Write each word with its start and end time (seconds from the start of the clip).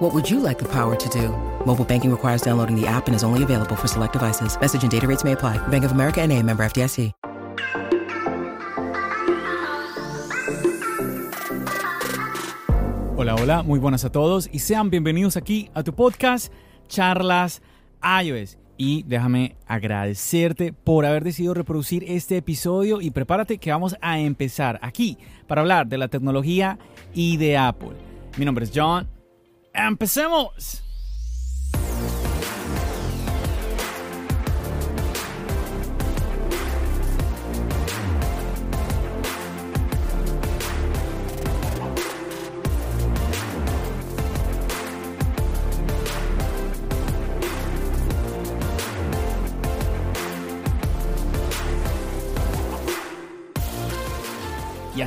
What 0.00 0.14
would 0.14 0.30
you 0.30 0.40
like 0.40 0.58
the 0.58 0.64
power 0.64 0.96
to 0.96 1.08
do? 1.10 1.28
Mobile 1.66 1.84
banking 1.84 2.10
requires 2.10 2.40
downloading 2.40 2.74
the 2.74 2.86
app 2.86 3.06
and 3.06 3.14
is 3.14 3.22
only 3.22 3.42
available 3.42 3.76
for 3.76 3.86
select 3.86 4.14
devices. 4.14 4.58
Message 4.58 4.82
and 4.82 4.90
data 4.90 5.06
rates 5.06 5.24
may 5.24 5.32
apply. 5.32 5.58
Bank 5.68 5.84
of 5.84 5.92
America 5.92 6.22
and 6.22 6.32
a 6.32 6.42
member 6.42 6.64
FDIC. 6.64 7.12
Hola, 13.14 13.34
hola, 13.34 13.62
muy 13.62 13.78
buenas 13.78 14.06
a 14.06 14.10
todos 14.10 14.48
y 14.50 14.60
sean 14.60 14.88
bienvenidos 14.88 15.36
aquí 15.36 15.70
a 15.74 15.82
tu 15.82 15.92
podcast 15.92 16.50
Charlas 16.88 17.60
iOS. 18.02 18.56
Y 18.78 19.02
déjame 19.02 19.58
agradecerte 19.66 20.72
por 20.72 21.04
haber 21.04 21.24
decidido 21.24 21.52
reproducir 21.52 22.04
este 22.08 22.38
episodio 22.38 23.02
y 23.02 23.10
prepárate 23.10 23.58
que 23.58 23.70
vamos 23.70 23.94
a 24.00 24.18
empezar 24.18 24.78
aquí 24.80 25.18
para 25.46 25.60
hablar 25.60 25.88
de 25.88 25.98
la 25.98 26.08
tecnología 26.08 26.78
y 27.12 27.36
de 27.36 27.58
Apple. 27.58 27.92
Mi 28.38 28.46
nombre 28.46 28.64
es 28.64 28.72
John. 28.74 29.19
¡Empecemos! 29.72 30.82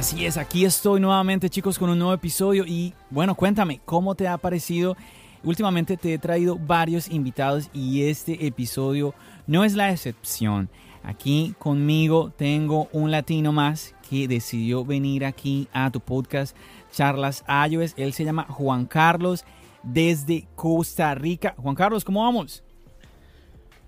Así 0.04 0.26
es, 0.26 0.36
aquí 0.36 0.66
estoy 0.66 1.00
nuevamente 1.00 1.50
chicos 1.50 1.80
con 1.80 1.90
un 1.90 1.98
nuevo 1.98 2.14
episodio 2.14 2.66
y 2.68 2.94
bueno, 3.10 3.36
cuéntame, 3.36 3.80
¿cómo 3.86 4.16
te 4.16 4.28
ha 4.28 4.38
parecido? 4.38 4.98
Últimamente 5.46 5.96
te 5.96 6.14
he 6.14 6.18
traído 6.18 6.58
varios 6.58 7.08
invitados 7.08 7.70
y 7.72 8.04
este 8.04 8.46
episodio 8.46 9.16
no 9.48 9.64
es 9.64 9.76
la 9.76 9.92
excepción. 9.92 10.70
Aquí 11.04 11.56
conmigo 11.58 12.34
tengo 12.36 12.90
un 12.92 13.12
latino 13.12 13.54
más 13.54 13.96
que 14.10 14.28
decidió 14.28 14.84
venir 14.84 15.24
aquí 15.24 15.70
a 15.72 15.90
tu 15.90 16.02
podcast 16.02 16.54
Charlas 16.92 17.46
iOS. 17.70 17.94
Él 17.96 18.12
se 18.12 18.26
llama 18.26 18.46
Juan 18.50 18.86
Carlos 18.86 19.46
desde 19.84 20.50
Costa 20.56 21.16
Rica. 21.16 21.56
Juan 21.56 21.76
Carlos, 21.76 22.04
¿cómo 22.04 22.24
vamos? 22.24 22.62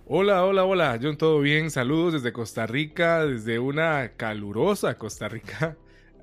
Hola, 0.08 0.46
hola, 0.46 0.64
hola, 0.64 0.98
John, 1.02 1.18
¿todo 1.18 1.42
bien? 1.42 1.70
Saludos 1.70 2.14
desde 2.14 2.32
Costa 2.32 2.66
Rica, 2.66 3.26
desde 3.26 3.60
una 3.60 4.14
calurosa 4.16 4.98
Costa 4.98 5.28
Rica. 5.28 5.76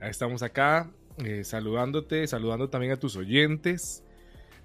Estamos 0.08 0.42
acá 0.42 0.90
eh, 1.18 1.44
saludándote, 1.44 2.26
saludando 2.26 2.68
también 2.68 2.92
a 2.92 2.96
tus 2.96 3.16
oyentes. 3.16 4.04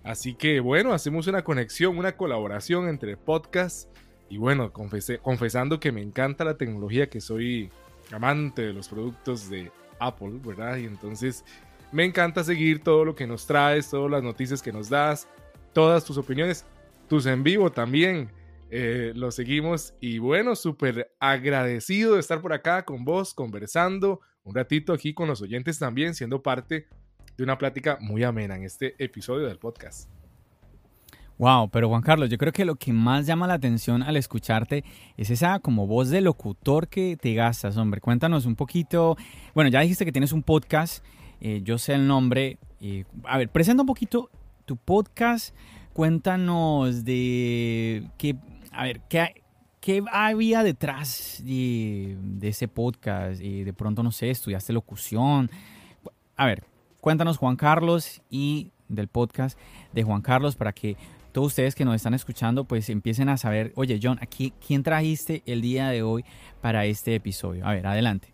Así 0.03 0.33
que 0.33 0.59
bueno, 0.59 0.93
hacemos 0.93 1.27
una 1.27 1.43
conexión, 1.43 1.97
una 1.97 2.15
colaboración 2.15 2.87
entre 2.87 3.17
podcasts. 3.17 3.87
Y 4.29 4.37
bueno, 4.37 4.73
confesando 4.73 5.79
que 5.79 5.91
me 5.91 6.01
encanta 6.01 6.43
la 6.43 6.57
tecnología, 6.57 7.09
que 7.09 7.21
soy 7.21 7.69
amante 8.11 8.61
de 8.61 8.73
los 8.73 8.89
productos 8.89 9.49
de 9.49 9.71
Apple, 9.99 10.39
¿verdad? 10.43 10.77
Y 10.77 10.85
entonces 10.85 11.45
me 11.91 12.03
encanta 12.03 12.43
seguir 12.43 12.83
todo 12.83 13.05
lo 13.05 13.15
que 13.15 13.27
nos 13.27 13.47
traes, 13.47 13.89
todas 13.89 14.11
las 14.11 14.23
noticias 14.23 14.61
que 14.61 14.73
nos 14.73 14.89
das, 14.89 15.27
todas 15.73 16.03
tus 16.03 16.17
opiniones, 16.17 16.65
tus 17.07 17.25
en 17.25 17.43
vivo 17.43 17.71
también. 17.71 18.29
Eh, 18.69 19.13
lo 19.15 19.31
seguimos 19.31 19.93
y 20.01 20.17
bueno, 20.17 20.53
súper 20.55 21.13
agradecido 21.21 22.15
de 22.15 22.19
estar 22.19 22.41
por 22.41 22.51
acá 22.51 22.83
con 22.83 23.05
vos, 23.05 23.33
conversando, 23.33 24.19
un 24.47 24.55
ratito 24.55 24.93
aquí 24.93 25.13
con 25.13 25.27
los 25.27 25.41
oyentes 25.41 25.77
también, 25.77 26.15
siendo 26.15 26.41
parte 26.41 26.87
de 27.37 27.43
una 27.43 27.57
plática 27.57 27.97
muy 27.99 28.23
amena 28.23 28.55
en 28.55 28.63
este 28.63 28.95
episodio 29.03 29.45
del 29.45 29.59
podcast. 29.59 30.09
Wow, 31.37 31.69
pero 31.69 31.89
Juan 31.89 32.01
Carlos, 32.01 32.29
yo 32.29 32.37
creo 32.37 32.53
que 32.53 32.65
lo 32.65 32.75
que 32.75 32.93
más 32.93 33.27
llama 33.27 33.45
la 33.45 33.55
atención 33.55 34.01
al 34.01 34.15
escucharte 34.15 34.85
es 35.17 35.29
esa 35.29 35.59
como 35.59 35.85
voz 35.85 36.09
de 36.09 36.21
locutor 36.21 36.87
que 36.87 37.17
te 37.17 37.33
gastas, 37.33 37.75
hombre. 37.77 37.99
Cuéntanos 37.99 38.45
un 38.45 38.55
poquito. 38.55 39.17
Bueno, 39.53 39.69
ya 39.69 39.81
dijiste 39.81 40.05
que 40.05 40.13
tienes 40.13 40.31
un 40.31 40.41
podcast, 40.41 41.05
eh, 41.41 41.61
yo 41.63 41.77
sé 41.77 41.93
el 41.93 42.07
nombre. 42.07 42.57
Eh, 42.79 43.03
a 43.25 43.37
ver, 43.37 43.49
presenta 43.49 43.83
un 43.83 43.87
poquito 43.87 44.31
tu 44.65 44.77
podcast. 44.77 45.53
Cuéntanos 45.91 47.03
de 47.03 48.09
qué, 48.17 48.35
a 48.71 48.85
ver, 48.85 49.01
qué, 49.09 49.43
¿Qué 49.87 50.03
había 50.11 50.63
detrás 50.63 51.41
de, 51.45 52.17
ese 52.41 52.67
podcast? 52.67 53.39
Y 53.41 53.63
de 53.63 53.71
pronto, 53.71 54.03
no 54.03 54.11
sé, 54.11 54.29
estudiaste 54.29 54.73
locución. 54.73 55.49
A 56.35 56.45
ver, 56.45 56.65
cuéntanos 56.99 57.37
Juan 57.37 57.55
Carlos 57.55 58.21
y 58.29 58.73
del 58.89 59.07
podcast 59.07 59.57
de 59.93 60.03
Juan 60.03 60.21
Carlos 60.21 60.57
para 60.57 60.73
que 60.73 60.97
todos 61.31 61.47
ustedes 61.47 61.73
que 61.73 61.85
nos 61.85 61.95
están 61.95 62.13
escuchando 62.13 62.65
pues 62.65 62.89
empiecen 62.89 63.29
a 63.29 63.37
saber, 63.37 63.71
oye 63.75 63.97
John, 64.03 64.19
aquí, 64.21 64.51
¿quién 64.59 64.83
trajiste 64.83 65.41
el 65.45 65.61
día 65.61 65.87
de 65.87 66.03
hoy 66.03 66.25
para 66.59 66.85
este 66.85 67.15
episodio? 67.15 67.65
A 67.65 67.71
ver, 67.71 67.87
adelante. 67.87 68.27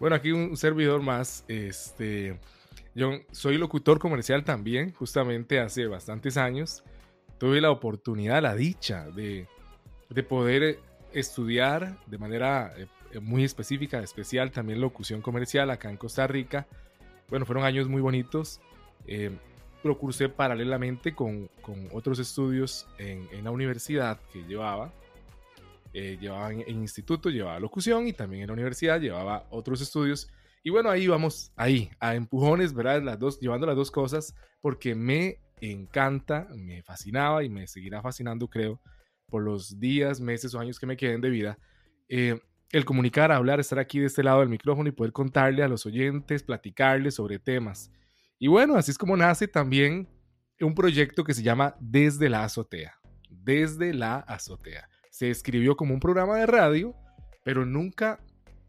Bueno, 0.00 0.16
aquí 0.16 0.32
un 0.32 0.56
servidor 0.56 1.00
más, 1.00 1.44
este, 1.46 2.40
John, 2.98 3.22
soy 3.30 3.56
locutor 3.56 4.00
comercial 4.00 4.42
también, 4.42 4.92
justamente 4.94 5.60
hace 5.60 5.86
bastantes 5.86 6.36
años. 6.36 6.82
Tuve 7.38 7.60
la 7.60 7.70
oportunidad, 7.70 8.42
la 8.42 8.56
dicha 8.56 9.08
de 9.10 9.46
de 10.14 10.22
poder 10.22 10.78
estudiar 11.12 11.98
de 12.06 12.18
manera 12.18 12.72
eh, 12.76 12.86
muy 13.20 13.44
específica, 13.44 14.00
especial, 14.00 14.50
también 14.50 14.80
locución 14.80 15.22
comercial 15.22 15.70
acá 15.70 15.90
en 15.90 15.96
Costa 15.96 16.26
Rica. 16.26 16.66
Bueno, 17.28 17.46
fueron 17.46 17.64
años 17.64 17.88
muy 17.88 18.00
bonitos. 18.00 18.60
Eh, 19.06 19.30
lo 19.84 19.98
cursé 19.98 20.28
paralelamente 20.28 21.14
con, 21.14 21.48
con 21.60 21.88
otros 21.92 22.18
estudios 22.18 22.86
en, 22.98 23.28
en, 23.32 23.44
la 23.44 23.50
universidad 23.50 24.20
que 24.32 24.42
llevaba. 24.44 24.92
Eh, 25.92 26.16
llevaba 26.20 26.52
en, 26.52 26.60
en, 26.60 26.80
instituto, 26.80 27.28
llevaba 27.28 27.58
locución 27.58 28.06
y 28.06 28.12
también 28.12 28.42
en 28.42 28.46
la 28.48 28.54
universidad 28.54 29.00
llevaba 29.00 29.46
otros 29.50 29.80
estudios. 29.80 30.30
Y 30.62 30.70
bueno, 30.70 30.90
ahí 30.90 31.08
vamos, 31.08 31.52
ahí, 31.56 31.90
a 31.98 32.14
empujones, 32.14 32.72
¿verdad? 32.72 33.02
Las 33.02 33.18
dos, 33.18 33.40
llevando 33.40 33.66
las 33.66 33.76
dos 33.76 33.90
cosas, 33.90 34.34
porque 34.60 34.94
me 34.94 35.40
encanta, 35.60 36.48
me 36.54 36.82
fascinaba 36.82 37.42
y 37.42 37.48
me 37.48 37.66
seguirá 37.66 38.00
fascinando, 38.00 38.48
creo, 38.48 38.80
por 39.32 39.42
los 39.42 39.80
días, 39.80 40.20
meses 40.20 40.54
o 40.54 40.60
años 40.60 40.78
que 40.78 40.84
me 40.84 40.98
queden 40.98 41.22
de 41.22 41.30
vida, 41.30 41.58
eh, 42.10 42.38
el 42.70 42.84
comunicar, 42.84 43.32
hablar, 43.32 43.60
estar 43.60 43.78
aquí 43.78 43.98
de 43.98 44.06
este 44.06 44.22
lado 44.22 44.40
del 44.40 44.50
micrófono 44.50 44.90
y 44.90 44.92
poder 44.92 45.14
contarle 45.14 45.62
a 45.62 45.68
los 45.68 45.86
oyentes, 45.86 46.42
platicarles 46.42 47.14
sobre 47.14 47.38
temas. 47.38 47.90
Y 48.38 48.48
bueno, 48.48 48.76
así 48.76 48.90
es 48.90 48.98
como 48.98 49.16
nace 49.16 49.48
también 49.48 50.06
un 50.60 50.74
proyecto 50.74 51.24
que 51.24 51.32
se 51.32 51.42
llama 51.42 51.74
Desde 51.80 52.28
la 52.28 52.44
Azotea. 52.44 52.98
Desde 53.30 53.94
la 53.94 54.16
Azotea. 54.16 54.86
Se 55.10 55.30
escribió 55.30 55.76
como 55.76 55.94
un 55.94 56.00
programa 56.00 56.36
de 56.36 56.46
radio, 56.46 56.94
pero 57.42 57.64
nunca 57.64 58.20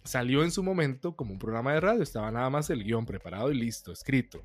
salió 0.05 0.43
en 0.43 0.51
su 0.51 0.63
momento 0.63 1.17
como 1.17 1.33
un 1.33 1.39
programa 1.39 1.73
de 1.73 1.81
radio. 1.81 2.03
Estaba 2.03 2.31
nada 2.31 2.49
más 2.49 2.69
el 2.69 2.85
guion 2.85 3.05
preparado 3.05 3.51
y 3.51 3.55
listo, 3.59 3.91
escrito. 3.91 4.41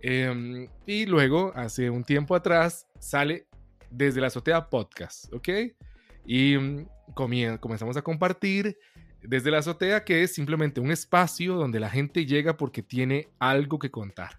Em, 0.00 0.66
y 0.86 1.04
luego, 1.04 1.52
hace 1.54 1.90
un 1.90 2.04
tiempo 2.04 2.34
atrás, 2.34 2.86
sale 2.98 3.46
desde 3.92 4.20
la 4.20 4.28
azotea 4.28 4.68
podcast, 4.68 5.32
¿ok? 5.32 5.48
Y 6.24 6.56
mm, 6.56 6.86
comenzamos 7.14 7.96
a 7.96 8.02
compartir 8.02 8.78
desde 9.22 9.50
la 9.50 9.58
azotea, 9.58 10.04
que 10.04 10.22
es 10.22 10.34
simplemente 10.34 10.80
un 10.80 10.90
espacio 10.90 11.54
donde 11.54 11.78
la 11.78 11.90
gente 11.90 12.26
llega 12.26 12.56
porque 12.56 12.82
tiene 12.82 13.28
algo 13.38 13.78
que 13.78 13.90
contar. 13.90 14.38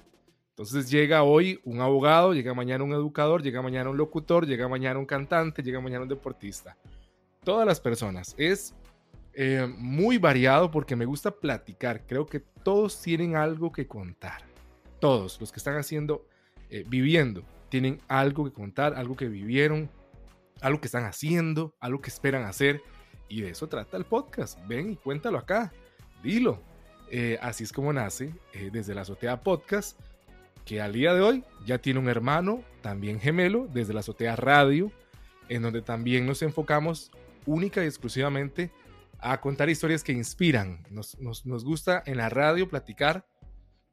Entonces 0.50 0.90
llega 0.90 1.24
hoy 1.24 1.60
un 1.64 1.82
abogado, 1.82 2.34
llega 2.34 2.54
mañana 2.54 2.84
un 2.84 2.94
educador, 2.94 3.42
llega 3.42 3.62
mañana 3.62 3.90
un 3.90 3.98
locutor, 3.98 4.46
llega 4.46 4.68
mañana 4.68 5.00
un 5.00 5.06
cantante, 5.06 5.64
llega 5.64 5.80
mañana 5.80 6.04
un 6.04 6.10
deportista. 6.10 6.78
Todas 7.44 7.66
las 7.66 7.80
personas. 7.80 8.36
Es 8.38 8.76
eh, 9.34 9.68
muy 9.78 10.18
variado 10.18 10.70
porque 10.70 10.96
me 10.96 11.06
gusta 11.06 11.32
platicar. 11.32 12.06
Creo 12.06 12.26
que 12.26 12.40
todos 12.40 13.02
tienen 13.02 13.36
algo 13.36 13.72
que 13.72 13.88
contar. 13.88 14.44
Todos 15.00 15.40
los 15.42 15.52
que 15.52 15.58
están 15.58 15.76
haciendo, 15.76 16.28
eh, 16.70 16.86
viviendo 16.88 17.44
tienen 17.74 18.00
algo 18.08 18.46
que 18.46 18.52
contar, 18.52 18.94
algo 18.94 19.16
que 19.16 19.28
vivieron, 19.28 19.90
algo 20.62 20.80
que 20.80 20.86
están 20.86 21.06
haciendo, 21.06 21.76
algo 21.80 22.02
que 22.02 22.12
esperan 22.12 22.44
hacer. 22.44 22.84
Y 23.28 23.42
de 23.42 23.50
eso 23.50 23.68
trata 23.68 23.98
el 23.98 24.06
podcast. 24.06 24.60
Ven 24.68 24.92
y 24.92 24.96
cuéntalo 24.96 25.40
acá. 25.40 25.74
Dilo. 26.22 26.62
Eh, 27.10 27.40
así 27.42 27.64
es 27.64 27.74
como 27.74 27.92
nace 27.92 28.36
eh, 28.54 28.70
desde 28.72 28.94
la 28.94 29.02
azotea 29.02 29.42
podcast, 29.42 30.00
que 30.66 30.82
al 30.82 30.94
día 30.94 31.16
de 31.16 31.22
hoy 31.22 31.44
ya 31.66 31.80
tiene 31.80 32.00
un 32.00 32.10
hermano, 32.10 32.64
también 32.84 33.20
gemelo, 33.20 33.68
desde 33.74 33.96
la 33.96 34.02
azotea 34.02 34.36
radio, 34.36 34.92
en 35.50 35.64
donde 35.64 35.82
también 35.82 36.28
nos 36.28 36.44
enfocamos 36.44 37.10
única 37.48 37.84
y 37.84 37.88
exclusivamente 37.88 38.72
a 39.18 39.42
contar 39.42 39.68
historias 39.68 40.04
que 40.04 40.12
inspiran. 40.12 40.86
Nos, 40.92 41.20
nos, 41.20 41.44
nos 41.48 41.66
gusta 41.66 42.04
en 42.06 42.18
la 42.18 42.30
radio 42.30 42.70
platicar 42.70 43.26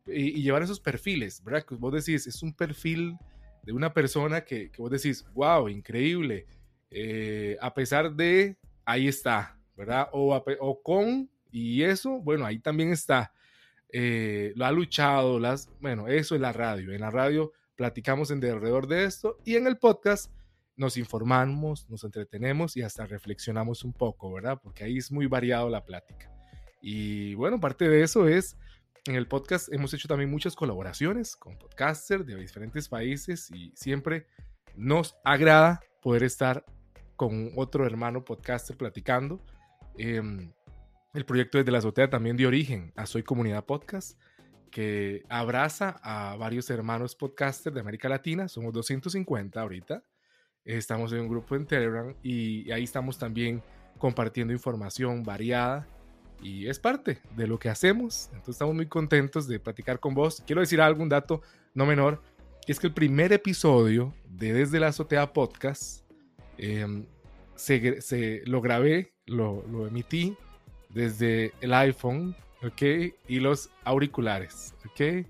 y, 0.07 0.43
llevar 0.43 0.63
esos 0.63 0.81
perfiles, 0.81 1.43
¿verdad? 1.43 1.65
Que 1.65 1.77
vos 1.77 1.95
decís, 1.95 2.27
es 2.27 2.43
un 2.43 2.53
perfil 2.53 3.17
de 3.63 3.73
una 3.73 3.93
persona 3.93 4.43
que, 4.43 4.71
vos 4.79 4.91
decís, 4.91 5.25
wow, 5.35 5.69
increíble. 5.69 6.47
Eh, 6.91 7.57
a 7.61 7.73
pesar 7.75 8.15
de, 8.15 8.57
ahí 8.85 9.09
está, 9.09 9.59
¿verdad? 9.77 10.09
O, 10.13 10.35
o, 10.61 10.83
con, 10.83 11.31
y 11.51 11.83
eso, 11.83 12.21
bueno, 12.21 12.47
ahí 12.47 12.59
también 12.59 12.93
está. 12.93 13.33
Eh, 13.93 14.53
lo 14.57 14.67
ha 14.67 14.73
luchado, 14.73 15.39
las, 15.39 15.69
bueno, 15.81 16.09
eso 16.09 16.35
es 16.35 16.41
la 16.41 16.53
radio. 16.53 16.93
En 16.93 17.01
la 17.01 17.11
radio 17.11 17.53
platicamos 17.77 18.31
en 18.31 18.41
de 18.41 18.51
alrededor 18.51 18.87
de 18.87 19.05
esto 19.05 19.39
y 19.45 19.57
en 19.57 19.67
el 19.67 19.79
podcast 19.79 20.31
nos 20.77 20.97
informamos, 20.97 21.89
nos 21.91 22.05
entretenemos 22.05 22.77
y 22.77 22.83
hasta 22.83 23.07
reflexionamos 23.07 23.85
un 23.85 23.93
poco, 23.93 24.33
¿verdad? 24.33 24.59
Porque 24.63 24.85
ahí 24.85 24.97
es 24.97 25.13
muy 25.13 25.27
variado 25.27 25.69
la 25.69 25.85
plática. 25.85 26.31
Y 26.81 27.35
bueno, 27.35 27.61
parte 27.61 27.89
de 27.89 28.03
eso 28.03 28.29
es, 28.29 28.57
en 29.07 29.15
el 29.15 29.27
podcast 29.27 29.73
hemos 29.73 29.95
hecho 29.95 30.09
también 30.09 30.31
muchas 30.31 30.55
colaboraciones 30.55 31.37
con 31.37 31.57
podcasters 31.59 32.27
de 32.27 32.37
diferentes 32.37 32.89
países 32.89 33.51
y 33.51 33.73
siempre 33.75 34.27
nos 34.77 35.17
agrada 35.25 35.81
poder 36.03 36.23
estar 36.23 36.65
con 37.17 37.53
otro 37.57 37.87
hermano 37.87 38.25
podcaster 38.25 38.77
platicando. 38.77 39.45
Em, 39.97 40.53
el 41.15 41.25
proyecto 41.25 41.59
desde 41.59 41.73
la 41.73 41.79
azotea 41.79 42.09
también 42.09 42.37
dio 42.37 42.49
origen 42.49 42.93
a 42.97 43.07
Soy 43.07 43.23
Comunidad 43.23 43.65
Podcast, 43.65 44.19
que 44.71 45.23
abraza 45.29 46.01
a 46.03 46.37
varios 46.37 46.71
hermanos 46.71 47.17
podcasters 47.17 47.75
de 47.75 47.81
América 47.81 48.09
Latina. 48.09 48.49
Somos 48.49 48.73
250 48.73 49.61
ahorita. 49.61 50.05
Estamos 50.65 51.13
en 51.13 51.21
un 51.21 51.29
grupo 51.29 51.57
en 51.57 51.67
Telegram 51.67 52.15
y 52.23 52.71
ahí 52.71 52.85
estamos 52.85 53.19
también 53.19 53.63
compartiendo 53.99 54.53
información 54.53 55.23
variada 55.23 55.87
y 56.43 56.69
es 56.69 56.79
parte 56.79 57.21
de 57.37 57.47
lo 57.47 57.59
que 57.59 57.69
hacemos. 57.69 58.27
Entonces 58.29 58.55
estamos 58.55 58.75
muy 58.75 58.87
contentos 58.87 59.47
de 59.47 59.61
platicar 59.61 60.01
con 60.01 60.15
vos. 60.15 60.43
Quiero 60.47 60.61
decir 60.61 60.81
algún 60.81 61.09
dato 61.09 61.43
no 61.75 61.87
menor, 61.87 62.23
que 62.65 62.73
es 62.73 62.81
que 62.81 62.87
el 62.87 62.95
primer 62.95 63.33
episodio 63.33 64.15
de 64.29 64.53
Desde 64.53 64.81
la 64.81 64.89
Azotea 64.89 65.33
Podcast 65.33 66.05
em, 66.59 67.05
se, 67.55 68.43
lo 68.47 68.61
grabé, 68.61 69.13
lo, 69.27 69.65
lo, 69.71 69.87
emití 69.87 70.37
desde 70.89 71.53
el 71.61 71.75
iPhone, 71.75 72.35
¿ok? 72.63 73.13
Y 73.29 73.41
los 73.41 73.71
auriculares, 73.85 74.75
¿ok? 74.87 75.27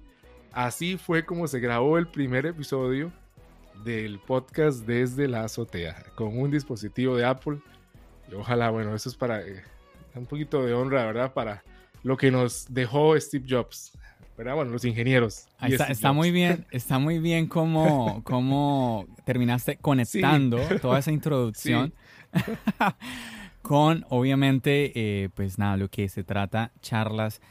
Así 0.52 0.96
fue 0.96 1.24
como 1.24 1.46
se 1.46 1.60
grabó 1.60 1.98
el 1.98 2.08
primer 2.08 2.46
episodio 2.46 3.12
del 3.84 4.18
podcast 4.18 4.84
desde 4.84 5.28
la 5.28 5.44
azotea 5.44 6.04
con 6.14 6.38
un 6.38 6.50
dispositivo 6.50 7.16
de 7.16 7.24
Apple. 7.24 7.58
Y 8.30 8.34
ojalá, 8.34 8.70
bueno, 8.70 8.94
eso 8.94 9.08
es 9.08 9.16
para 9.16 9.42
eh, 9.42 9.62
un 10.14 10.26
poquito 10.26 10.64
de 10.64 10.74
honra, 10.74 11.06
¿verdad? 11.06 11.32
Para 11.32 11.62
lo 12.02 12.16
que 12.16 12.30
nos 12.30 12.66
dejó 12.72 13.18
Steve 13.20 13.46
Jobs. 13.48 13.92
¿verdad? 14.36 14.54
Bueno, 14.54 14.70
los 14.70 14.86
ingenieros. 14.86 15.46
está, 15.60 16.12
muy 16.12 16.30
bien, 16.30 16.66
está 16.70 16.98
muy 16.98 17.18
bien 17.18 17.46
cómo, 17.46 18.22
cómo 18.24 19.06
terminaste 19.26 19.76
conectando 19.76 20.58
toda 20.80 20.98
esa 20.98 21.12
introducción 21.12 21.92
con, 23.62 24.06
obviamente, 24.08 24.92
eh, 24.94 25.28
pues 25.34 25.58
nada, 25.58 25.76
lo 25.76 25.88
que 25.88 26.08
se 26.08 26.24
trata, 26.24 26.72
charlas 26.80 27.42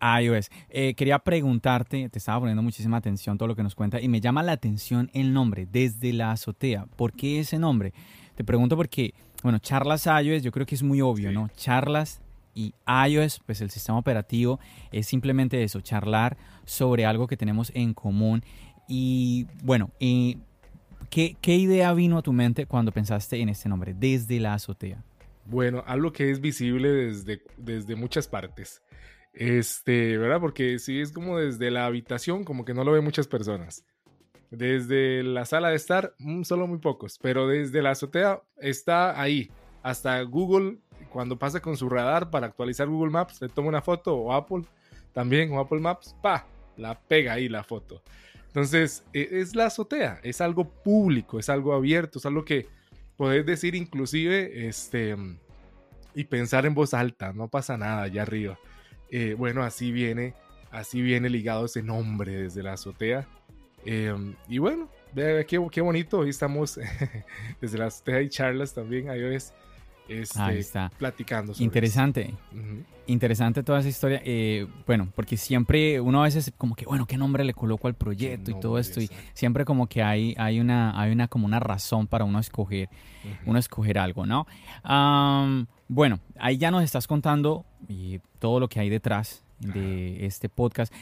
iOS. 0.00 0.50
Eh, 0.70 0.94
quería 0.94 1.18
preguntarte, 1.18 2.08
te 2.08 2.18
estaba 2.18 2.40
poniendo 2.40 2.62
muchísima 2.62 2.96
atención 2.96 3.36
todo 3.36 3.48
lo 3.48 3.56
que 3.56 3.62
nos 3.62 3.74
cuenta 3.74 4.00
y 4.00 4.08
me 4.08 4.20
llama 4.20 4.42
la 4.42 4.52
atención 4.52 5.10
el 5.12 5.32
nombre, 5.32 5.66
desde 5.70 6.12
la 6.12 6.32
azotea. 6.32 6.86
¿Por 6.96 7.12
qué 7.12 7.40
ese 7.40 7.58
nombre? 7.58 7.92
Te 8.36 8.44
pregunto 8.44 8.76
porque, 8.76 9.14
bueno, 9.42 9.58
charlas 9.58 10.06
iOS 10.06 10.42
yo 10.42 10.50
creo 10.50 10.66
que 10.66 10.74
es 10.74 10.82
muy 10.82 11.00
obvio, 11.00 11.32
¿no? 11.32 11.48
Charlas 11.56 12.20
y 12.54 12.74
iOS, 13.08 13.40
pues 13.46 13.60
el 13.60 13.70
sistema 13.70 13.98
operativo 13.98 14.58
es 14.90 15.06
simplemente 15.06 15.62
eso, 15.62 15.80
charlar 15.80 16.36
sobre 16.64 17.06
algo 17.06 17.26
que 17.26 17.36
tenemos 17.36 17.70
en 17.74 17.94
común. 17.94 18.42
Y 18.88 19.46
bueno, 19.62 19.90
eh, 20.00 20.36
¿qué, 21.10 21.36
¿qué 21.40 21.56
idea 21.56 21.92
vino 21.94 22.18
a 22.18 22.22
tu 22.22 22.32
mente 22.32 22.66
cuando 22.66 22.90
pensaste 22.90 23.40
en 23.40 23.48
este 23.48 23.68
nombre, 23.68 23.94
desde 23.94 24.40
la 24.40 24.54
azotea? 24.54 25.04
Bueno, 25.44 25.82
algo 25.86 26.12
que 26.12 26.30
es 26.30 26.40
visible 26.40 26.88
desde, 26.90 27.42
desde 27.56 27.96
muchas 27.96 28.28
partes. 28.28 28.82
Este, 29.32 30.18
¿verdad? 30.18 30.40
Porque 30.40 30.78
si 30.78 31.00
es 31.00 31.12
como 31.12 31.38
desde 31.38 31.70
la 31.70 31.86
habitación, 31.86 32.44
como 32.44 32.64
que 32.64 32.74
no 32.74 32.82
lo 32.82 32.92
ven 32.92 33.04
muchas 33.04 33.28
personas. 33.28 33.84
Desde 34.50 35.22
la 35.22 35.44
sala 35.44 35.70
de 35.70 35.76
estar, 35.76 36.14
mm, 36.18 36.42
solo 36.42 36.66
muy 36.66 36.78
pocos. 36.78 37.18
Pero 37.20 37.46
desde 37.46 37.82
la 37.82 37.90
azotea 37.90 38.42
está 38.56 39.20
ahí. 39.20 39.50
Hasta 39.82 40.20
Google, 40.22 40.78
cuando 41.10 41.38
pasa 41.38 41.60
con 41.60 41.76
su 41.76 41.88
radar 41.88 42.30
para 42.30 42.46
actualizar 42.46 42.88
Google 42.88 43.10
Maps, 43.10 43.40
le 43.40 43.48
toma 43.48 43.68
una 43.68 43.82
foto, 43.82 44.16
o 44.16 44.32
Apple 44.32 44.62
también, 45.12 45.52
o 45.52 45.60
Apple 45.60 45.80
Maps, 45.80 46.14
pa, 46.22 46.46
la 46.76 46.98
pega 46.98 47.34
ahí 47.34 47.48
la 47.48 47.62
foto. 47.62 48.02
Entonces, 48.46 49.04
e, 49.12 49.28
es 49.32 49.54
la 49.54 49.66
azotea, 49.66 50.20
es 50.22 50.40
algo 50.40 50.68
público, 50.68 51.38
es 51.38 51.48
algo 51.48 51.74
abierto, 51.74 52.18
es 52.18 52.26
algo 52.26 52.44
que 52.44 52.66
podés 53.16 53.44
decir 53.44 53.74
inclusive, 53.74 54.68
este, 54.68 55.16
y 56.14 56.24
pensar 56.24 56.66
en 56.66 56.74
voz 56.74 56.94
alta, 56.94 57.32
no 57.32 57.48
pasa 57.48 57.76
nada 57.76 58.02
allá 58.02 58.22
arriba. 58.22 58.58
Eh, 59.10 59.34
bueno, 59.36 59.62
así 59.62 59.92
viene, 59.92 60.34
así 60.70 61.02
viene 61.02 61.30
ligado 61.30 61.66
ese 61.66 61.82
nombre 61.82 62.32
desde 62.32 62.62
la 62.62 62.74
azotea. 62.74 63.28
Em, 63.84 64.34
y 64.48 64.58
bueno, 64.58 64.88
qué, 65.14 65.66
qué, 65.70 65.80
bonito, 65.80 66.18
hoy 66.18 66.30
estamos 66.30 66.78
desde 67.60 67.78
la 67.78 67.86
azotea 67.86 68.22
y 68.22 68.28
charlas 68.28 68.74
también, 68.74 69.08
ahí 69.10 69.22
es 69.22 69.52
este, 70.08 70.58
está. 70.58 70.90
platicando. 70.98 71.52
Interesante. 71.58 72.34
Interesante 73.06 73.62
toda 73.62 73.80
esa 73.80 73.88
historia. 73.88 74.20
Eh, 74.24 74.66
bueno, 74.86 75.08
porque 75.14 75.36
siempre 75.36 76.00
uno 76.00 76.20
a 76.20 76.24
veces 76.24 76.52
como 76.56 76.74
que, 76.74 76.86
bueno, 76.86 77.06
¿qué 77.06 77.16
nombre 77.18 77.44
le 77.44 77.54
coloco 77.54 77.88
al 77.88 77.94
proyecto 77.94 78.50
y 78.50 78.58
todo 78.58 78.78
esto? 78.78 79.00
Y 79.00 79.10
siempre 79.34 79.64
como 79.64 79.86
que 79.86 80.02
hay, 80.02 80.34
hay, 80.38 80.60
una, 80.60 80.98
hay 80.98 81.12
una 81.12 81.28
como 81.28 81.46
una 81.46 81.60
razón 81.60 82.06
para 82.06 82.24
uno 82.24 82.38
escoger, 82.38 82.88
uno 83.46 83.58
escoger 83.58 83.98
algo, 83.98 84.26
¿no? 84.26 84.46
bueno, 85.90 86.20
ahí 86.38 86.58
ya 86.58 86.70
nos 86.70 86.82
estás 86.84 87.06
contando 87.06 87.64
y 87.88 88.20
todo 88.38 88.60
lo 88.60 88.68
que 88.68 88.80
hay 88.80 88.88
detrás 88.88 89.42
de 89.58 90.24
este 90.24 90.48
podcast. 90.48 90.92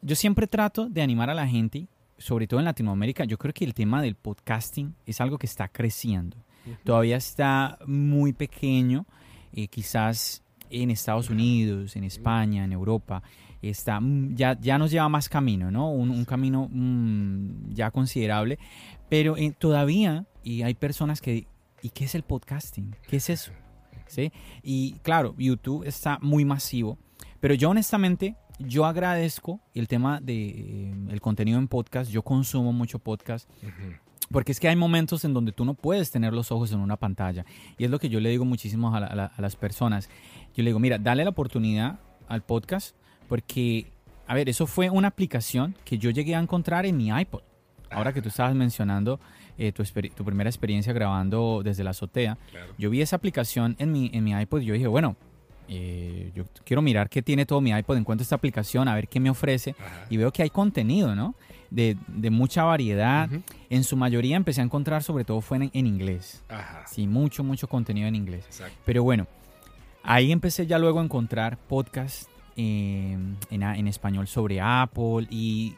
Yo 0.00 0.16
siempre 0.16 0.46
trato 0.46 0.88
de 0.88 1.00
animar 1.02 1.30
a 1.30 1.34
la 1.34 1.46
gente, 1.46 1.86
sobre 2.22 2.46
todo 2.46 2.60
en 2.60 2.64
Latinoamérica. 2.66 3.24
Yo 3.24 3.36
creo 3.36 3.52
que 3.52 3.64
el 3.64 3.74
tema 3.74 4.00
del 4.00 4.14
podcasting 4.14 4.94
es 5.06 5.20
algo 5.20 5.38
que 5.38 5.46
está 5.46 5.68
creciendo. 5.68 6.36
Todavía 6.84 7.16
está 7.16 7.78
muy 7.86 8.32
pequeño, 8.32 9.04
eh, 9.52 9.66
quizás 9.66 10.42
en 10.70 10.90
Estados 10.90 11.28
Unidos, 11.28 11.96
en 11.96 12.04
España, 12.04 12.64
en 12.64 12.72
Europa, 12.72 13.22
está, 13.60 14.00
mm, 14.00 14.34
ya, 14.36 14.58
ya 14.60 14.78
nos 14.78 14.90
lleva 14.90 15.08
más 15.08 15.28
camino, 15.28 15.70
¿no? 15.70 15.90
Un, 15.90 16.24
camino 16.24 16.68
mm, 16.70 17.72
ya 17.72 17.90
considerable, 17.90 18.58
pero 19.08 19.36
eh, 19.36 19.54
todavía 19.58 20.24
y 20.42 20.62
hay 20.62 20.74
personas 20.74 21.20
que, 21.20 21.46
¿y 21.82 21.90
qué 21.90 22.04
es 22.04 22.14
el 22.14 22.22
podcasting? 22.22 22.96
¿Qué 23.08 23.16
es 23.16 23.28
eso? 23.28 23.52
¿Sí? 24.06 24.32
Y 24.62 24.94
claro, 25.02 25.34
YouTube 25.38 25.84
está 25.84 26.18
muy 26.20 26.44
masivo, 26.44 26.98
pero 27.40 27.54
yo 27.54 27.70
honestamente, 27.70 28.36
yo 28.66 28.84
agradezco 28.84 29.60
el 29.74 29.88
tema 29.88 30.20
de 30.20 30.48
eh, 30.48 30.94
el 31.10 31.20
contenido 31.20 31.58
en 31.58 31.68
podcast, 31.68 32.10
yo 32.10 32.22
consumo 32.22 32.72
mucho 32.72 32.98
podcast. 32.98 33.48
Porque 34.30 34.52
es 34.52 34.60
que 34.60 34.68
hay 34.68 34.76
momentos 34.76 35.24
en 35.24 35.34
donde 35.34 35.52
tú 35.52 35.64
no 35.64 35.74
puedes 35.74 36.10
tener 36.10 36.32
los 36.32 36.50
ojos 36.50 36.72
en 36.72 36.80
una 36.80 36.96
pantalla. 36.96 37.44
Y 37.76 37.84
es 37.84 37.90
lo 37.90 37.98
que 37.98 38.08
yo 38.08 38.18
le 38.18 38.30
digo 38.30 38.46
muchísimo 38.46 38.94
a, 38.94 39.30
las 39.36 39.56
personas. 39.56 40.08
Yo 40.54 40.62
le 40.62 40.70
digo, 40.70 40.78
mira, 40.78 40.98
dale 40.98 41.22
la 41.22 41.30
oportunidad 41.30 42.00
al 42.28 42.42
podcast 42.42 42.96
porque, 43.28 43.92
a 44.26 44.34
ver, 44.34 44.48
eso 44.48 44.66
fue 44.66 44.88
una 44.88 45.08
aplicación 45.08 45.76
que 45.84 45.98
yo 45.98 46.10
llegué 46.10 46.34
a 46.34 46.38
encontrar 46.38 46.86
en 46.86 46.96
mi 46.96 47.08
iPod. 47.08 47.42
Ahora 47.90 48.14
que 48.14 48.22
tú 48.22 48.30
estabas 48.30 48.54
mencionando 48.54 49.20
eh, 49.58 49.70
tu, 49.72 49.84
tu, 49.84 50.24
primera 50.24 50.48
experiencia 50.48 50.94
grabando 50.94 51.60
desde 51.62 51.84
la 51.84 51.90
azotea, 51.90 52.38
yo 52.78 52.88
vi 52.88 53.02
esa 53.02 53.16
aplicación 53.16 53.76
en 53.78 53.92
mi, 53.92 54.10
en 54.14 54.24
mi 54.24 54.32
iPod 54.32 54.62
y 54.62 54.64
yo 54.64 54.72
dije, 54.72 54.86
bueno, 54.86 55.16
eh, 55.68 56.30
yo 56.34 56.44
quiero 56.64 56.82
mirar 56.82 57.08
qué 57.08 57.22
tiene 57.22 57.46
todo 57.46 57.60
mi 57.60 57.70
iPod, 57.70 57.96
encuentro 57.96 58.22
esta 58.22 58.34
aplicación, 58.34 58.88
a 58.88 58.94
ver 58.94 59.08
qué 59.08 59.20
me 59.20 59.30
ofrece 59.30 59.74
y 60.10 60.16
veo 60.16 60.32
que 60.32 60.42
hay 60.42 60.50
contenido, 60.50 61.14
¿no? 61.14 61.34
de, 61.72 61.96
de 62.06 62.30
mucha 62.30 62.64
variedad. 62.64 63.28
En 63.70 63.84
su 63.84 63.96
mayoría 63.96 64.36
empecé 64.36 64.60
a 64.60 64.64
encontrar, 64.64 65.02
sobre 65.02 65.24
todo 65.24 65.40
fue 65.40 65.70
en, 65.72 65.86
inglés. 65.86 66.44
Sí, 66.86 67.06
mucho, 67.06 67.42
mucho 67.42 67.66
contenido 67.66 68.06
en 68.06 68.14
inglés. 68.14 68.46
Pero 68.84 69.02
bueno, 69.02 69.26
ahí 70.02 70.30
empecé 70.30 70.66
ya 70.66 70.78
luego 70.78 71.00
a 71.00 71.04
encontrar 71.04 71.56
podcasts 71.56 72.28
eh, 72.56 73.16
en, 73.50 73.62
en, 73.62 73.88
español 73.88 74.26
sobre 74.28 74.60
Apple 74.60 75.26
y 75.30 75.74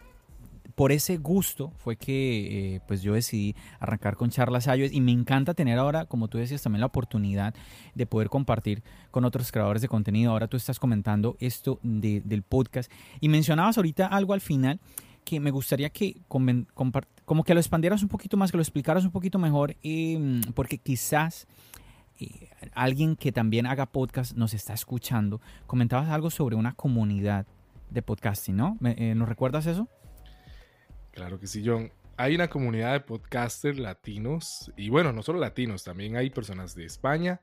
por 0.75 0.93
ese 0.93 1.19
gusto 1.19 1.73
fue 1.78 1.97
que 1.97 2.75
eh, 2.75 2.81
pues 2.87 3.02
yo 3.02 3.14
decidí 3.14 3.54
arrancar 3.78 4.16
con 4.16 4.31
charlas 4.31 4.66
iOS 4.66 4.93
y 4.93 5.00
me 5.00 5.12
encanta 5.12 5.54
tener 5.54 5.78
ahora, 5.78 6.07
como 6.07 6.28
tú 6.28 6.38
decías, 6.38 6.62
también 6.62 6.81
la 6.81 6.87
oportunidad 6.87 7.54
de 7.95 8.07
poder 8.07 8.28
compartir 8.28 8.83
con 9.11 9.25
otros 9.25 9.52
creadores 9.52 9.83
de 9.83 9.88
contenido. 9.88 10.33
Ahora 10.33 10.49
tú 10.49 10.57
estás 10.57 10.78
comentando 10.78 11.37
esto 11.38 11.78
del 11.83 12.43
podcast 12.43 12.90
y 13.21 13.28
mencionabas 13.28 13.76
ahorita 13.76 14.07
algo 14.07 14.33
al 14.33 14.40
final 14.40 14.81
que 15.25 15.40
me 15.40 15.50
gustaría 15.50 15.90
que 15.90 16.21
como 16.28 17.45
que 17.45 17.54
lo 17.54 17.61
expandieras 17.61 18.02
un 18.02 18.09
poquito 18.09 18.37
más, 18.37 18.50
que 18.50 18.57
lo 18.57 18.62
explicaras 18.62 19.04
un 19.04 19.11
poquito 19.11 19.38
mejor, 19.38 19.76
mm, 19.83 20.52
porque 20.54 20.78
quizás 20.78 21.47
eh, 22.21 22.50
alguien 22.75 23.16
que 23.16 23.33
también 23.33 23.66
haga 23.66 23.87
podcast 23.87 24.37
nos 24.37 24.54
está 24.54 24.75
escuchando. 24.75 25.40
Comentabas 25.66 26.09
algo 26.11 26.31
sobre 26.31 26.57
una 26.57 26.75
comunidad 26.75 27.47
de 27.90 28.02
podcasting, 28.02 28.57
¿no? 28.57 28.78
Eh, 28.85 29.14
¿Nos 29.14 29.28
recuerdas 29.28 29.66
eso? 29.66 29.88
Claro 31.14 31.38
que 31.38 31.47
sí, 31.47 31.62
John. 31.64 31.92
Hay 32.16 32.35
una 32.35 32.49
comunidad 32.49 32.92
de 32.92 33.00
podcasters 33.00 33.78
latinos 33.78 34.73
y 34.76 34.88
bueno, 34.88 35.12
no 35.12 35.23
solo 35.23 35.38
latinos, 35.38 35.85
también 35.85 36.16
hay 36.16 36.30
personas 36.30 36.75
de 36.75 36.85
España. 36.85 37.40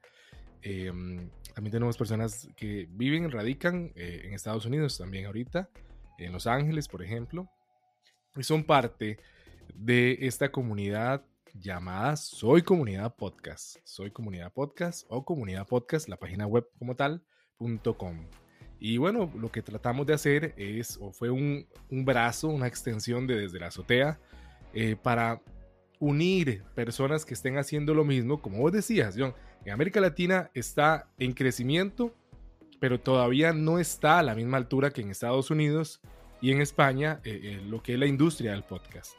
Em, 0.62 1.30
también 1.56 1.72
tenemos 1.72 1.98
personas 1.98 2.50
que 2.58 2.88
viven, 2.92 3.32
radican 3.32 3.94
eh, 3.96 4.24
en 4.26 4.34
Estados 4.34 4.66
Unidos 4.66 4.98
también 4.98 5.26
ahorita, 5.26 5.70
en 6.18 6.34
Los 6.34 6.48
Ángeles, 6.48 6.90
por 6.90 7.02
ejemplo. 7.02 7.50
Y 8.36 8.44
son 8.44 8.66
parte 8.66 9.20
de 9.74 10.18
esta 10.22 10.52
comunidad 10.52 11.26
llamada 11.54 12.18
Soy 12.18 12.64
Comunidad 12.64 13.16
Podcast. 13.16 13.78
Soy 13.86 14.12
Comunidad 14.12 14.52
Podcast 14.52 15.06
o 15.10 15.24
Comunidad 15.24 15.66
Podcast, 15.66 16.10
la 16.10 16.18
página 16.18 16.46
web 16.46 16.68
como 16.78 16.96
tal, 16.96 17.24
.com. 17.98 18.28
Y 18.82 18.98
bueno, 18.98 19.32
lo 19.40 19.50
que 19.50 19.62
tratamos 19.62 20.06
de 20.06 20.14
hacer 20.14 20.54
es, 20.58 20.98
o 21.00 21.14
fue 21.14 21.30
un, 21.30 21.66
brazo, 21.90 22.50
una 22.50 22.68
extensión 22.68 23.28
de 23.28 23.40
desde 23.40 23.60
la 23.60 23.68
azotea, 23.68 24.20
eh, 24.74 24.98
para 25.02 25.42
unir 26.00 26.64
personas 26.76 27.24
que 27.24 27.34
estén 27.34 27.58
haciendo 27.58 27.94
lo 27.94 28.04
mismo, 28.04 28.42
como 28.42 28.58
vos 28.58 28.74
decías, 28.74 29.16
John, 29.18 29.34
en 29.64 29.72
América 29.72 30.02
Latina 30.02 30.50
está 30.54 31.08
en 31.20 31.32
crecimiento, 31.34 32.14
pero 32.80 33.00
todavía 33.00 33.54
no 33.54 33.80
está 33.80 34.20
a 34.20 34.24
la 34.24 34.36
misma 34.36 34.58
altura 34.58 34.92
que 34.92 35.02
en 35.02 35.12
Estados 35.12 35.52
Unidos 35.52 36.02
y 36.42 36.52
en 36.52 36.60
España, 36.60 37.22
eh, 37.24 37.40
eh, 37.44 37.62
lo 37.64 37.84
que 37.84 37.94
es 37.94 38.00
la 38.00 38.08
industria 38.08 38.52
del 38.52 38.64
podcast 38.64 39.14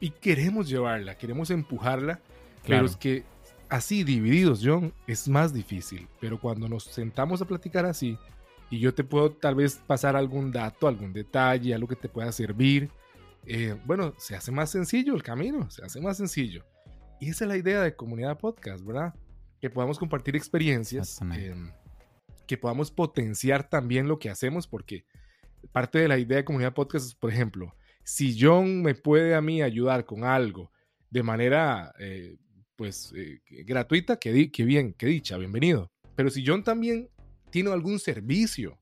y 0.00 0.10
queremos 0.10 0.68
llevarla, 0.68 1.16
queremos 1.16 1.50
empujarla, 1.50 2.20
pero 2.66 2.84
es 2.84 2.96
que 2.96 3.24
así 3.68 4.04
divididos, 4.04 4.60
John, 4.62 4.92
es 5.06 5.28
más 5.28 5.52
difícil. 5.52 6.08
Pero 6.20 6.38
cuando 6.38 6.68
nos 6.68 6.84
sentamos 6.84 7.40
a 7.40 7.46
platicar 7.46 7.86
así, 7.86 8.18
y 8.70 8.78
yo 8.78 8.94
te 8.94 9.04
puedo 9.04 9.32
tal 9.32 9.54
vez 9.54 9.80
pasar 9.86 10.16
algún 10.16 10.50
dato, 10.50 10.88
algún 10.88 11.12
detalle, 11.12 11.74
algo 11.74 11.88
que 11.88 11.96
te 11.96 12.08
pueda 12.08 12.32
servir, 12.32 12.90
eh, 13.46 13.76
bueno, 13.84 14.12
se 14.18 14.34
hace 14.34 14.50
más 14.50 14.70
sencillo 14.70 15.14
el 15.14 15.22
camino, 15.22 15.70
se 15.70 15.84
hace 15.84 16.00
más 16.00 16.16
sencillo. 16.16 16.64
Y 17.20 17.30
esa 17.30 17.44
es 17.44 17.48
la 17.48 17.56
idea 17.56 17.80
de 17.82 17.94
comunidad 17.94 18.38
podcast, 18.38 18.84
¿verdad? 18.84 19.14
Que 19.60 19.70
podamos 19.70 19.98
compartir 19.98 20.36
experiencias, 20.36 21.20
em, 21.32 21.70
que 22.46 22.58
podamos 22.58 22.90
potenciar 22.90 23.68
también 23.68 24.08
lo 24.08 24.18
que 24.18 24.30
hacemos, 24.30 24.66
porque 24.66 25.04
parte 25.72 25.98
de 25.98 26.08
la 26.08 26.18
idea 26.18 26.38
de 26.38 26.44
comunidad 26.44 26.74
podcast 26.74 27.06
es, 27.06 27.14
por 27.14 27.32
ejemplo, 27.32 27.74
si 28.04 28.36
John 28.38 28.82
me 28.82 28.94
puede 28.94 29.34
a 29.34 29.40
mí 29.40 29.62
ayudar 29.62 30.04
con 30.04 30.24
algo 30.24 30.70
de 31.10 31.22
manera, 31.22 31.92
eh, 31.98 32.36
pues, 32.76 33.12
eh, 33.16 33.40
gratuita, 33.64 34.18
que, 34.18 34.32
bien, 34.32 34.92
que 34.92 35.06
dicha, 35.06 35.38
bienvenido. 35.38 35.90
Pero 36.14 36.30
si 36.30 36.44
John 36.46 36.62
también 36.62 37.08
tiene 37.56 37.72
algún 37.72 37.98
servicio 37.98 38.76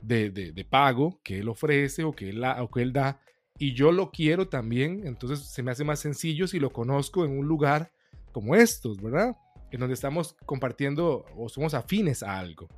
de, 0.00 0.64
pago 0.70 1.18
que 1.24 1.40
él 1.40 1.48
ofrece 1.48 2.04
o 2.04 2.12
que 2.12 2.30
él, 2.30 2.44
o 2.44 2.70
que 2.70 2.82
él 2.82 2.92
da, 2.92 3.18
y 3.58 3.74
yo 3.74 3.90
lo 3.90 4.12
quiero 4.12 4.46
también, 4.46 5.04
entonces 5.08 5.40
se 5.40 5.60
me 5.64 5.72
hace 5.72 5.82
más 5.82 5.98
sencillo 5.98 6.46
si 6.46 6.60
lo 6.60 6.72
conozco 6.72 7.24
en 7.24 7.36
un 7.36 7.48
lugar 7.48 7.90
como 8.30 8.54
estos, 8.54 9.02
¿verdad? 9.02 9.36
En 9.72 9.80
donde 9.80 9.94
estamos 9.94 10.36
compartiendo 10.46 11.24
o 11.36 11.48
somos 11.48 11.74
afines 11.74 12.22
a 12.22 12.38
algo. 12.38 12.68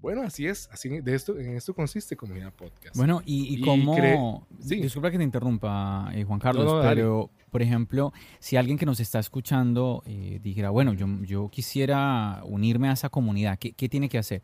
Bueno, 0.00 0.20
así 0.20 0.46
es, 0.46 0.68
así 0.70 0.90
de 0.90 1.14
esto, 1.14 1.38
en 1.38 1.56
esto 1.56 1.72
consiste 1.72 2.14
Comunidad 2.14 2.52
Podcast. 2.52 2.94
Bueno, 2.94 3.22
y, 3.24 3.54
y, 3.54 3.62
cómo, 3.62 4.46
disculpa 4.50 5.10
que 5.10 5.16
te 5.16 5.24
interrumpa, 5.24 6.10
eh, 6.12 6.24
Juan 6.24 6.40
Carlos, 6.40 6.84
pero 6.86 7.30
por 7.50 7.62
ejemplo, 7.62 8.12
si 8.38 8.56
alguien 8.56 8.76
que 8.76 8.84
nos 8.84 9.00
está 9.00 9.18
escuchando 9.18 10.02
eh, 10.04 10.40
dijera, 10.42 10.68
bueno, 10.68 10.92
yo, 10.92 11.06
yo 11.22 11.48
quisiera 11.48 12.42
unirme 12.44 12.90
a 12.90 12.92
esa 12.92 13.08
comunidad, 13.08 13.58
¿qué, 13.58 13.72
qué 13.72 13.88
tiene 13.88 14.10
que 14.10 14.18
hacer? 14.18 14.42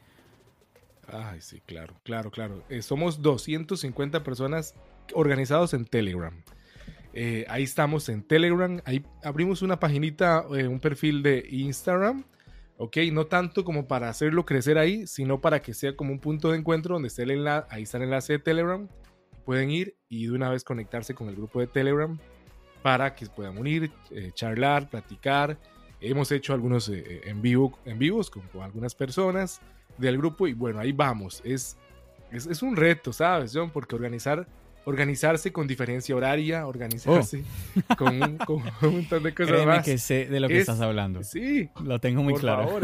Ay, 1.09 1.41
sí, 1.41 1.61
claro, 1.65 1.95
claro, 2.03 2.31
claro. 2.31 2.65
Eh, 2.69 2.83
somos 2.83 3.23
250 3.23 4.23
personas 4.25 4.75
organizados 5.15 5.75
en 5.75 5.85
Telegram. 5.85 6.43
ahí 7.49 7.63
estamos 7.63 8.09
en 8.09 8.23
Telegram, 8.23 8.81
ahí 8.85 9.05
abrimos 9.23 9.63
una 9.63 9.81
paginita, 9.81 10.47
un 10.49 10.81
perfil 10.81 11.23
de 11.23 11.47
Instagram 11.51 12.25
¿ok? 12.79 12.99
No 13.13 13.27
tanto 13.27 13.65
como 13.65 13.87
para 13.87 14.09
hacerlo 14.09 14.45
crecer 14.45 14.79
ahí, 14.79 15.07
sino 15.07 15.41
para 15.41 15.63
que 15.63 15.75
sea 15.75 15.97
como 15.97 16.13
un 16.13 16.19
punto 16.19 16.51
de 16.51 16.59
encuentro 16.59 16.95
donde 16.95 17.09
esté 17.09 17.23
el 17.23 17.31
enlace, 17.33 17.67
ahí 17.71 17.83
está 17.83 17.99
el 17.99 18.05
enlace 18.05 18.35
de 18.35 18.39
Telegram, 18.39 18.89
pueden 19.45 19.71
ir 19.71 19.97
y 20.09 20.27
de 20.27 20.33
una 20.33 20.51
vez 20.51 20.65
conectarse 20.65 21.15
con 21.15 21.29
el 21.29 21.37
grupo 21.37 21.61
de 21.61 21.67
Telegram 21.67 22.19
para 22.83 23.15
que 23.15 23.27
puedan 23.27 23.59
unir, 23.59 23.91
eh, 24.11 24.31
charlar, 24.35 24.89
platicar. 24.89 25.59
Hemos 26.01 26.31
hecho 26.31 26.53
algunos 26.53 26.89
eh, 26.89 27.03
eh, 27.07 27.21
en, 27.25 27.41
vivo, 27.43 27.79
en 27.85 27.99
vivos 27.99 28.31
con, 28.31 28.43
algunas 28.61 28.95
personas 28.95 29.61
del 29.99 30.19
grupo 30.19 30.47
y 30.47 30.53
bueno, 30.53 30.81
ahí 30.81 30.93
vamos. 30.93 31.41
Es, 31.45 31.77
es, 32.31 32.47
es 32.47 32.63
un 32.63 32.77
reto, 32.77 33.13
¿sabes, 33.13 33.53
John? 33.55 33.71
Porque 33.71 33.95
organizar 33.95 34.47
organizarse 34.87 35.53
con 35.53 35.67
diferencia 35.67 36.15
horaria, 36.15 36.65
organizarse 36.65 37.43
oh. 37.91 37.97
con, 37.97 38.23
un, 38.23 38.39
montón 38.83 39.23
de 39.25 39.35
cosas 39.35 39.53
Créeme 39.53 39.67
más. 39.67 39.85
que 39.85 39.99
sé 39.99 40.27
de 40.27 40.39
lo 40.39 40.47
que 40.47 40.61
estás 40.61 40.81
hablando. 40.81 41.25
Sí. 41.25 41.69
Lo 41.83 41.99
tengo 41.99 42.23
muy 42.23 42.35
claro. 42.35 42.79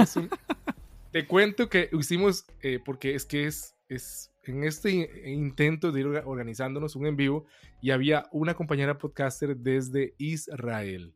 te 1.12 1.26
cuento 1.28 1.69
que 1.69 1.88
hicimos, 1.92 2.45
eh, 2.61 2.81
porque 2.85 3.14
es 3.14 3.25
que 3.25 3.47
es, 3.47 3.76
es 3.88 4.33
en 4.42 4.64
este 4.64 5.31
intento 5.31 5.92
de 5.92 6.00
ir 6.00 6.07
organizándonos 6.25 6.97
un 6.97 7.07
en 7.07 7.16
vivo 7.16 7.47
y 7.81 7.92
había 7.92 8.26
una 8.33 8.54
compañera 8.54 8.99
podcaster 8.99 9.57
desde 9.57 10.14
Israel. 10.19 11.14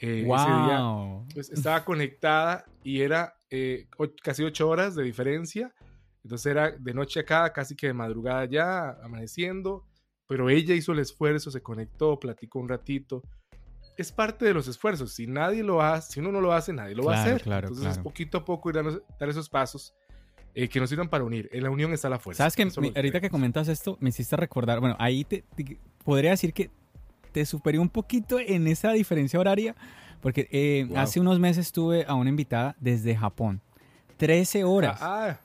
Eh, 0.00 0.24
wow. 0.26 0.36
Ese 0.36 0.46
día, 0.46 1.34
pues, 1.34 1.50
estaba 1.50 1.84
conectada 1.84 2.64
y 2.82 3.02
era 3.02 3.35
eh, 3.50 3.88
casi 4.22 4.42
ocho 4.42 4.68
horas 4.68 4.94
de 4.94 5.02
diferencia. 5.02 5.74
Entonces 6.24 6.46
era 6.46 6.72
de 6.72 6.94
noche 6.94 7.20
acá, 7.20 7.52
casi 7.52 7.76
que 7.76 7.88
de 7.88 7.94
madrugada 7.94 8.46
ya, 8.46 8.90
amaneciendo 9.02 9.86
pero 10.26 10.50
ella 10.50 10.74
hizo 10.74 10.92
el 10.92 10.98
esfuerzo, 10.98 11.50
se 11.50 11.62
conectó, 11.62 12.18
platicó 12.18 12.58
un 12.58 12.68
ratito. 12.68 13.22
Es 13.96 14.12
parte 14.12 14.44
de 14.44 14.52
los 14.52 14.68
esfuerzos. 14.68 15.12
Si 15.12 15.26
nadie 15.26 15.62
lo 15.62 15.80
hace, 15.80 16.14
si 16.14 16.20
uno 16.20 16.32
no 16.32 16.40
lo 16.40 16.52
hace, 16.52 16.72
nadie 16.72 16.94
lo 16.94 17.04
va 17.04 17.16
a 17.16 17.22
hacer. 17.22 17.42
Claro, 17.42 17.68
Entonces, 17.68 17.98
poquito 17.98 18.38
a 18.38 18.44
poco 18.44 18.68
ir 18.70 18.78
a 18.78 18.82
dar 18.82 19.28
esos 19.28 19.48
pasos 19.48 19.94
eh, 20.54 20.68
que 20.68 20.80
nos 20.80 20.90
sirvan 20.90 21.08
para 21.08 21.24
unir. 21.24 21.48
En 21.52 21.62
la 21.62 21.70
unión 21.70 21.92
está 21.92 22.10
la 22.10 22.18
fuerza. 22.18 22.48
Sabes 22.48 22.56
que 22.56 22.90
ahorita 22.94 23.20
que 23.20 23.30
comentas 23.30 23.68
esto, 23.68 23.96
me 24.00 24.10
hiciste 24.10 24.36
recordar. 24.36 24.80
Bueno, 24.80 24.96
ahí 24.98 25.24
te, 25.24 25.44
podría 26.04 26.30
decir 26.30 26.52
que 26.52 26.70
te 27.32 27.46
superé 27.46 27.78
un 27.78 27.88
poquito 27.88 28.38
en 28.38 28.66
esa 28.66 28.92
diferencia 28.92 29.38
horaria, 29.38 29.76
porque 30.26 30.48
eh, 30.50 30.88
hace 30.96 31.20
unos 31.20 31.38
meses 31.38 31.70
tuve 31.70 32.04
a 32.04 32.14
una 32.14 32.30
invitada 32.30 32.74
desde 32.80 33.14
Japón. 33.14 33.60
13 34.16 34.64
horas. 34.64 34.98
Ah, 35.00 35.38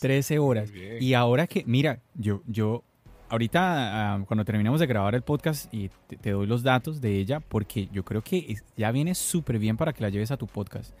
13 0.00 0.36
ah. 0.36 0.40
horas. 0.40 0.70
Y 0.98 1.12
ahora 1.12 1.46
que, 1.46 1.62
mira, 1.66 2.00
yo, 2.14 2.40
yo 2.46 2.84
ahorita 3.28 4.14
ah, 4.14 4.24
cuando 4.26 4.46
terminemos 4.46 4.80
de 4.80 4.86
grabar 4.86 5.14
el 5.14 5.20
podcast 5.20 5.70
y 5.74 5.90
te, 6.22 6.30
doy 6.30 6.46
los 6.46 6.62
datos 6.62 7.02
de 7.02 7.18
ella 7.18 7.40
porque 7.40 7.90
yo 7.92 8.02
creo 8.02 8.22
que 8.22 8.56
ya 8.78 8.90
viene 8.92 9.14
súper 9.14 9.58
bien 9.58 9.76
para 9.76 9.92
que 9.92 10.02
la 10.02 10.08
lleves 10.08 10.30
a 10.30 10.38
tu 10.38 10.46
podcast. 10.46 10.94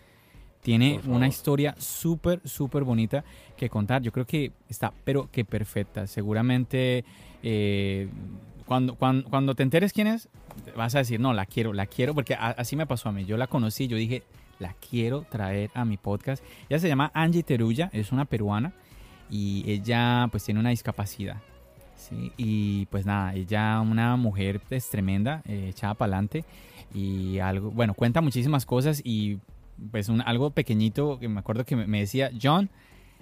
Tiene 0.60 1.00
una 1.06 1.28
historia 1.28 1.74
súper, 1.78 2.46
súper 2.46 2.84
bonita 2.84 3.24
que 3.56 3.70
contar. 3.70 4.02
Yo 4.02 4.12
creo 4.12 4.26
que 4.26 4.52
está, 4.68 4.92
pero 5.04 5.30
que 5.32 5.46
perfecta. 5.46 6.06
Seguramente 6.06 7.06
eh, 7.42 8.06
cuando, 8.68 8.94
cuando, 8.94 9.28
cuando, 9.28 9.54
te 9.54 9.64
enteres 9.64 9.92
quién 9.92 10.06
es, 10.06 10.28
vas 10.76 10.94
a 10.94 10.98
decir, 10.98 11.18
no, 11.18 11.32
la 11.32 11.46
quiero, 11.46 11.72
la 11.72 11.86
quiero, 11.86 12.14
porque 12.14 12.34
así 12.34 12.76
me 12.76 12.86
pasó 12.86 13.08
a 13.08 13.12
mí. 13.12 13.24
Yo 13.24 13.36
la 13.36 13.48
conocí, 13.48 13.88
yo 13.88 13.96
dije, 13.96 14.22
la 14.58 14.74
quiero 14.74 15.22
traer 15.28 15.70
a 15.74 15.84
mi 15.84 15.96
podcast. 15.96 16.44
Ella 16.68 16.78
se 16.78 16.88
llama 16.88 17.10
Angie 17.14 17.42
Teruya, 17.42 17.90
es 17.92 18.12
una 18.12 18.24
peruana 18.24 18.72
y 19.30 19.64
ella 19.66 20.28
pues 20.30 20.44
tiene 20.44 20.60
una 20.60 20.70
discapacidad 20.70 21.42
y 22.36 22.86
pues 22.86 23.06
nada, 23.06 23.34
ella 23.34 23.80
una 23.80 24.16
mujer 24.16 24.60
es 24.70 24.88
tremenda, 24.88 25.42
eh, 25.46 25.68
echada 25.70 25.94
para 25.94 26.12
adelante 26.12 26.44
y 26.94 27.38
algo, 27.38 27.70
bueno, 27.70 27.94
cuenta 27.94 28.20
muchísimas 28.20 28.64
cosas 28.64 29.00
y 29.04 29.38
pues 29.90 30.08
un, 30.08 30.20
algo 30.22 30.50
pequeñito 30.50 31.18
que 31.18 31.28
me 31.28 31.40
acuerdo 31.40 31.64
que 31.64 31.76
me, 31.76 32.00
decía, 32.00 32.30
John, 32.40 32.70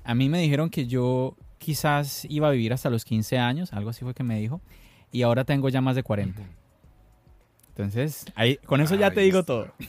a 0.05 0.15
mí 0.15 0.29
me 0.29 0.41
dijeron 0.41 0.71
que 0.71 0.87
yo 0.87 1.37
quizás 1.59 2.27
iba 2.29 2.49
a 2.49 2.53
vivir 2.53 2.73
hasta 2.73 2.91
los 2.91 3.05
15 3.05 3.39
años, 3.39 3.73
algo 3.73 3.91
así 3.91 4.05
fue 4.05 4.15
que 4.15 4.23
me 4.23 4.39
dijo, 4.39 4.61
y 5.17 5.23
ahora 5.23 5.45
tengo 5.45 5.71
ya 5.71 5.81
más 5.81 5.97
de 5.97 6.03
40. 6.03 6.43
Entonces, 7.69 8.27
ahí, 8.35 8.59
con 8.67 8.83
eso 8.83 8.97
ya 8.97 9.11
te 9.11 9.23
digo 9.23 9.43
todo. 9.43 9.73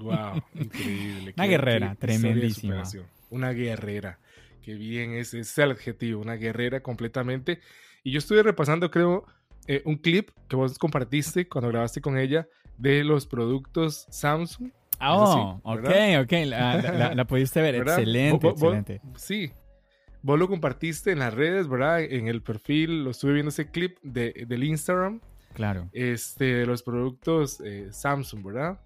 Wow, 0.00 0.42
increíble. 0.54 1.32
Una 1.36 1.46
guerrera, 1.46 1.94
tremendísima. 1.94 2.82
Una 3.30 3.52
guerrera. 3.52 4.18
Qué 4.62 4.74
bien, 4.74 5.12
ese 5.12 5.38
es 5.38 5.56
el 5.58 5.70
adjetivo, 5.70 6.20
una 6.20 6.34
guerrera 6.34 6.82
completamente. 6.82 7.60
Y 8.02 8.10
yo 8.10 8.18
estuve 8.18 8.42
repasando, 8.42 8.90
creo, 8.90 9.26
eh, 9.68 9.80
un 9.84 9.96
clip 9.96 10.30
que 10.48 10.56
vos 10.56 10.76
compartiste 10.76 11.46
cuando 11.46 11.68
grabaste 11.68 12.00
con 12.00 12.18
ella 12.18 12.48
de 12.78 13.04
los 13.04 13.26
productos 13.26 14.06
Samsung. 14.10 14.72
Oh, 15.00 15.60
ok, 15.62 15.88
ok, 16.22 16.32
la, 16.46 17.24
pudiste 17.28 17.60
ver, 17.60 17.74
excelente, 17.82 18.48
excelente. 18.48 19.00
sí, 19.14 19.52
vos 20.22 20.38
lo 20.38 20.48
compartiste 20.48 21.12
en 21.12 21.20
las 21.20 21.34
redes, 21.34 21.68
¿verdad? 21.68 22.00
En 22.02 22.28
el 22.28 22.42
perfil, 22.42 23.04
lo 23.04 23.10
estuve 23.10 23.34
viendo 23.34 23.50
ese 23.50 23.70
clip 23.70 23.98
de, 24.02 24.44
del 24.46 24.64
Instagram. 24.64 25.20
Claro. 25.54 25.88
Este, 25.92 26.44
de 26.44 26.66
los 26.66 26.82
productos 26.82 27.60
eh, 27.60 27.88
Samsung, 27.90 28.44
¿verdad? 28.44 28.80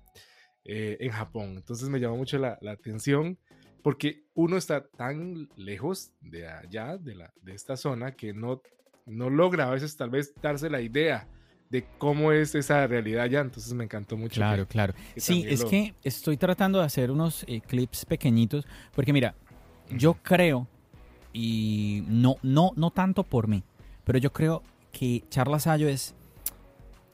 eh, 0.65 0.97
en 1.01 1.11
Japón. 1.11 1.55
Entonces 1.57 1.89
me 1.89 1.99
llamó 1.99 2.17
mucho 2.17 2.39
la, 2.39 2.59
la, 2.61 2.73
atención 2.73 3.39
porque 3.83 4.25
uno 4.35 4.57
está 4.57 4.87
tan 4.87 5.49
lejos 5.57 6.13
de 6.21 6.47
allá, 6.49 6.97
de, 6.99 7.15
la, 7.17 7.33
de 7.43 7.55
esta 7.55 7.77
zona, 7.77 8.13
que 8.13 8.33
no, 8.33 8.63
no 9.07 9.29
logra 9.29 9.67
a 9.67 9.71
veces 9.71 9.97
tal 9.97 10.11
vez 10.11 10.33
darse 10.41 10.71
la 10.71 10.81
idea 10.81 11.29
de 11.69 11.85
cómo 11.99 12.33
es 12.33 12.55
esa 12.55 12.87
realidad 12.87 13.25
allá. 13.25 13.41
Entonces 13.41 13.73
me 13.73 13.85
encantó 13.85 14.17
mucho. 14.17 14.35
Claro, 14.35 14.67
claro. 14.69 14.95
sí, 15.17 15.45
es 15.49 15.65
que 15.65 15.95
estoy 16.05 16.37
tratando 16.37 16.79
de 16.79 16.85
hacer 16.85 17.11
unos 17.11 17.45
eh, 17.49 17.61
clips 17.61 18.05
pequeñitos 18.05 18.67
porque 18.95 19.13
mira, 19.13 19.35
yo 19.91 20.15
creo, 20.15 20.69
y 21.33 22.05
no, 22.09 22.37
no, 22.43 22.73
no 22.77 22.91
tanto 22.91 23.23
por 23.23 23.49
mí, 23.49 23.63
pero 24.05 24.19
yo 24.19 24.33
creo 24.33 24.63
que 24.93 25.25
Charla 25.31 25.59
Sayo 25.59 25.89
es, 25.89 26.15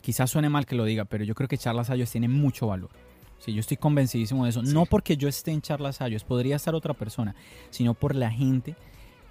quizás 0.01 0.31
suene 0.31 0.49
mal 0.49 0.67
que 0.67 0.75
lo 0.75 0.85
diga, 0.85 1.05
pero 1.05 1.25
yo 1.25 1.35
creo 1.35 1.49
que 1.49 1.59
Charla 1.59 1.85
Sayo 1.85 2.07
tiene 2.07 2.29
mucho 2.29 2.67
valor. 2.67 2.91
Sí, 3.39 3.53
yo 3.53 3.61
estoy 3.61 3.77
convencidísimo 3.77 4.45
de 4.45 4.51
eso. 4.51 4.63
No 4.63 4.87
porque 4.87 5.17
yo 5.17 5.29
esté 5.29 5.53
en 5.53 5.63
Charlas 5.63 6.01
Ayos, 6.01 6.25
podría 6.25 6.57
estar 6.57 6.75
otra 6.75 6.95
persona, 6.95 7.35
sino 7.71 7.95
por 7.95 8.15
la 8.15 8.31
gente 8.31 8.75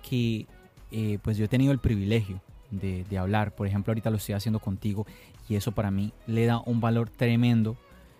que 0.08 0.48
eh, 0.92 1.20
pues 1.22 1.38
yo 1.38 1.46
he 1.46 1.48
tenido 1.50 1.74
el 1.74 1.80
privilegio 1.80 2.42
de, 2.72 3.04
de, 3.04 3.18
hablar. 3.18 3.54
Por 3.54 3.68
ejemplo, 3.68 3.92
ahorita 3.92 4.10
lo 4.10 4.18
estoy 4.18 4.36
haciendo 4.36 4.60
contigo 4.60 5.06
y 5.50 5.56
eso 5.56 5.74
para 5.74 5.92
mí 5.92 6.14
le 6.26 6.46
da 6.46 6.60
un 6.66 6.80
valor 6.80 7.10
tremendo 7.10 7.76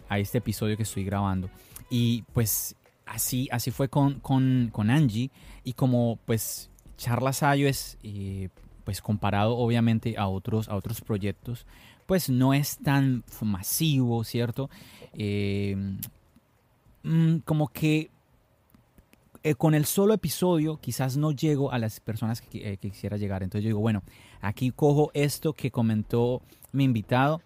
a 0.10 0.20
este 0.20 0.40
episodio 0.40 0.76
que 0.76 0.84
estoy 0.84 1.06
grabando. 1.06 1.50
Y 1.90 2.24
pues 2.34 2.76
así, 3.08 3.48
así 3.52 3.72
fue 3.72 3.90
con, 3.90 4.20
con, 4.20 4.70
con 4.72 4.90
Angie 4.90 5.32
y 5.64 5.74
como 5.74 6.20
pues 6.26 6.70
Charlas 6.98 7.44
Ayos 7.44 7.98
eh, 8.04 8.50
pues 8.84 9.02
comparado 9.02 9.58
obviamente 9.58 10.16
a 10.18 10.28
otros, 10.28 10.70
a 10.70 10.76
otros 10.76 11.02
proyectos, 11.02 11.66
pues 12.06 12.30
no 12.30 12.54
es 12.54 12.78
tan 12.78 13.24
masivo, 13.42 14.24
¿cierto? 14.24 14.70
Eh, 15.14 15.76
mm, 17.04 17.40
como 17.40 17.68
que 17.68 18.10
eh, 19.44 19.56
con 19.56 19.76
el 19.76 19.86
solo 19.86 20.14
episodio 20.14 20.78
quizás 20.78 21.16
no 21.16 21.32
llego 21.32 21.72
a 21.72 21.80
las 21.80 22.00
personas 22.00 22.44
eh, 22.54 22.78
que, 22.78 22.90
quisiera 22.90 23.18
llegar. 23.18 23.44
Entonces 23.44 23.64
yo 23.64 23.70
digo, 23.70 23.80
bueno, 23.80 24.04
aquí 24.42 24.72
cojo 24.72 25.12
esto 25.14 25.54
que 25.54 25.72
comentó 25.72 26.42
mi 26.72 26.84
invitado, 26.84 27.42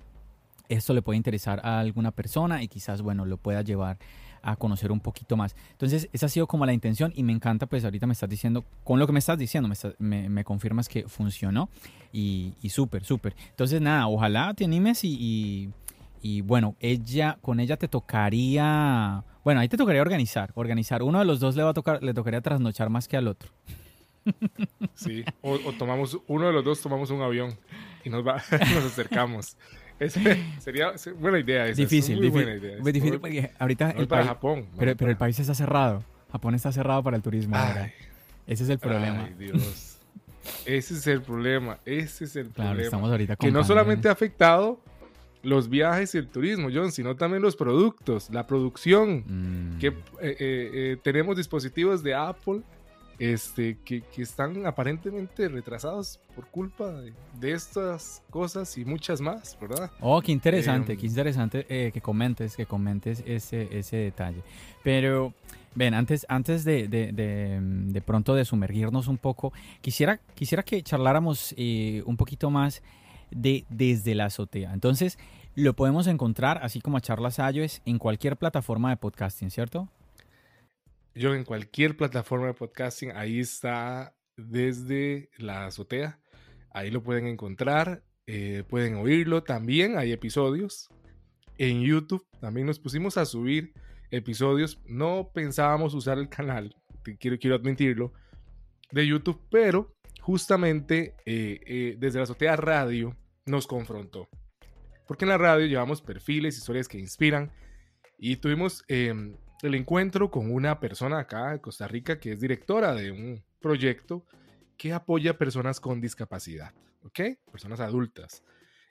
esto 0.70 0.94
le 0.94 1.02
puede 1.02 1.18
interesar 1.18 1.60
a 1.64 1.80
alguna 1.80 2.12
persona 2.12 2.64
y 2.64 2.68
quizás, 2.68 3.02
bueno, 3.02 3.26
lo 3.26 3.38
pueda 3.38 3.62
llevar 3.62 4.00
a 4.44 4.56
conocer 4.56 4.92
un 4.92 5.00
poquito 5.00 5.38
más. 5.38 5.56
Entonces, 5.72 6.10
esa 6.14 6.26
ha 6.26 6.30
sido 6.30 6.48
como 6.48 6.66
la 6.66 6.74
intención 6.74 7.12
y 7.16 7.24
me 7.24 7.32
encanta, 7.32 7.66
pues 7.66 7.84
ahorita 7.84 8.08
me 8.08 8.14
estás 8.14 8.30
diciendo, 8.30 8.64
con 8.84 9.00
lo 9.00 9.08
que 9.08 9.14
me 9.14 9.20
estás 9.20 9.38
diciendo, 9.38 9.70
me, 10.00 10.30
me, 10.30 10.44
confirmas 10.44 10.88
que 10.88 11.08
funcionó 11.08 11.70
y, 12.12 12.54
y 12.62 12.70
súper, 12.70 13.04
súper. 13.04 13.36
Entonces, 13.50 13.82
nada, 13.82 14.08
ojalá 14.08 14.54
te 14.54 14.66
animes 14.66 15.04
y, 15.04 15.70
y, 16.22 16.42
bueno, 16.42 16.76
ella, 16.80 17.38
con 17.42 17.60
ella 17.60 17.78
te 17.78 17.88
tocaría, 17.88 19.24
bueno, 19.44 19.60
ahí 19.60 19.70
te 19.70 19.78
tocaría 19.78 20.02
organizar, 20.02 20.52
organizar. 20.56 21.04
Uno 21.04 21.20
de 21.20 21.26
los 21.26 21.40
dos 21.40 21.56
le 21.56 21.64
va 21.64 21.72
a 21.72 21.74
tocar, 21.74 22.04
le 22.04 22.14
tocaría 22.14 22.42
trasnochar 22.42 22.90
más 22.90 23.08
que 23.08 23.18
al 23.18 23.28
otro. 23.28 23.52
Sí, 24.94 25.24
o, 25.42 25.58
tomamos, 25.74 26.20
uno 26.28 26.48
de 26.48 26.54
los 26.54 26.64
dos 26.64 26.82
tomamos 26.82 27.10
un 27.10 27.22
avión 27.22 27.58
y 28.04 28.10
nos, 28.10 28.26
va, 28.26 28.36
nos 28.52 28.86
acercamos. 28.86 29.58
sería 30.60 30.94
buena 31.20 31.40
idea. 31.40 31.68
Esa. 31.68 31.82
Difícil, 31.82 32.18
muy 32.18 32.26
difícil, 32.28 32.46
buena 32.46 32.60
idea. 32.60 32.82
muy 32.82 32.92
difícil 32.92 33.20
porque 33.20 33.52
ahorita 33.60 33.92
el 33.92 34.08
para 34.08 34.26
Japón. 34.26 34.68
Pero, 34.78 34.96
pero 34.96 35.12
el 35.12 35.18
país 35.18 35.40
está 35.40 35.54
cerrado. 35.54 36.04
Japón 36.32 36.56
está 36.56 36.72
cerrado 36.72 37.04
para 37.04 37.18
el 37.18 37.24
turismo 37.24 37.56
ahora. 37.56 37.92
Ese 38.48 38.64
es 38.64 38.70
el 38.70 38.80
problema. 38.80 39.26
Ay, 39.26 39.36
Dios. 39.38 39.98
Ese 40.66 40.94
es 40.96 41.08
el 41.08 41.22
problema. 41.22 41.78
Ese 41.86 42.26
es 42.26 42.36
el 42.36 42.50
claro, 42.50 42.70
problema. 42.70 42.86
Estamos 42.86 43.12
ahorita 43.12 43.36
que 43.36 43.52
no 43.52 43.64
solamente 43.64 44.10
ha 44.10 44.12
afectado 44.12 44.80
los 45.44 45.70
viajes 45.70 46.14
y 46.16 46.18
el 46.18 46.28
turismo, 46.28 46.70
John, 46.74 46.92
sino 46.92 47.16
también 47.16 47.42
los 47.42 47.56
productos, 47.56 48.30
la 48.30 48.48
producción. 48.48 49.24
Mm. 49.28 49.80
Que 49.80 49.88
eh, 49.88 49.94
eh, 50.22 50.36
eh, 50.40 50.98
tenemos 51.02 51.38
dispositivos 51.38 52.04
de 52.04 52.14
Apple 52.14 52.62
este, 53.22 53.78
que, 53.86 54.02
que, 54.02 54.24
están 54.24 54.66
aparentemente 54.66 55.48
retrasados 55.48 56.20
por 56.36 56.48
culpa 56.48 56.92
de, 56.92 57.14
de, 57.40 57.52
estas 57.52 58.24
cosas 58.32 58.76
y 58.80 58.84
muchas 58.84 59.22
más, 59.22 59.56
¿verdad? 59.62 59.92
Oh, 60.00 60.20
qué 60.24 60.32
interesante, 60.32 60.94
Eh, 60.94 60.98
qué 60.98 61.06
interesante 61.06 61.66
eh, 61.70 61.92
que 61.92 62.02
comentes, 62.02 62.56
que 62.56 62.66
comentes 62.66 63.24
ese, 63.28 63.78
ese 63.78 63.98
detalle. 63.98 64.42
Pero, 64.82 65.36
ven, 65.76 65.94
antes, 65.94 66.26
antes 66.30 66.64
de, 66.64 66.88
de, 66.88 67.12
de, 67.12 67.60
de 67.62 68.02
pronto 68.02 68.34
de 68.34 68.44
sumergirnos 68.44 69.08
un 69.08 69.20
poco, 69.20 69.54
quisiera, 69.82 70.20
quisiera 70.34 70.64
que 70.64 70.82
charláramos 70.82 71.54
eh, 71.58 72.02
un 72.08 72.18
poquito 72.18 72.50
más 72.50 72.82
de 73.30 73.66
desde 73.70 74.16
la 74.16 74.26
azotea. 74.26 74.74
Entonces, 74.74 75.20
lo 75.54 75.76
podemos 75.76 76.08
encontrar, 76.08 76.60
así 76.64 76.82
como 76.82 76.98
a 76.98 77.02
Charlas 77.02 77.38
iOS, 77.38 77.84
en 77.86 78.00
cualquier 78.00 78.36
plataforma 78.36 78.90
de 78.90 78.98
podcasting, 78.98 79.52
¿cierto? 79.52 79.90
Yo 81.14 81.36
en 81.36 81.44
cualquier 81.44 81.98
plataforma 81.98 82.48
de 82.48 82.54
podcasting, 82.54 83.12
ahí 83.12 83.40
está 83.40 84.16
desde 84.38 85.30
la 85.38 85.66
azotea. 85.66 86.20
Ahí 86.74 86.90
lo 86.90 87.04
pueden 87.04 87.28
encontrar, 87.28 88.04
eh, 88.28 88.64
pueden 88.70 88.96
oírlo. 88.96 89.44
También 89.44 89.98
hay 89.98 90.12
episodios 90.14 90.90
en 91.58 91.82
YouTube. 91.82 92.26
También 92.40 92.68
nos 92.68 92.80
pusimos 92.80 93.18
a 93.18 93.26
subir 93.26 93.74
episodios. 94.10 94.82
No 94.86 95.32
pensábamos 95.34 95.94
usar 95.94 96.18
el 96.18 96.30
canal, 96.30 96.76
quiero, 97.20 97.38
quiero 97.38 97.56
admitirlo, 97.56 98.14
de 98.92 99.08
YouTube, 99.08 99.42
pero 99.50 99.96
justamente 100.22 101.16
eh, 101.26 101.60
eh, 101.66 101.96
desde 101.98 102.20
la 102.20 102.24
azotea 102.24 102.56
radio 102.56 103.18
nos 103.46 103.68
confrontó. 103.68 104.30
Porque 105.08 105.26
en 105.26 105.30
la 105.30 105.38
radio 105.38 105.66
llevamos 105.66 106.02
perfiles, 106.02 106.58
historias 106.58 106.88
que 106.88 107.00
inspiran 107.00 107.52
y 108.18 108.38
tuvimos 108.38 108.84
eh, 108.88 109.14
el 109.64 109.76
encuentro 109.76 110.32
con 110.32 110.52
una 110.52 110.80
persona 110.80 111.20
acá 111.20 111.52
de 111.52 111.62
Costa 111.62 111.88
Rica 111.88 112.20
que 112.20 112.34
es 112.34 112.40
directora 112.40 112.94
de 112.94 113.12
un 113.12 113.44
proyecto 113.60 114.26
que 114.78 114.94
apoya 114.94 115.38
personas 115.38 115.80
con 115.80 116.02
discapacidad, 116.02 116.74
¿ok? 117.04 117.20
Personas 117.52 117.80
adultas. 117.80 118.44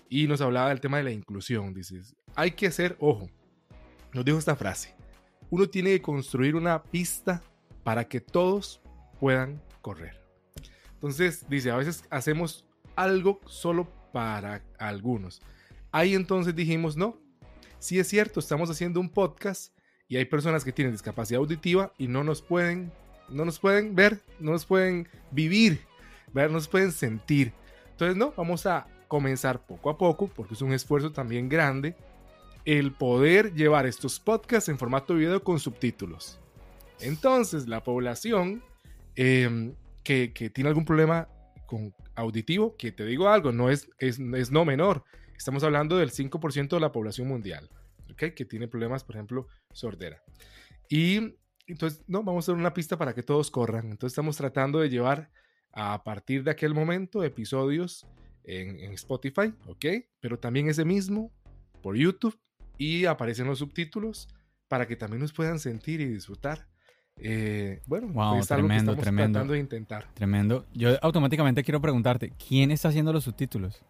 Y 0.09 0.26
nos 0.26 0.40
hablaba 0.40 0.68
del 0.68 0.80
tema 0.80 0.98
de 0.98 1.04
la 1.04 1.11
inclusión. 1.11 1.74
Dices, 1.74 2.14
hay 2.35 2.52
que 2.52 2.68
hacer, 2.68 2.96
ojo, 3.00 3.28
nos 4.12 4.24
dijo 4.24 4.38
esta 4.38 4.56
frase, 4.56 4.94
uno 5.50 5.68
tiene 5.68 5.90
que 5.90 6.02
construir 6.02 6.54
una 6.54 6.83
pista 6.83 7.42
para 7.83 8.06
que 8.06 8.20
todos 8.20 8.80
puedan 9.18 9.61
correr. 9.83 10.20
Entonces, 10.94 11.46
dice, 11.48 11.70
a 11.70 11.76
veces 11.76 12.04
hacemos 12.11 12.66
algo 12.94 13.40
solo 13.46 13.88
para 14.12 14.62
algunos. 14.78 15.40
Ahí 15.90 16.14
entonces 16.14 16.54
dijimos, 16.54 16.96
no, 16.96 17.18
sí 17.78 17.98
es 17.98 18.06
cierto, 18.06 18.38
estamos 18.38 18.70
haciendo 18.70 19.00
un 19.00 19.11
podcast 19.11 19.74
y 20.11 20.16
hay 20.16 20.25
personas 20.25 20.64
que 20.64 20.73
tienen 20.73 20.92
discapacidad 20.92 21.38
auditiva 21.38 21.92
y 21.96 22.09
no 22.09 22.25
nos 22.25 22.42
pueden, 22.42 22.92
no 23.29 23.44
nos 23.44 23.61
pueden 23.61 23.94
ver, 23.94 24.18
no 24.40 24.51
nos 24.51 24.66
pueden 24.66 25.09
vivir, 25.31 25.81
ver, 26.35 26.49
no 26.49 26.55
nos 26.55 26.66
pueden 26.66 26.90
sentir. 26.90 27.53
Entonces, 27.92 28.16
no, 28.16 28.35
vamos 28.37 28.66
a 28.66 28.88
comenzar 29.07 29.64
poco 29.64 29.88
a 29.88 29.96
poco, 29.96 30.27
porque 30.27 30.55
es 30.55 30.62
un 30.62 30.73
esfuerzo 30.73 31.12
también 31.12 31.49
grande, 31.49 31.94
el 32.64 32.90
poder 32.90 33.55
llevar 33.55 33.87
estos 33.87 34.18
podcasts 34.18 34.68
en 34.68 34.79
formato 34.79 35.14
video 35.14 35.44
con 35.44 35.61
subtítulos. 35.61 36.40
Entonces, 36.99 37.68
la 37.68 37.85
población 37.85 38.64
que, 39.14 39.73
que, 40.03 40.51
tiene 40.53 40.68
algún 40.68 40.85
problema 40.85 41.29
con 41.66 41.94
auditivo, 42.16 42.75
que 42.77 42.90
te 42.90 43.07
digo 43.07 43.29
algo, 43.29 43.53
no 43.53 43.70
es, 43.70 43.88
es, 44.01 44.18
es 44.18 44.51
no 44.51 44.64
menor. 44.64 45.05
Estamos 45.37 45.62
hablando 45.62 45.99
del 45.99 46.11
5% 46.11 46.68
de 46.68 46.81
la 46.81 46.90
población 46.90 47.29
mundial, 47.29 47.70
¿okay? 48.20 48.35
que 48.35 48.44
tiene 48.44 48.68
problemas, 48.68 49.04
por 49.04 49.16
ejemplo, 49.16 49.46
sordera. 49.72 50.22
Y 50.88 51.37
entonces, 51.66 52.02
no, 52.06 52.22
vamos 52.22 52.48
a 52.48 52.52
dar 52.52 52.59
una 52.59 52.74
pista 52.74 52.98
para 52.98 53.14
que 53.14 53.22
todos 53.22 53.50
corran. 53.50 53.90
Entonces, 53.90 54.12
estamos 54.12 54.37
tratando 54.37 54.80
de 54.80 54.90
llevar 54.90 55.30
a 55.72 56.02
partir 56.02 56.42
de 56.42 56.50
aquel 56.50 56.74
momento 56.74 57.22
episodios 57.22 58.06
en, 58.44 58.80
en 58.80 58.92
Spotify, 58.92 59.54
¿ok? 59.66 59.87
Pero 60.20 60.38
también 60.38 60.68
ese 60.68 60.85
mismo 60.85 61.33
por 61.80 61.96
YouTube 61.96 62.38
y 62.76 63.04
aparecen 63.04 63.46
los 63.46 63.59
subtítulos 63.61 64.28
para 64.68 64.87
que 64.87 64.96
también 64.96 65.20
nos 65.20 65.33
puedan 65.33 65.59
sentir 65.59 66.00
y 66.00 66.06
disfrutar. 66.06 66.66
Eh, 67.16 67.83
bueno, 67.87 68.09
wow, 68.09 68.38
es 68.38 68.46
tremendo, 68.46 68.48
algo 68.48 68.68
que 68.68 68.76
estamos 68.76 69.02
tremendo. 69.02 69.33
tratando 69.33 69.52
de 69.52 69.59
intentar. 69.59 70.14
Tremendo. 70.14 70.66
Yo 70.72 70.96
automáticamente 71.02 71.62
quiero 71.62 71.80
preguntarte, 71.80 72.33
¿quién 72.48 72.70
está 72.70 72.88
haciendo 72.88 73.12
los 73.12 73.24
subtítulos? 73.24 73.83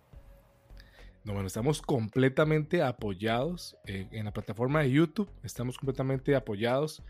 No, 1.24 1.34
bueno, 1.34 1.46
estamos 1.46 1.82
completamente 1.82 2.82
apoyados 2.82 3.76
eh, 3.86 4.06
en 4.10 4.24
la 4.24 4.32
plataforma 4.32 4.80
de 4.80 4.90
YouTube. 4.90 5.28
Estamos 5.42 5.76
completamente 5.76 6.34
apoyados 6.34 7.02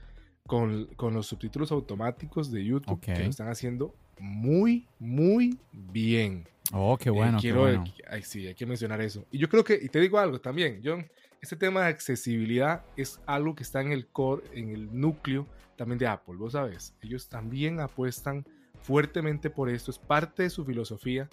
con, 0.47 0.87
con 0.97 1.15
los 1.15 1.27
subtítulos 1.27 1.71
automáticos 1.71 2.51
de 2.51 2.65
YouTube 2.65 2.91
Ok. 2.95 3.01
que 3.03 3.19
lo 3.25 3.31
están 3.31 3.49
haciendo 3.49 3.95
muy, 4.19 4.87
muy 4.99 5.59
bien. 5.73 6.47
Oh, 6.73 6.99
qué 6.99 7.09
Eh, 7.09 7.13
bueno, 7.13 7.39
qué 7.39 7.43
quiero, 7.43 7.61
bueno. 7.61 7.85
eh, 7.87 8.03
ay, 8.11 8.23
sí, 8.23 8.47
hay 8.47 8.55
que 8.55 8.67
mencionar 8.67 9.01
eso. 9.01 9.25
Y 9.31 9.39
yo 9.39 9.49
creo 9.49 9.63
que, 9.65 9.79
y 9.81 9.89
te 9.89 10.01
digo 10.01 10.19
algo 10.19 10.41
también, 10.41 10.81
John, 10.85 11.07
este 11.41 11.57
tema 11.57 11.83
de 11.83 11.89
accesibilidad 11.89 12.85
es 12.97 13.21
algo 13.27 13.55
que 13.55 13.63
está 13.63 13.81
en 13.81 13.93
el 13.93 14.09
core, 14.09 14.43
en 14.53 14.71
el 14.71 14.89
núcleo 15.01 15.47
también 15.77 15.99
de 15.99 16.07
Apple, 16.09 16.35
vos 16.37 16.53
sabes. 16.53 16.95
Ellos 17.01 17.29
también 17.29 17.81
apuestan 17.81 18.45
fuertemente 18.83 19.51
por 19.51 19.71
esto, 19.71 19.91
es 19.93 19.99
parte 19.99 20.43
de 20.43 20.51
su 20.51 20.65
filosofía. 20.65 21.29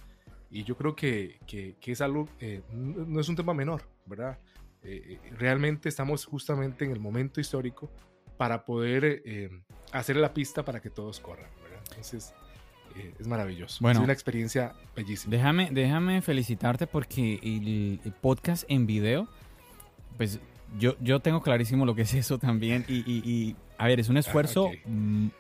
Y 0.50 0.64
yo 0.64 0.78
creo 0.78 0.96
que, 0.96 1.40
que, 1.46 1.76
que 1.80 1.92
es 1.92 2.02
algo, 2.02 2.28
eh, 2.40 2.62
no 2.72 3.20
es 3.20 3.28
un 3.30 3.36
tema 3.36 3.54
menor, 3.54 3.84
¿verdad? 4.06 4.40
eh, 4.84 5.20
realmente 5.38 5.90
estamos 5.90 6.26
justamente 6.26 6.86
en 6.86 6.92
el 6.92 7.00
momento 7.00 7.42
histórico 7.42 7.92
para 8.38 8.64
poder 8.66 9.24
hacer 9.92 10.16
la 10.16 10.34
pista 10.34 10.64
para 10.64 10.80
que 10.80 10.90
todos 10.92 11.20
corran, 11.20 11.50
¿verdad? 11.64 11.80
Entonces, 11.90 12.34
es 13.20 13.28
maravilloso. 13.28 13.78
Bueno, 13.82 14.00
es 14.00 14.04
una 14.04 14.14
experiencia 14.14 14.74
bellísima. 14.96 15.36
Déjame, 15.36 15.70
déjame 15.72 16.22
felicitarte 16.22 16.88
porque 16.88 17.40
el, 17.42 18.14
podcast 18.22 18.64
en 18.68 18.86
video, 18.86 19.28
pues 20.18 20.40
yo, 20.78 20.96
yo 21.02 21.20
tengo 21.20 21.42
clarísimo 21.42 21.86
lo 21.86 21.96
que 21.96 22.04
es 22.04 22.14
eso 22.14 22.38
también 22.38 22.86
y, 22.88 23.56
a 23.78 23.88
ver, 23.88 24.00
es 24.00 24.10
un 24.10 24.18
ah, 24.18 24.22
esfuerzo 24.22 24.72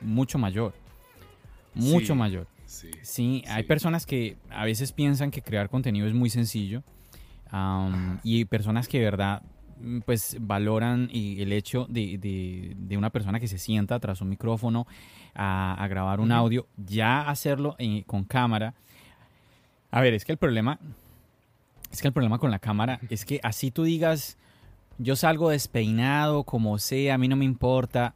mucho 0.02 0.38
mayor, 0.38 0.74
mucho 1.74 2.16
mayor. 2.16 2.48
Sí, 3.02 3.44
hay 3.48 3.64
personas 3.64 4.06
que 4.06 4.38
a 4.50 4.66
veces 4.66 4.92
piensan 4.92 5.32
que 5.32 5.42
crear 5.42 5.70
contenido 5.70 6.06
es 6.06 6.14
muy 6.14 6.30
sencillo 6.30 6.84
y 8.24 8.46
personas 8.46 8.88
que 8.88 9.00
de 9.00 9.06
verdad 9.06 9.42
mm, 9.80 10.00
pues 10.02 10.36
valoran 10.40 11.10
el 11.14 11.54
hecho 11.54 11.86
de, 11.90 12.76
una 12.98 13.10
persona 13.10 13.40
que 13.40 13.48
se 13.48 13.58
sienta 13.58 14.00
tras 14.00 14.22
un 14.22 14.30
micrófono 14.30 14.86
a, 15.34 15.88
grabar 15.90 16.20
un 16.20 16.32
audio, 16.32 16.68
ya 16.76 17.30
hacerlo 17.30 17.76
eh, 17.80 18.04
con 18.06 18.26
cámara. 18.26 18.74
A 19.92 20.02
ver, 20.02 20.14
es 20.14 20.26
que 20.26 20.34
el 20.34 20.38
problema, 20.38 20.80
es 21.92 22.02
que 22.02 22.08
el 22.10 22.14
problema 22.14 22.38
con 22.38 22.52
la 22.52 22.60
cámara 22.60 23.00
es 23.10 23.24
que 23.24 23.40
así 23.44 23.72
tú 23.72 23.84
digas, 23.84 24.38
yo 24.98 25.16
salgo 25.16 25.52
despeinado, 25.52 26.44
como 26.44 26.80
sea, 26.80 27.14
a 27.14 27.18
mí 27.18 27.30
no 27.30 27.38
me 27.38 27.46
importa 27.46 28.16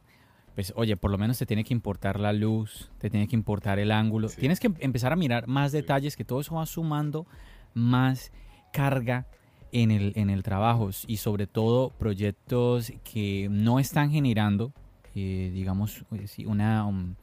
pues 0.54 0.72
oye, 0.76 0.96
por 0.96 1.10
lo 1.10 1.18
menos 1.18 1.38
te 1.38 1.46
tiene 1.46 1.64
que 1.64 1.72
importar 1.72 2.20
la 2.20 2.32
luz, 2.32 2.90
te 2.98 3.08
tiene 3.08 3.26
que 3.26 3.36
importar 3.36 3.78
el 3.78 3.90
ángulo, 3.90 4.28
tienes 4.28 4.60
que 4.60 4.70
empezar 4.80 5.12
a 5.12 5.16
mirar 5.16 5.46
más 5.46 5.72
detalles, 5.72 6.16
que 6.16 6.24
todo 6.24 6.40
eso 6.40 6.56
va 6.56 6.66
sumando 6.66 7.26
más 7.74 8.32
carga 8.72 9.26
en 9.72 9.90
el, 9.90 10.12
en 10.16 10.28
el 10.28 10.42
trabajo 10.42 10.90
y 11.06 11.16
sobre 11.16 11.46
todo 11.46 11.90
proyectos 11.90 12.92
que 13.02 13.48
no 13.50 13.78
están 13.78 14.10
generando, 14.10 14.72
eh, 15.14 15.50
digamos, 15.54 16.04
eh, 16.12 16.46
una, 16.46 16.86
um, 16.86 17.14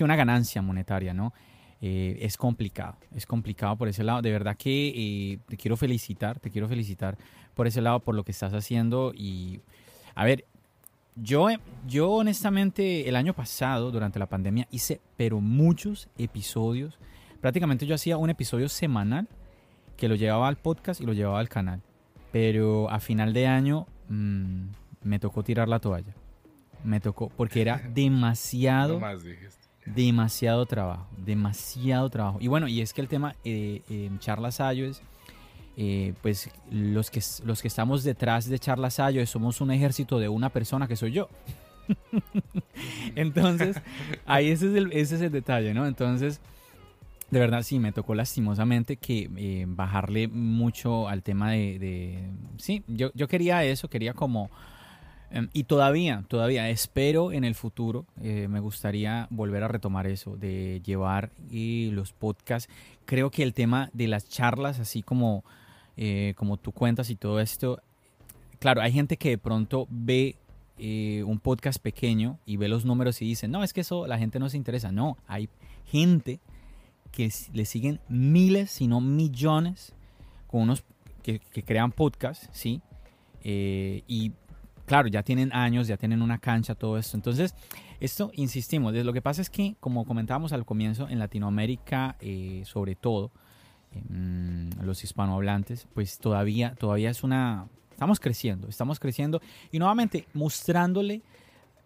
una 0.00 0.14
ganancia 0.14 0.62
monetaria, 0.62 1.12
¿no? 1.12 1.32
Eh, 1.80 2.18
es 2.22 2.36
complicado, 2.36 2.96
es 3.14 3.26
complicado 3.26 3.76
por 3.76 3.88
ese 3.88 4.04
lado. 4.04 4.22
De 4.22 4.30
verdad 4.30 4.56
que 4.56 5.40
te 5.48 5.56
quiero 5.56 5.76
felicitar, 5.76 6.38
te 6.38 6.50
quiero 6.50 6.68
felicitar 6.68 7.18
por 7.54 7.66
ese 7.66 7.80
lado, 7.80 7.98
por 7.98 8.14
lo 8.14 8.22
que 8.22 8.30
estás 8.30 8.54
haciendo 8.54 9.12
y, 9.12 9.60
a 10.14 10.24
ver, 10.24 10.44
yo, 11.22 11.48
yo 11.86 12.10
honestamente 12.10 13.08
el 13.08 13.16
año 13.16 13.34
pasado, 13.34 13.90
durante 13.90 14.18
la 14.18 14.26
pandemia, 14.26 14.68
hice 14.70 15.00
pero 15.16 15.40
muchos 15.40 16.08
episodios. 16.18 16.98
Prácticamente 17.40 17.86
yo 17.86 17.94
hacía 17.94 18.16
un 18.16 18.30
episodio 18.30 18.68
semanal 18.68 19.28
que 19.96 20.08
lo 20.08 20.14
llevaba 20.14 20.48
al 20.48 20.56
podcast 20.56 21.00
y 21.00 21.04
lo 21.04 21.12
llevaba 21.12 21.40
al 21.40 21.48
canal. 21.48 21.82
Pero 22.32 22.90
a 22.90 23.00
final 23.00 23.32
de 23.32 23.46
año 23.46 23.86
mm, 24.08 24.66
me 25.02 25.18
tocó 25.18 25.42
tirar 25.42 25.68
la 25.68 25.80
toalla. 25.80 26.14
Me 26.84 27.00
tocó 27.00 27.30
porque 27.30 27.60
era 27.60 27.82
demasiado, 27.94 29.00
demasiado 29.86 30.66
trabajo, 30.66 31.08
demasiado 31.16 32.08
trabajo. 32.10 32.38
Y 32.40 32.48
bueno, 32.48 32.68
y 32.68 32.80
es 32.80 32.92
que 32.92 33.00
el 33.00 33.08
tema 33.08 33.34
eh, 33.44 33.82
en 33.88 34.18
Charlas 34.18 34.60
es 34.60 35.02
eh, 35.80 36.12
pues 36.22 36.50
los 36.72 37.08
que, 37.08 37.22
los 37.44 37.62
que 37.62 37.68
estamos 37.68 38.02
detrás 38.02 38.48
de 38.48 38.58
Charlas 38.58 38.94
Sayo 38.94 39.24
somos 39.28 39.60
un 39.60 39.70
ejército 39.70 40.18
de 40.18 40.28
una 40.28 40.48
persona 40.48 40.88
que 40.88 40.96
soy 40.96 41.12
yo. 41.12 41.28
Entonces, 43.14 43.80
ahí 44.26 44.50
ese 44.50 44.70
es, 44.70 44.74
el, 44.74 44.90
ese 44.90 45.14
es 45.14 45.20
el 45.20 45.30
detalle, 45.30 45.74
¿no? 45.74 45.86
Entonces, 45.86 46.40
de 47.30 47.38
verdad 47.38 47.62
sí, 47.62 47.78
me 47.78 47.92
tocó 47.92 48.16
lastimosamente 48.16 48.96
que 48.96 49.30
eh, 49.36 49.66
bajarle 49.68 50.26
mucho 50.26 51.06
al 51.06 51.22
tema 51.22 51.52
de... 51.52 52.28
sí, 52.56 52.82
yo, 52.88 53.12
yo, 53.14 53.28
quería 53.28 53.62
eso, 53.62 53.88
quería 53.88 54.14
como... 54.14 54.50
Em, 55.30 55.48
y 55.52 55.62
todavía, 55.62 56.24
todavía 56.26 56.68
espero 56.70 57.30
en 57.30 57.44
el 57.44 57.54
futuro, 57.54 58.04
eh, 58.20 58.48
me 58.48 58.58
gustaría 58.58 59.28
volver 59.30 59.62
a 59.62 59.68
retomar 59.68 60.08
eso, 60.08 60.36
de 60.36 60.82
llevar 60.84 61.30
los 61.52 62.12
podcasts. 62.12 62.68
Creo 63.04 63.30
que 63.30 63.44
el 63.44 63.54
tema 63.54 63.90
de 63.92 64.08
las 64.08 64.28
charlas, 64.28 64.80
así 64.80 65.04
como 65.04 65.44
eh, 66.00 66.34
como 66.36 66.58
tú 66.58 66.70
cuentas 66.70 67.10
y 67.10 67.16
todo 67.16 67.40
esto, 67.40 67.82
claro, 68.60 68.80
hay 68.80 68.92
gente 68.92 69.16
que 69.16 69.30
de 69.30 69.38
pronto 69.38 69.88
ve 69.90 70.36
eh, 70.78 71.24
un 71.26 71.40
podcast 71.40 71.82
pequeño 71.82 72.38
y 72.46 72.56
ve 72.56 72.68
los 72.68 72.84
números 72.84 73.20
y 73.20 73.24
dice, 73.24 73.48
no, 73.48 73.64
es 73.64 73.72
que 73.72 73.80
eso 73.80 74.06
la 74.06 74.16
gente 74.16 74.38
no 74.38 74.48
se 74.48 74.56
interesa. 74.56 74.92
No, 74.92 75.16
hay 75.26 75.48
gente 75.86 76.38
que 77.10 77.32
le 77.52 77.64
siguen 77.64 77.98
miles, 78.08 78.70
si 78.70 78.86
no 78.86 79.00
millones, 79.00 79.92
con 80.46 80.60
unos 80.60 80.84
que, 81.24 81.40
crean 81.40 81.90
podcasts, 81.90 82.48
¿sí? 82.52 82.80
Eh, 83.42 84.04
y 84.06 84.30
claro, 84.86 85.08
ya 85.08 85.24
tienen 85.24 85.52
años, 85.52 85.88
ya 85.88 85.96
tienen 85.96 86.22
una 86.22 86.38
cancha, 86.38 86.76
todo 86.76 86.96
esto. 86.96 87.16
Entonces, 87.16 87.56
esto, 87.98 88.30
insistimos, 88.34 88.94
lo 88.94 89.12
que 89.12 89.20
pasa 89.20 89.42
es 89.42 89.50
que, 89.50 89.74
como 89.80 90.04
comentábamos 90.04 90.52
al 90.52 90.64
comienzo, 90.64 91.08
en 91.08 91.18
Latinoamérica, 91.18 92.16
sobre 92.62 92.94
todo, 92.94 93.32
los 94.82 95.04
hispanohablantes, 95.04 95.86
pues 95.94 96.18
todavía, 96.18 96.74
todavía 96.74 97.10
es 97.10 97.22
una... 97.22 97.66
Estamos 97.90 98.20
creciendo, 98.20 98.68
estamos 98.68 99.00
creciendo 99.00 99.40
y 99.72 99.78
nuevamente 99.80 100.28
mostrándole 100.32 101.22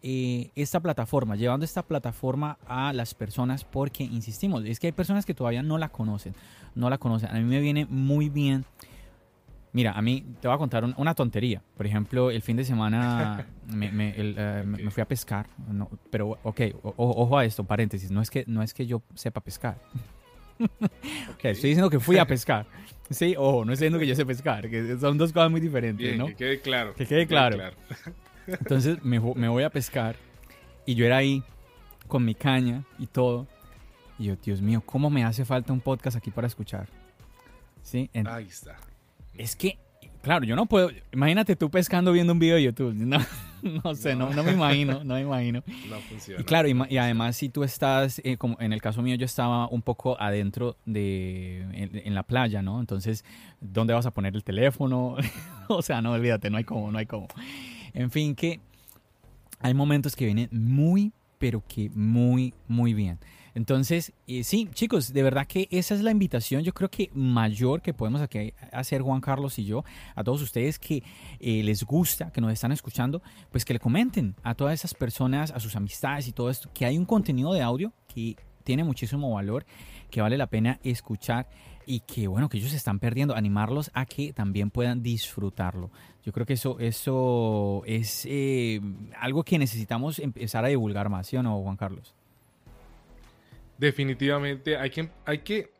eh, 0.04 0.50
esta 0.56 0.80
plataforma, 0.80 1.36
llevando 1.36 1.64
esta 1.64 1.84
plataforma 1.84 2.58
a 2.66 2.92
las 2.92 3.14
personas 3.14 3.62
porque, 3.64 4.02
insistimos, 4.02 4.64
es 4.64 4.80
que 4.80 4.88
hay 4.88 4.92
personas 4.92 5.24
que 5.24 5.32
todavía 5.32 5.62
no 5.62 5.78
la 5.78 5.90
conocen, 5.90 6.34
no 6.74 6.90
la 6.90 6.98
conocen. 6.98 7.30
A 7.30 7.34
mí 7.34 7.44
me 7.44 7.60
viene 7.60 7.86
muy 7.86 8.28
bien. 8.28 8.64
Mira, 9.72 9.92
a 9.92 10.02
mí 10.02 10.26
te 10.40 10.48
voy 10.48 10.56
a 10.56 10.58
contar 10.58 10.84
una 10.96 11.14
tontería. 11.14 11.62
Por 11.76 11.86
ejemplo, 11.86 12.32
el 12.32 12.42
fin 12.42 12.56
de 12.56 12.64
semana 12.64 13.46
eh, 13.80 14.64
me, 14.66 14.90
fui 14.90 15.00
a 15.00 15.06
pescar. 15.06 15.46
pero, 16.10 16.36
ok, 16.42 16.60
ojo 16.96 17.38
a 17.38 17.44
esto, 17.44 17.62
paréntesis. 17.62 18.10
No 18.10 18.20
es, 18.20 18.28
que, 18.28 18.44
no 18.48 18.60
es 18.60 18.74
que 18.74 18.86
yo 18.86 19.02
sepa 19.14 19.40
pescar. 19.40 19.78
okay, 21.34 21.52
estoy 21.52 21.70
diciendo 21.70 21.90
que 21.90 22.00
fui 22.00 22.18
a 22.18 22.26
pescar. 22.26 22.66
Sí, 23.10 23.34
ojo, 23.36 23.66
no 23.66 23.74
estoy 23.74 23.88
diciendo 23.88 23.98
que 23.98 24.06
yo 24.06 24.14
sé 24.14 24.24
pescar, 24.24 24.70
que 24.70 24.96
son 24.96 25.18
dos 25.18 25.34
cosas 25.34 25.50
muy 25.50 25.60
diferentes, 25.60 26.16
¿no? 26.16 26.28
Que 26.28 26.34
quede 26.34 26.60
claro. 26.62 26.94
Que 26.94 27.04
quede 27.04 27.26
claro. 27.26 27.58
Entonces 28.46 29.04
me, 29.04 29.20
me, 29.20 29.48
voy 29.48 29.64
a 29.64 29.68
pescar 29.68 30.16
y 30.86 30.94
yo 30.94 31.04
era 31.04 31.18
ahí 31.18 31.42
con 32.08 32.24
mi 32.24 32.34
caña 32.34 32.84
y 32.98 33.06
todo. 33.06 33.46
Y 34.18 34.26
yo, 34.26 34.36
Dios 34.36 34.62
mío, 34.62 34.82
¿cómo 34.86 35.10
me 35.10 35.24
hace 35.24 35.44
falta 35.44 35.74
un 35.74 35.80
podcast 35.80 36.16
aquí 36.16 36.30
para 36.30 36.46
escuchar? 36.46 36.88
¿Sí? 37.82 38.08
ahí 38.14 38.46
está. 38.46 38.78
Es 39.34 39.56
que 39.56 39.78
Claro, 40.22 40.44
yo 40.44 40.54
no 40.56 40.66
puedo. 40.66 40.90
Imagínate 41.12 41.56
tú 41.56 41.70
pescando 41.70 42.12
viendo 42.12 42.32
un 42.32 42.38
video 42.38 42.56
de 42.56 42.62
YouTube. 42.62 42.94
No, 42.94 43.18
sé, 43.94 44.16
no. 44.16 44.30
me 44.30 44.52
imagino, 44.52 45.04
no 45.04 45.14
me 45.14 45.20
imagino. 45.20 45.62
No 45.88 45.96
funciona. 46.00 46.40
Y 46.40 46.44
claro, 46.44 46.68
y, 46.68 46.98
además, 46.98 47.36
si 47.36 47.48
tú 47.48 47.64
estás, 47.64 48.20
eh, 48.24 48.36
como 48.36 48.56
en 48.60 48.72
el 48.72 48.82
caso 48.82 49.02
mío, 49.02 49.14
yo 49.16 49.24
estaba 49.24 49.68
un 49.68 49.82
poco 49.82 50.20
adentro 50.20 50.76
de. 50.84 51.60
En, 52.04 52.14
la 52.14 52.24
playa, 52.24 52.62
¿no? 52.62 52.80
Entonces, 52.80 53.24
¿dónde 53.60 53.94
vas 53.94 54.06
a 54.06 54.10
poner 54.10 54.34
el 54.34 54.44
teléfono? 54.44 55.16
o 55.68 55.82
sea, 55.82 56.02
no, 56.02 56.12
olvídate, 56.12 56.50
no 56.50 56.58
hay 56.58 56.64
cómo, 56.64 56.90
no 56.90 56.98
hay 56.98 57.06
cómo. 57.06 57.28
En 57.94 58.10
fin, 58.10 58.34
que 58.34 58.60
hay 59.60 59.74
momentos 59.74 60.16
que 60.16 60.26
vienen 60.26 60.48
muy, 60.50 61.12
pero 61.38 61.62
que 61.66 61.90
muy, 61.90 62.54
muy 62.68 62.94
bien. 62.94 63.18
Entonces, 63.54 64.12
eh, 64.26 64.44
sí, 64.44 64.68
chicos, 64.72 65.12
de 65.12 65.22
verdad 65.22 65.46
que 65.46 65.68
esa 65.70 65.94
es 65.94 66.00
la 66.00 66.10
invitación, 66.10 66.62
yo 66.62 66.72
creo 66.72 66.90
que 66.90 67.10
mayor 67.14 67.82
que 67.82 67.92
podemos 67.92 68.26
hacer 68.72 69.02
Juan 69.02 69.20
Carlos 69.20 69.58
y 69.58 69.64
yo, 69.64 69.84
a 70.14 70.24
todos 70.24 70.40
ustedes 70.40 70.78
que 70.78 71.02
eh, 71.38 71.62
les 71.62 71.84
gusta, 71.84 72.32
que 72.32 72.40
nos 72.40 72.52
están 72.52 72.72
escuchando, 72.72 73.22
pues 73.50 73.64
que 73.64 73.74
le 73.74 73.80
comenten 73.80 74.34
a 74.42 74.54
todas 74.54 74.74
esas 74.74 74.94
personas, 74.94 75.50
a 75.50 75.60
sus 75.60 75.76
amistades 75.76 76.28
y 76.28 76.32
todo 76.32 76.48
esto, 76.48 76.70
que 76.72 76.86
hay 76.86 76.96
un 76.96 77.04
contenido 77.04 77.52
de 77.52 77.62
audio 77.62 77.92
que 78.08 78.36
tiene 78.64 78.84
muchísimo 78.84 79.32
valor, 79.34 79.66
que 80.10 80.20
vale 80.22 80.38
la 80.38 80.46
pena 80.46 80.78
escuchar 80.82 81.48
y 81.84 82.00
que 82.00 82.28
bueno, 82.28 82.48
que 82.48 82.58
ellos 82.58 82.70
se 82.70 82.76
están 82.76 83.00
perdiendo, 83.00 83.34
animarlos 83.34 83.90
a 83.92 84.06
que 84.06 84.32
también 84.32 84.70
puedan 84.70 85.02
disfrutarlo. 85.02 85.90
Yo 86.22 86.32
creo 86.32 86.46
que 86.46 86.52
eso, 86.54 86.78
eso 86.78 87.82
es 87.84 88.26
eh, 88.28 88.80
algo 89.18 89.42
que 89.42 89.58
necesitamos 89.58 90.20
empezar 90.20 90.64
a 90.64 90.68
divulgar 90.68 91.08
más, 91.08 91.26
¿sí 91.26 91.36
o 91.36 91.42
no, 91.42 91.60
Juan 91.60 91.76
Carlos? 91.76 92.14
Definitivamente 93.82 94.76
hay 94.76 94.90
que, 94.90 95.10
hay 95.26 95.38
que 95.38 95.72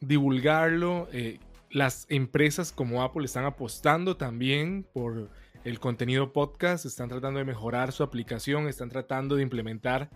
divulgarlo. 0.00 1.08
Eh, 1.12 1.40
las 1.70 2.06
empresas 2.10 2.70
como 2.70 3.02
Apple 3.02 3.24
están 3.24 3.44
apostando 3.44 4.16
también 4.16 4.86
por 4.92 5.30
el 5.64 5.80
contenido 5.80 6.32
podcast, 6.32 6.84
están 6.84 7.08
tratando 7.08 7.38
de 7.38 7.44
mejorar 7.44 7.92
su 7.92 8.02
aplicación, 8.02 8.68
están 8.68 8.90
tratando 8.90 9.36
de 9.36 9.42
implementar 9.42 10.10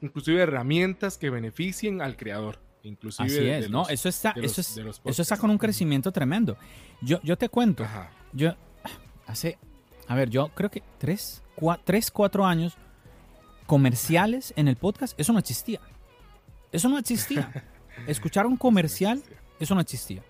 inclusive 0.00 0.40
herramientas 0.40 1.18
que 1.18 1.30
beneficien 1.30 2.00
al 2.00 2.16
creador. 2.16 2.60
Inclusive 2.84 3.26
Así 3.26 3.48
es, 3.48 3.70
¿no? 3.70 3.88
eso 3.88 4.08
está, 4.08 4.32
eso, 4.40 4.60
eso 4.60 5.22
está 5.22 5.36
con 5.36 5.50
un 5.50 5.58
crecimiento 5.58 6.12
tremendo. 6.12 6.56
Yo, 7.02 7.20
yo 7.22 7.36
te 7.36 7.48
cuento, 7.48 7.84
yo 8.32 8.54
hace, 9.26 9.58
a 10.06 10.14
ver, 10.14 10.30
yo 10.30 10.48
creo 10.54 10.70
que 10.70 10.84
tres, 10.98 11.42
tres, 11.84 12.12
cuatro 12.12 12.46
años 12.46 12.76
comerciales 13.66 14.54
en 14.56 14.68
el 14.68 14.76
podcast, 14.76 15.18
eso 15.18 15.32
no 15.32 15.40
existía. 15.40 15.80
Eso 16.72 16.88
no 16.88 16.98
existía. 16.98 17.50
Escuchar 18.06 18.46
un 18.46 18.56
comercial, 18.56 19.22
eso 19.58 19.74
no 19.74 19.80
existía. 19.80 20.22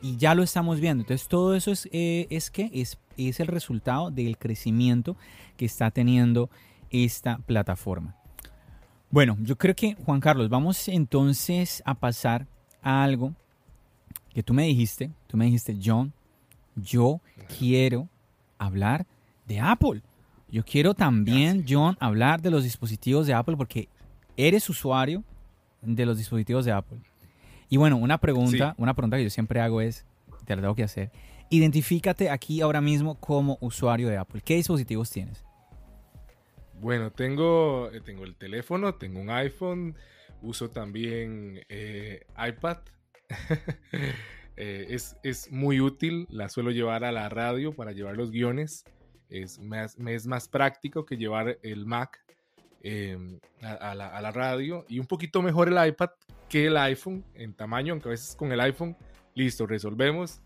Y 0.00 0.16
ya 0.16 0.34
lo 0.34 0.42
estamos 0.42 0.80
viendo. 0.80 1.02
Entonces 1.02 1.26
todo 1.28 1.54
eso 1.54 1.72
es, 1.72 1.88
eh, 1.92 2.26
es 2.30 2.50
que 2.50 2.70
es 2.72 2.98
es 3.26 3.40
el 3.40 3.48
resultado 3.48 4.10
del 4.10 4.38
crecimiento 4.38 5.16
que 5.56 5.64
está 5.64 5.90
teniendo 5.90 6.48
esta 6.90 7.38
plataforma. 7.38 8.14
Bueno, 9.10 9.36
yo 9.40 9.56
creo 9.56 9.74
que, 9.74 9.94
Juan 10.04 10.20
Carlos, 10.20 10.48
vamos 10.48 10.86
entonces 10.88 11.82
a 11.84 11.94
pasar 11.94 12.46
a 12.82 13.02
algo 13.02 13.34
que 14.32 14.42
tú 14.42 14.54
me 14.54 14.64
dijiste. 14.64 15.10
Tú 15.26 15.36
me 15.36 15.46
dijiste, 15.46 15.76
John, 15.82 16.12
yo 16.76 17.20
quiero 17.58 18.08
hablar 18.58 19.06
de 19.46 19.60
Apple. 19.60 20.02
Yo 20.50 20.64
quiero 20.64 20.94
también, 20.94 21.64
John, 21.68 21.96
hablar 22.00 22.40
de 22.40 22.50
los 22.50 22.64
dispositivos 22.64 23.26
de 23.26 23.34
Apple 23.34 23.56
porque 23.56 23.88
eres 24.36 24.68
usuario 24.70 25.24
de 25.82 26.06
los 26.06 26.18
dispositivos 26.18 26.64
de 26.64 26.72
Apple. 26.72 26.98
Y 27.68 27.76
bueno, 27.76 27.96
una 27.96 28.18
pregunta, 28.18 28.74
una 28.78 28.94
pregunta 28.94 29.16
que 29.16 29.24
yo 29.24 29.30
siempre 29.30 29.60
hago 29.60 29.80
es, 29.80 30.06
te 30.44 30.56
la 30.56 30.62
tengo 30.62 30.74
que 30.74 30.84
hacer. 30.84 31.10
Identifícate 31.50 32.30
aquí 32.30 32.60
ahora 32.60 32.80
mismo 32.80 33.18
como 33.20 33.58
usuario 33.60 34.08
de 34.08 34.16
Apple. 34.16 34.40
¿Qué 34.44 34.56
dispositivos 34.56 35.10
tienes? 35.10 35.44
Bueno, 36.80 37.10
tengo, 37.10 37.90
eh, 37.92 38.00
tengo 38.00 38.24
el 38.24 38.36
teléfono, 38.36 38.94
tengo 38.94 39.20
un 39.20 39.30
iPhone, 39.30 39.96
uso 40.42 40.70
también 40.70 41.60
eh, 41.68 42.26
iPad. 42.36 42.78
Eh, 44.60 44.98
es, 45.22 45.52
muy 45.52 45.80
útil, 45.80 46.26
la 46.30 46.48
suelo 46.48 46.72
llevar 46.72 47.04
a 47.04 47.12
la 47.12 47.28
radio 47.28 47.76
para 47.76 47.92
llevar 47.92 48.16
los 48.16 48.32
guiones. 48.32 48.84
Es 49.30 49.60
más, 49.60 49.96
me 50.00 50.16
es 50.16 50.26
más 50.26 50.48
práctico 50.48 51.06
que 51.06 51.16
llevar 51.16 51.60
el 51.62 51.86
Mac 51.86 52.18
em, 52.82 53.38
a, 53.62 53.94
la, 53.94 54.30
radio 54.30 54.84
y 54.88 54.98
un 54.98 55.06
poquito 55.06 55.42
mejor 55.42 55.68
el 55.68 55.88
iPad 55.88 56.10
que 56.48 56.66
el 56.66 56.76
iPhone 56.76 57.24
en 57.34 57.52
tamaño, 57.54 57.92
aunque 57.92 58.08
a 58.08 58.10
veces 58.10 58.34
con 58.36 58.52
el 58.52 58.60
iPhone, 58.60 58.96
listo, 59.34 59.66
resolvemos. 59.66 60.40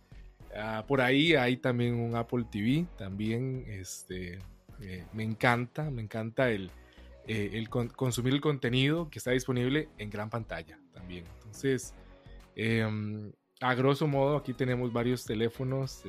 Ah, 0.55 0.85
por 0.87 1.01
ahí 1.01 1.35
hay 1.35 1.57
también 1.57 1.95
un 1.95 2.15
Apple 2.17 2.45
TV, 2.51 2.87
también 2.97 3.65
este, 3.69 4.39
eh, 4.81 5.05
me 5.13 5.23
encanta, 5.23 5.91
me 5.91 6.03
encanta 6.03 6.51
el, 6.51 6.71
eh, 7.27 7.65
consumir 7.95 8.35
el 8.35 8.41
contenido 8.41 9.09
que 9.09 9.19
está 9.19 9.31
disponible 9.31 9.89
en 9.99 10.11
gran 10.11 10.29
pantalla 10.29 10.79
también. 10.93 11.25
Entonces, 11.37 11.95
em, 12.57 13.33
a 13.61 13.75
grosso 13.75 14.07
modo, 14.07 14.37
aquí 14.37 14.53
tenemos 14.53 14.93
varios 14.93 15.25
teléfonos. 15.25 16.03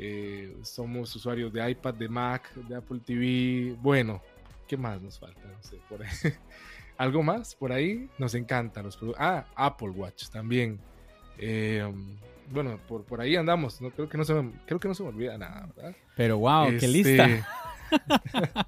Eh, 0.00 0.56
somos 0.62 1.14
usuarios 1.16 1.52
de 1.52 1.70
iPad, 1.70 1.94
de 1.94 2.08
Mac, 2.08 2.54
de 2.54 2.76
Apple 2.76 3.00
TV. 3.04 3.76
Bueno, 3.80 4.22
¿qué 4.68 4.76
más 4.76 5.00
nos 5.02 5.18
falta? 5.18 5.40
No 5.40 5.62
sé, 5.62 5.78
por 5.88 6.02
ahí. 6.02 6.08
¿Algo 6.98 7.22
más 7.22 7.54
por 7.54 7.72
ahí? 7.72 8.08
Nos 8.18 8.34
encantan 8.34 8.84
los 8.84 8.96
productos. 8.96 9.20
Ah, 9.24 9.46
Apple 9.56 9.90
Watch 9.90 10.28
también. 10.28 10.78
Em, 11.38 12.16
bueno, 12.50 12.78
por, 12.86 13.04
por 13.04 13.20
ahí 13.20 13.36
andamos. 13.36 13.80
No, 13.80 13.90
creo, 13.90 14.08
que 14.08 14.18
no 14.18 14.24
se 14.24 14.34
me, 14.34 14.52
creo 14.66 14.78
que 14.78 14.88
no 14.88 14.94
se 14.94 15.02
me 15.02 15.08
olvida 15.08 15.38
nada. 15.38 15.68
Pero 16.16 16.38
wow, 16.38 16.68
qué 16.70 16.74
este, 16.76 16.88
lista. 16.88 17.46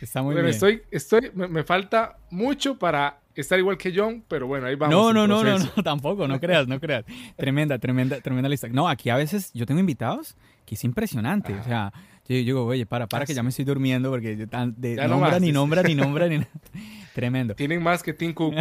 Está 0.00 0.22
muy 0.22 0.34
bien. 0.34 0.46
Estoy, 0.46 0.82
estoy, 0.90 1.32
me, 1.34 1.64
falta 1.64 2.18
mucho 2.30 2.78
para 2.78 3.20
estar 3.34 3.58
igual 3.58 3.76
que 3.76 3.92
John, 3.94 4.24
pero 4.28 4.46
bueno, 4.46 4.66
ahí 4.66 4.76
vamos. 4.76 4.94
No, 4.94 5.12
no, 5.12 5.26
no, 5.26 5.42
no, 5.42 5.58
no, 5.58 5.82
tampoco, 5.82 6.28
no 6.28 6.38
creas, 6.38 6.68
no 6.68 6.78
creas. 6.78 7.04
Tremenda, 7.36 7.78
tremenda, 7.78 8.20
tremenda 8.20 8.48
lista. 8.48 8.68
No, 8.68 8.88
aquí 8.88 9.10
a 9.10 9.16
veces 9.16 9.52
yo 9.52 9.66
tengo 9.66 9.80
invitados 9.80 10.36
que 10.64 10.76
es 10.76 10.84
impresionante. 10.84 11.54
O 11.54 11.64
sea, 11.64 11.92
yo, 12.28 12.34
digo, 12.36 12.64
oye, 12.64 12.86
para, 12.86 13.06
para, 13.06 13.24
que 13.24 13.34
ya 13.34 13.42
me 13.42 13.48
estoy 13.48 13.64
durmiendo 13.64 14.10
porque 14.10 14.36
de, 14.36 14.46
de 14.46 15.08
nombra, 15.08 15.40
ni 15.40 15.52
nombra, 15.52 15.82
ni 15.82 15.94
nombra, 15.96 16.28
ni 16.28 16.40
Tremendo. 17.14 17.54
Tienen 17.54 17.82
más 17.82 18.02
que 18.02 18.12
Tim 18.12 18.34
Cook. 18.34 18.54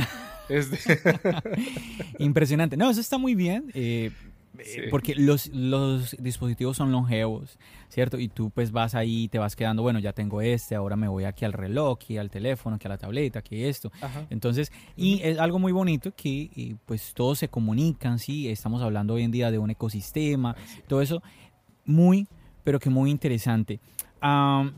Impresionante. 2.19 2.77
No, 2.77 2.89
eso 2.89 3.01
está 3.01 3.17
muy 3.17 3.35
bien. 3.35 3.69
Eh, 3.73 4.11
eh, 4.59 4.87
porque 4.89 5.15
los, 5.15 5.47
los 5.47 6.15
dispositivos 6.19 6.77
son 6.77 6.91
longevos, 6.91 7.59
¿cierto? 7.89 8.17
Y 8.17 8.27
tú 8.27 8.49
pues 8.49 8.71
vas 8.71 8.95
ahí, 8.95 9.27
te 9.27 9.39
vas 9.39 9.55
quedando, 9.55 9.83
bueno, 9.83 9.99
ya 9.99 10.13
tengo 10.13 10.41
este, 10.41 10.75
ahora 10.75 10.95
me 10.95 11.07
voy 11.07 11.25
aquí 11.25 11.45
al 11.45 11.53
reloj, 11.53 11.97
aquí 11.97 12.17
al 12.17 12.29
teléfono, 12.29 12.75
aquí 12.75 12.87
a 12.87 12.89
la 12.89 12.97
tableta, 12.97 13.39
aquí 13.39 13.63
esto. 13.63 13.91
Entonces, 14.29 14.71
y 14.95 15.21
es 15.23 15.37
algo 15.39 15.59
muy 15.59 15.71
bonito 15.71 16.11
que 16.15 16.49
eh, 16.55 16.75
pues 16.85 17.13
todos 17.13 17.39
se 17.39 17.49
comunican, 17.49 18.19
¿sí? 18.19 18.49
Estamos 18.49 18.81
hablando 18.81 19.15
hoy 19.15 19.23
en 19.23 19.31
día 19.31 19.51
de 19.51 19.59
un 19.59 19.69
ecosistema, 19.69 20.55
todo 20.87 21.01
eso, 21.01 21.21
muy, 21.85 22.27
pero 22.67 22.81
que 22.81 22.89
muy 22.89 23.09
interesante. 23.11 23.79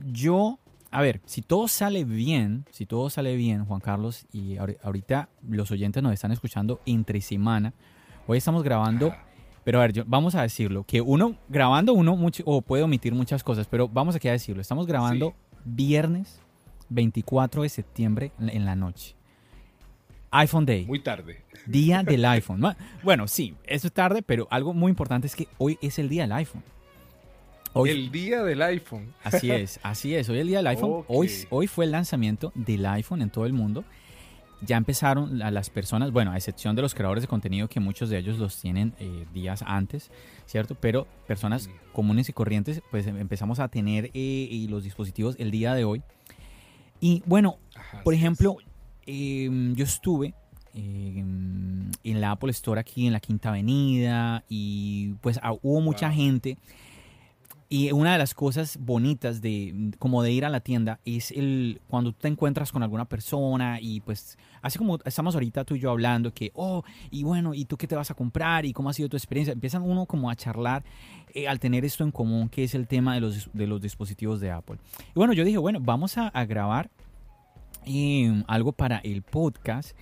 yo 0.06 0.60
a 0.91 1.02
ver, 1.02 1.21
si 1.25 1.41
todo 1.41 1.67
sale 1.67 2.04
bien, 2.04 2.67
si 2.69 2.86
todo 2.86 3.10
sale 3.10 3.36
bien, 3.36 3.65
Juan 3.65 3.80
Carlos, 3.80 4.28
y 4.32 4.58
ahorita 4.58 5.30
los 5.49 5.71
oyentes 5.71 6.04
nos 6.04 6.13
están 6.13 6.32
escuchando 6.32 6.82
entre 6.86 7.19
semana, 7.19 7.73
hoy 8.28 8.38
estamos 8.38 8.62
grabando 8.62 9.12
pero 9.63 9.82
a 9.82 9.88
ver, 9.88 10.04
vamos 10.06 10.36
a 10.36 10.43
decirlo, 10.43 10.84
que 10.84 11.02
uno, 11.02 11.36
grabando 11.47 11.93
uno 11.93 12.15
mucho, 12.15 12.43
o 12.45 12.62
puede 12.62 12.84
omitir 12.84 13.15
muchas 13.15 13.43
cosas, 13.43 13.65
pero 13.65 13.88
vamos 13.88 14.15
aquí 14.15 14.28
a 14.28 14.34
decirlo. 14.34 14.62
Estamos 14.62 14.86
grabando 14.86 15.34
viernes 15.65 16.39
24 16.89 17.63
de 17.63 17.69
septiembre 17.69 18.32
en 18.39 18.65
la 18.65 18.75
noche. 18.75 19.15
iPhone 20.30 20.67
Day. 20.67 20.86
Muy 20.86 20.99
tarde. 20.99 21.43
Día 21.65 22.04
del 22.04 22.23
iPhone. 22.38 22.62
Bueno, 23.02 23.28
sí, 23.28 23.56
eso 23.63 23.88
es 23.88 23.93
tarde, 23.93 24.21
pero 24.21 24.47
algo 24.52 24.75
muy 24.75 24.91
importante 24.91 25.25
es 25.25 25.36
que 25.36 25.47
hoy 25.58 25.80
es 25.82 25.97
el 25.97 26.08
día 26.08 26.21
del 26.21 26.34
iPhone. 26.34 26.63
Hoy, 27.73 27.89
el 27.89 28.12
día 28.12 28.43
del 28.43 28.62
iPhone. 28.62 29.13
Así 29.23 29.51
es, 29.51 29.79
así 29.84 30.15
es. 30.15 30.27
Hoy 30.29 30.39
el 30.39 30.47
día 30.47 30.58
del 30.58 30.67
iPhone. 30.67 31.03
Hoy, 31.08 31.29
hoy 31.49 31.67
fue 31.67 31.86
el 31.86 31.91
lanzamiento 31.91 32.51
del 32.55 32.86
iPhone 32.86 33.21
en 33.21 33.29
todo 33.29 33.45
el 33.45 33.53
mundo 33.53 33.84
ya 34.62 34.77
empezaron 34.77 35.41
a 35.41 35.51
las 35.51 35.69
personas, 35.69 36.12
bueno, 36.12 36.32
a 36.32 36.38
excepción 36.38 36.75
de 36.75 36.82
los 36.82 36.93
creadores 36.93 37.23
de 37.23 37.27
contenido 37.27 37.67
que 37.67 37.79
muchos 37.79 38.10
de 38.10 38.17
ellos 38.17 38.38
los 38.39 38.60
tienen 38.60 38.93
eh, 38.99 39.25
días 39.34 39.63
antes, 39.65 40.12
¿cierto? 40.45 40.75
Pero 40.75 41.08
personas 41.27 41.69
comunes 41.93 42.29
y 42.29 42.34
corrientes, 42.34 42.82
pues 42.91 43.08
em, 43.08 43.17
empezamos 43.17 43.60
a 43.60 43.69
tener 43.69 44.12
eh, 44.13 44.65
los 44.69 44.84
dispositivos 44.84 45.36
el 45.39 45.51
día 45.51 45.73
de 45.73 45.86
hoy. 45.86 46.03
Y 46.99 47.23
bueno, 47.25 47.58
por 48.03 48.13
ejemplo, 48.13 48.58
em, 49.05 49.75
yo 49.75 49.86
estuve 49.86 50.34
em, 50.73 51.89
en 52.03 52.21
la 52.21 52.32
Apple 52.32 52.51
Store 52.51 52.82
aquí 52.82 53.08
en 53.08 53.13
la 53.13 53.21
Quinta 53.21 53.49
Avenida 53.49 54.43
y 54.49 55.13
pues 55.21 55.39
ah, 55.41 55.53
hubo 55.62 55.79
mucha 55.79 56.12
gente 56.12 56.58
y 57.71 57.91
una 57.91 58.13
de 58.13 58.17
las 58.17 58.34
cosas 58.34 58.79
bonitas 58.82 59.41
de 59.41 59.91
como 59.99 60.23
de 60.23 60.32
ir 60.32 60.43
a 60.43 60.49
la 60.49 60.60
tienda 60.60 60.99
es 61.05 61.29
el 61.29 61.79
cuando 61.88 62.13
te 62.13 62.27
encuentras 62.27 62.71
con 62.71 62.82
alguna 62.82 63.05
persona 63.05 63.77
y 63.79 63.99
pues 64.01 64.39
así 64.63 64.79
como 64.79 64.97
estamos 65.05 65.36
ahorita 65.36 65.63
tú 65.65 65.75
y 65.75 65.79
yo 65.79 65.91
hablando 65.91 66.34
que 66.34 66.51
oh 66.55 66.84
y 67.12 67.23
bueno 67.23 67.53
y 67.53 67.65
tú 67.65 67.77
qué 67.77 67.86
te 67.86 67.95
vas 67.95 68.10
a 68.10 68.15
comprar 68.15 68.65
y 68.65 68.73
cómo 68.73 68.89
ha 68.89 68.93
sido 68.93 69.08
tu 69.08 69.17
experiencia 69.17 69.51
empiezan 69.51 69.84
uno 69.84 70.08
como 70.08 70.32
a 70.32 70.36
charlar 70.36 70.84
eh, 71.36 71.47
al 71.47 71.60
tener 71.60 71.86
esto 71.86 72.03
en 72.03 72.10
común 72.10 72.49
que 72.49 72.63
es 72.63 72.73
el 72.73 72.88
tema 72.88 73.13
de 73.13 73.21
los, 73.21 73.51
de 73.53 73.67
los 73.67 73.79
dispositivos 73.79 74.39
de 74.39 74.49
Apple. 74.49 74.77
Y 75.10 75.13
bueno 75.13 75.34
yo 75.34 75.45
dije 75.45 75.60
bueno 75.60 75.79
vamos 75.79 76.17
a, 76.17 76.32
grabar 76.45 76.89
em, 77.86 78.43
algo 78.47 78.71
para 78.71 78.97
el 78.97 79.21
podcast 79.21 79.95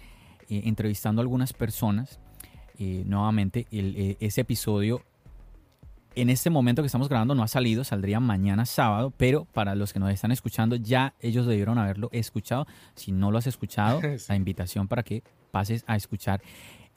eh, 0.50 0.62
entrevistando 0.64 1.20
a 1.20 1.24
algunas 1.24 1.52
personas 1.52 2.22
eh, 2.80 3.04
nuevamente 3.06 3.68
el, 3.72 4.16
ese 4.22 4.40
episodio 4.40 5.02
en 6.18 6.32
este 6.32 6.50
momento 6.50 6.82
que 6.82 6.88
estamos 6.88 7.10
grabando 7.10 7.36
no 7.36 7.44
ha 7.44 7.48
salido, 7.48 7.84
saldría 7.84 8.20
mañana 8.20 8.66
sábado, 8.66 9.14
pero 9.16 9.46
para 9.46 9.76
los 9.76 9.94
que 9.94 10.00
nos 10.00 10.12
están 10.12 10.32
escuchando 10.32 10.76
ya 10.76 11.14
ellos 11.20 11.46
debieron 11.46 11.78
haberlo 11.78 12.10
escuchado. 12.12 12.66
Si 12.96 13.12
no 13.12 13.30
lo 13.30 13.38
has 13.38 13.46
escuchado, 13.46 14.02
la 14.28 14.36
invitación 14.36 14.88
para 14.88 15.04
que 15.04 15.24
pases 15.52 15.84
a 15.86 15.96
escuchar 15.96 16.42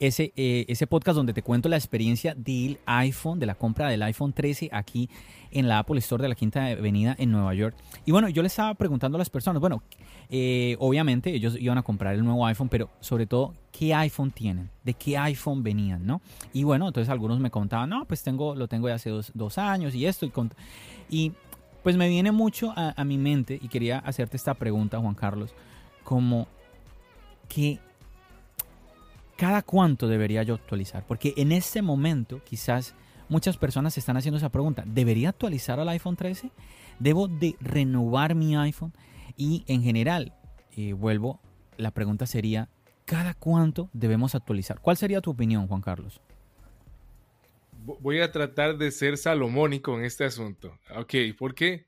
ese, 0.01 0.33
eh, 0.35 0.65
ese 0.67 0.87
podcast 0.87 1.15
donde 1.15 1.31
te 1.31 1.43
cuento 1.43 1.69
la 1.69 1.77
experiencia 1.77 2.33
del 2.35 2.79
iPhone, 2.87 3.39
de 3.39 3.45
la 3.45 3.53
compra 3.53 3.87
del 3.87 4.01
iPhone 4.01 4.33
13 4.33 4.69
aquí 4.73 5.09
en 5.51 5.67
la 5.67 5.77
Apple 5.77 5.99
Store 5.99 6.23
de 6.23 6.27
la 6.27 6.33
Quinta 6.33 6.65
Avenida 6.65 7.15
en 7.19 7.31
Nueva 7.31 7.53
York. 7.53 7.75
Y 8.03 8.11
bueno, 8.11 8.27
yo 8.27 8.41
le 8.41 8.47
estaba 8.47 8.73
preguntando 8.73 9.17
a 9.17 9.19
las 9.19 9.29
personas, 9.29 9.61
bueno, 9.61 9.83
eh, 10.29 10.75
obviamente 10.79 11.33
ellos 11.33 11.55
iban 11.59 11.77
a 11.77 11.83
comprar 11.83 12.15
el 12.15 12.25
nuevo 12.25 12.47
iPhone, 12.47 12.67
pero 12.67 12.89
sobre 12.99 13.27
todo, 13.27 13.53
¿qué 13.71 13.93
iPhone 13.93 14.31
tienen? 14.31 14.71
¿De 14.83 14.95
qué 14.95 15.19
iPhone 15.19 15.61
venían? 15.61 16.03
¿no? 16.03 16.21
Y 16.51 16.63
bueno, 16.63 16.87
entonces 16.87 17.09
algunos 17.09 17.39
me 17.39 17.51
contaban, 17.51 17.91
no, 17.91 18.05
pues 18.05 18.23
tengo, 18.23 18.55
lo 18.55 18.67
tengo 18.67 18.87
de 18.87 18.93
hace 18.93 19.11
dos, 19.11 19.57
años 19.59 19.93
y 19.93 20.07
esto. 20.07 20.25
Y, 20.25 20.31
y 21.09 21.31
pues 21.83 21.95
me 21.95 22.09
viene 22.09 22.31
mucho 22.31 22.73
a, 22.75 23.03
mi 23.03 23.19
mente 23.19 23.59
y 23.61 23.67
quería 23.67 23.99
hacerte 23.99 24.35
esta 24.35 24.55
pregunta, 24.55 24.99
Juan 24.99 25.13
Carlos, 25.13 25.53
como 26.03 26.47
que 27.47 27.79
¿cada 29.41 29.63
cuánto 29.63 30.07
debería 30.07 30.43
yo 30.43 30.53
actualizar? 30.53 31.03
Porque 31.07 31.33
en 31.35 31.51
este 31.51 31.81
momento 31.81 32.43
quizás 32.43 32.93
muchas 33.27 33.57
personas 33.57 33.95
se 33.95 33.99
están 33.99 34.15
haciendo 34.15 34.37
esa 34.37 34.51
pregunta. 34.51 34.83
¿Debería 34.85 35.29
actualizar 35.29 35.79
al 35.79 35.89
iPhone 35.89 36.15
13? 36.15 36.51
¿Debo 36.99 37.27
de 37.27 37.55
renovar 37.59 38.35
mi 38.35 38.55
iPhone? 38.55 38.93
Y 39.35 39.63
en 39.65 39.81
general, 39.81 40.35
eh, 40.77 40.93
vuelvo, 40.93 41.41
la 41.77 41.89
pregunta 41.89 42.27
sería, 42.27 42.69
¿cada 43.05 43.33
cuánto 43.33 43.89
debemos 43.93 44.35
actualizar? 44.35 44.79
¿Cuál 44.79 44.95
sería 44.95 45.21
tu 45.21 45.31
opinión, 45.31 45.67
Juan 45.67 45.81
Carlos? 45.81 46.21
Voy 47.83 48.21
a 48.21 48.31
tratar 48.31 48.77
de 48.77 48.91
ser 48.91 49.17
salomónico 49.17 49.97
en 49.97 50.05
este 50.05 50.23
asunto. 50.23 50.77
Ok, 50.95 51.15
¿por 51.35 51.55
qué? 51.55 51.87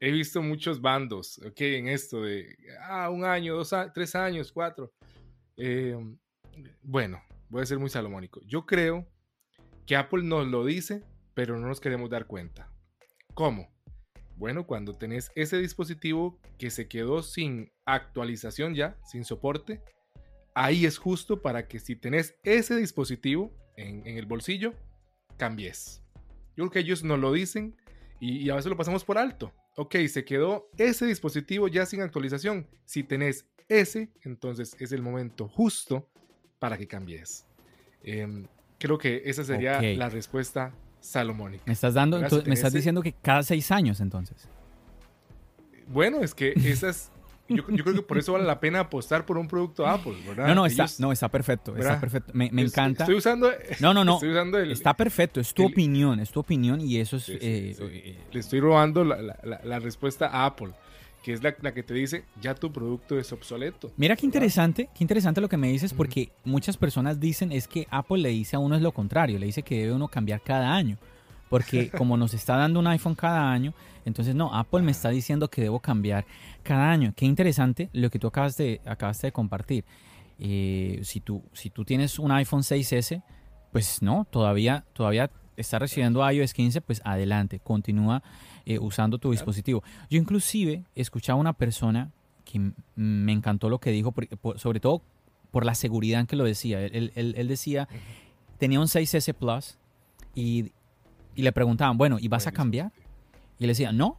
He 0.00 0.10
visto 0.10 0.42
muchos 0.42 0.80
bandos, 0.80 1.40
ok, 1.46 1.60
en 1.60 1.86
esto 1.86 2.22
de, 2.22 2.56
ah, 2.88 3.08
un 3.08 3.24
año, 3.24 3.54
dos, 3.54 3.72
tres 3.94 4.16
años, 4.16 4.50
cuatro. 4.50 4.92
Eh, 5.56 5.96
bueno, 6.82 7.22
voy 7.48 7.62
a 7.62 7.66
ser 7.66 7.78
muy 7.78 7.90
salomónico. 7.90 8.40
Yo 8.46 8.66
creo 8.66 9.06
que 9.86 9.96
Apple 9.96 10.22
nos 10.24 10.46
lo 10.46 10.64
dice 10.64 11.04
pero 11.36 11.60
no 11.60 11.68
nos 11.68 11.80
queremos 11.80 12.08
dar 12.08 12.26
cuenta. 12.26 12.72
¿Cómo? 13.34 13.68
Bueno, 14.36 14.66
cuando 14.66 14.94
tenés 14.94 15.30
ese 15.34 15.58
dispositivo 15.58 16.40
que 16.58 16.70
se 16.70 16.88
quedó 16.88 17.22
sin 17.22 17.70
actualización 17.84 18.74
ya, 18.74 18.98
sin 19.04 19.22
soporte, 19.22 19.82
ahí 20.54 20.86
es 20.86 20.96
justo 20.96 21.42
para 21.42 21.68
que 21.68 21.78
si 21.78 21.94
tenés 21.94 22.38
ese 22.42 22.74
dispositivo 22.76 23.54
en, 23.76 24.06
el 24.06 24.24
bolsillo, 24.24 24.72
cambies. 25.36 26.02
Yo 26.56 26.64
creo 26.64 26.70
que 26.70 26.78
ellos 26.78 27.04
nos 27.04 27.18
lo 27.18 27.30
dicen 27.34 27.76
y, 28.18 28.48
a 28.48 28.54
veces 28.54 28.70
lo 28.70 28.78
pasamos 28.78 29.04
por 29.04 29.18
alto. 29.18 29.52
Ok, 29.76 29.96
se 30.08 30.24
quedó 30.24 30.70
ese 30.78 31.04
dispositivo 31.04 31.68
ya 31.68 31.84
sin 31.84 32.00
actualización. 32.00 32.66
Si 32.86 33.02
tenés 33.02 33.46
ese, 33.68 34.10
entonces 34.22 34.74
es 34.80 34.90
el 34.92 35.02
momento 35.02 35.48
justo 35.48 36.08
para 36.58 36.78
que 36.78 36.86
cambies. 36.86 37.44
Em, 38.02 38.46
creo 38.78 38.98
que 38.98 39.22
esa 39.24 39.44
sería 39.44 39.80
la 39.80 40.08
respuesta 40.08 40.72
salomónica. 41.00 41.64
Me 41.66 41.72
estás 41.72 41.94
dando, 41.94 42.20
me 42.44 42.54
estás 42.54 42.72
diciendo 42.72 43.02
que 43.02 43.12
cada 43.12 43.42
seis 43.42 43.70
años 43.70 44.00
entonces. 44.00 44.48
Bueno, 45.88 46.22
es 46.22 46.34
que 46.34 46.52
esas 46.64 47.10
yo, 47.48 47.64
creo 47.64 47.94
que 47.94 48.02
por 48.02 48.18
eso 48.18 48.32
vale 48.32 48.44
la 48.44 48.58
pena 48.58 48.80
apostar 48.80 49.24
por 49.24 49.38
un 49.38 49.46
producto 49.46 49.86
Apple, 49.86 50.16
¿verdad? 50.26 50.48
No, 50.48 50.54
no, 50.54 50.66
está, 50.66 50.86
no, 50.98 51.12
está 51.12 51.28
perfecto, 51.28 51.76
está 51.76 52.00
perfecto. 52.00 52.32
Me, 52.34 52.46
encanta. 52.46 53.04
Estoy 53.04 53.16
usando. 53.16 53.52
No, 53.78 53.94
no, 53.94 54.04
no. 54.04 54.18
está 54.64 54.94
perfecto, 54.94 55.40
es 55.40 55.54
tu 55.54 55.64
opinión, 55.64 56.18
es 56.18 56.30
tu 56.30 56.40
opinión 56.40 56.80
y 56.80 56.98
eso 56.98 57.16
es. 57.16 57.28
Eh, 57.28 58.16
Le 58.32 58.40
estoy 58.40 58.60
robando 58.60 59.04
la, 59.04 59.78
respuesta 59.78 60.26
a 60.26 60.46
Apple 60.46 60.72
que 61.26 61.32
es 61.32 61.42
la, 61.42 61.52
que 61.52 61.82
te 61.82 61.92
dice 61.92 62.22
ya 62.40 62.54
tu 62.54 62.70
producto 62.70 63.18
es 63.18 63.32
obsoleto. 63.32 63.90
Mira 63.96 64.14
qué 64.14 64.24
interesante, 64.24 64.88
qué 64.94 65.02
interesante 65.02 65.40
lo 65.40 65.48
que 65.48 65.56
me 65.56 65.66
dices, 65.66 65.92
porque 65.92 66.30
muchas 66.44 66.76
personas 66.76 67.18
dicen 67.18 67.50
es 67.50 67.66
que 67.66 67.88
Apple 67.90 68.18
le 68.18 68.28
dice 68.28 68.54
a 68.54 68.60
uno 68.60 68.76
es 68.76 68.80
lo 68.80 68.92
contrario, 68.92 69.36
le 69.36 69.46
dice 69.46 69.64
que 69.64 69.80
debe 69.80 69.92
uno 69.92 70.06
cambiar 70.06 70.40
cada 70.40 70.72
año, 70.72 70.98
porque 71.50 71.90
como 71.98 72.16
nos 72.16 72.32
está 72.32 72.54
dando 72.54 72.78
un 72.78 72.86
iPhone 72.86 73.16
cada 73.16 73.50
año, 73.50 73.74
entonces 74.04 74.36
no, 74.36 74.54
Apple 74.54 74.82
me 74.82 74.92
está 74.92 75.08
diciendo 75.08 75.48
que 75.48 75.62
debo 75.62 75.80
cambiar 75.80 76.24
cada 76.62 76.92
año. 76.92 77.12
Qué 77.16 77.24
interesante 77.26 77.90
lo 77.92 78.08
que 78.08 78.20
tú 78.20 78.28
acabas 78.28 78.56
de, 78.56 78.80
acabaste 78.86 79.26
de 79.26 79.32
compartir. 79.32 79.84
Eh, 80.38 81.00
si, 81.02 81.18
tú, 81.18 81.42
si 81.52 81.70
tú 81.70 81.84
tienes 81.84 82.20
un 82.20 82.30
iPhone 82.30 82.62
6S, 82.62 83.20
pues 83.72 84.00
no, 84.00 84.28
todavía, 84.30 84.84
todavía 84.92 85.28
está 85.56 85.80
recibiendo 85.80 86.30
iOS 86.30 86.54
15, 86.54 86.82
pues 86.82 87.02
adelante, 87.04 87.58
continúa 87.58 88.22
eh, 88.66 88.78
usando 88.78 89.18
tu 89.18 89.30
dispositivo. 89.30 89.82
Yo 90.10 90.18
inclusive 90.18 90.84
escuchaba 90.94 91.38
a 91.38 91.40
una 91.40 91.52
persona 91.52 92.10
que 92.44 92.72
me 92.94 93.32
encantó 93.32 93.68
lo 93.70 93.78
que 93.78 93.90
dijo, 93.90 94.12
sobre 94.56 94.80
todo 94.80 95.02
por 95.50 95.64
la 95.64 95.74
seguridad 95.74 96.20
en 96.20 96.26
que 96.26 96.36
lo 96.36 96.44
decía. 96.44 96.82
Él, 96.82 97.12
él, 97.14 97.48
decía, 97.48 97.88
tenía 98.58 98.80
un 98.80 98.86
6S 98.86 99.34
Plus 99.34 99.78
y, 100.34 100.72
y, 101.34 101.42
le 101.42 101.52
preguntaban, 101.52 101.96
bueno, 101.96 102.18
¿y 102.20 102.28
vas 102.28 102.46
a 102.46 102.52
cambiar? 102.52 102.92
Y 103.58 103.62
le 103.62 103.68
decía, 103.68 103.92
no, 103.92 104.18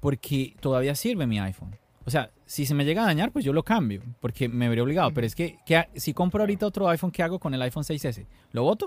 porque 0.00 0.54
todavía 0.60 0.94
sirve 0.94 1.26
mi 1.26 1.38
iPhone. 1.38 1.76
O 2.04 2.10
sea, 2.10 2.30
si 2.46 2.66
se 2.66 2.74
me 2.74 2.84
llega 2.84 3.02
a 3.02 3.06
dañar, 3.06 3.30
pues 3.30 3.44
yo 3.44 3.52
lo 3.52 3.62
cambio, 3.62 4.02
porque 4.20 4.48
me 4.48 4.66
habría 4.66 4.82
obligado. 4.82 5.12
Pero 5.14 5.26
es 5.26 5.34
que, 5.34 5.58
si 5.94 6.12
compro 6.12 6.42
ahorita 6.42 6.66
otro 6.66 6.88
iPhone, 6.88 7.10
¿qué 7.10 7.22
hago 7.22 7.38
con 7.38 7.54
el 7.54 7.62
iPhone 7.62 7.84
6S? 7.84 8.26
¿Lo 8.50 8.64
voto? 8.64 8.86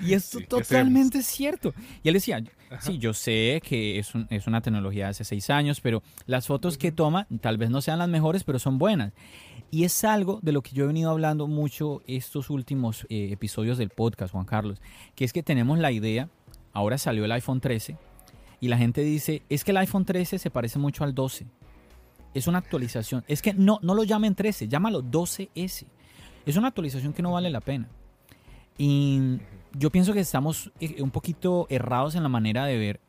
Y 0.00 0.14
esto 0.14 0.40
totalmente 0.48 1.22
cierto. 1.22 1.74
Y 2.02 2.08
él 2.08 2.14
decía, 2.14 2.42
sí, 2.80 2.98
yo 2.98 3.12
sé 3.14 3.60
que 3.62 3.98
es, 3.98 4.12
es, 4.30 4.46
una 4.46 4.60
tecnología 4.60 5.04
de 5.04 5.10
hace 5.10 5.24
seis 5.24 5.50
años, 5.50 5.80
pero 5.80 6.02
las 6.26 6.46
fotos 6.46 6.78
que 6.78 6.92
toma 6.92 7.26
tal 7.40 7.58
vez 7.58 7.70
no 7.70 7.80
sean 7.80 7.98
las 7.98 8.08
mejores, 8.08 8.44
pero 8.44 8.58
son 8.58 8.78
buenas. 8.78 9.12
Y 9.70 9.84
es 9.84 10.04
algo 10.04 10.38
de 10.42 10.52
lo 10.52 10.62
que 10.62 10.70
yo 10.70 10.84
he 10.84 10.86
venido 10.86 11.10
hablando 11.10 11.46
mucho 11.46 12.02
estos 12.06 12.50
últimos 12.50 13.06
eh, 13.08 13.30
episodios 13.32 13.78
del 13.78 13.90
podcast, 13.90 14.32
Juan 14.32 14.44
Carlos, 14.44 14.80
que 15.14 15.24
es 15.24 15.32
que 15.32 15.42
tenemos 15.42 15.78
la 15.78 15.90
idea, 15.90 16.28
ahora 16.72 16.96
salió 16.96 17.24
el 17.24 17.32
iPhone 17.32 17.60
13, 17.60 17.96
y 18.60 18.68
la 18.68 18.78
gente 18.78 19.02
dice, 19.02 19.42
es 19.48 19.64
que 19.64 19.72
el 19.72 19.76
iPhone 19.78 20.04
13 20.04 20.38
se 20.38 20.50
parece 20.50 20.78
mucho 20.78 21.04
al 21.04 21.14
12. 21.14 21.46
Es 22.32 22.46
una 22.46 22.58
actualización. 22.58 23.24
Es 23.28 23.42
que 23.42 23.52
no, 23.52 23.78
no 23.82 23.94
lo 23.94 24.04
llamen 24.04 24.34
13, 24.34 24.68
llámalo 24.68 25.02
12S. 25.02 25.86
Es 26.46 26.56
una 26.56 26.68
actualización 26.68 27.12
que 27.12 27.22
no 27.22 27.32
vale 27.32 27.50
la 27.50 27.60
pena. 27.60 27.88
Y 28.76 29.38
yo 29.72 29.90
pienso 29.90 30.12
que 30.12 30.20
estamos 30.20 30.72
eh, 30.80 31.02
un 31.02 31.10
poquito 31.10 31.66
errados 31.70 32.14
en 32.14 32.22
la 32.22 32.28
manera 32.28 32.64
de 32.64 32.78
ver 32.78 33.00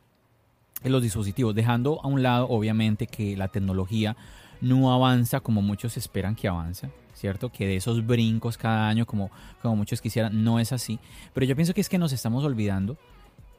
los 0.84 1.01
dispositivos, 1.01 1.56
dejando 1.56 1.99
a 2.04 2.08
un 2.08 2.21
lado 2.21 2.47
obviamente 2.49 3.08
que 3.08 3.36
la 3.36 3.47
tecnología 3.47 4.15
no 4.62 4.93
avanza 4.93 5.39
como 5.39 5.62
muchos 5.62 5.97
esperan 5.97 6.36
que 6.36 6.47
avance, 6.47 6.89
¿cierto? 7.13 7.51
Que 7.51 7.65
de 7.65 7.75
esos 7.78 8.06
brincos 8.06 8.58
cada 8.58 8.88
año 8.88 9.06
como, 9.06 9.32
como 9.62 9.75
muchos 9.75 10.01
quisieran, 10.01 10.43
no 10.43 10.60
es 10.60 10.71
así. 10.71 10.99
Pero 11.34 11.45
yo 11.45 11.56
pienso 11.56 11.73
que 11.73 11.82
es 11.82 11.89
que 11.89 11.97
nos 11.97 12.13
estamos 12.13 12.43
olvidando 12.43 12.97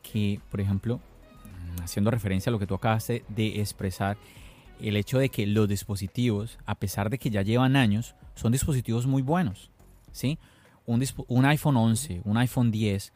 que, 0.03 0.41
por 0.51 0.61
ejemplo, 0.61 1.01
haciendo 1.83 2.11
referencia 2.11 2.51
a 2.51 2.53
lo 2.53 2.59
que 2.59 2.67
tú 2.67 2.75
acabaste 2.75 3.25
de 3.29 3.61
expresar, 3.61 4.17
el 4.81 4.97
hecho 4.97 5.19
de 5.19 5.29
que 5.29 5.47
los 5.47 5.69
dispositivos, 5.69 6.59
a 6.67 6.75
pesar 6.75 7.11
de 7.11 7.19
que 7.19 7.31
ya 7.31 7.43
llevan 7.43 7.77
años, 7.77 8.15
son 8.35 8.53
dispositivos 8.53 9.07
muy 9.07 9.23
buenos, 9.23 9.71
¿sí? 10.13 10.39
Un, 10.87 11.45
iPhone 11.45 11.77
11, 11.77 12.23
un 12.25 12.37
iPhone 12.37 12.71
10, 12.71 13.13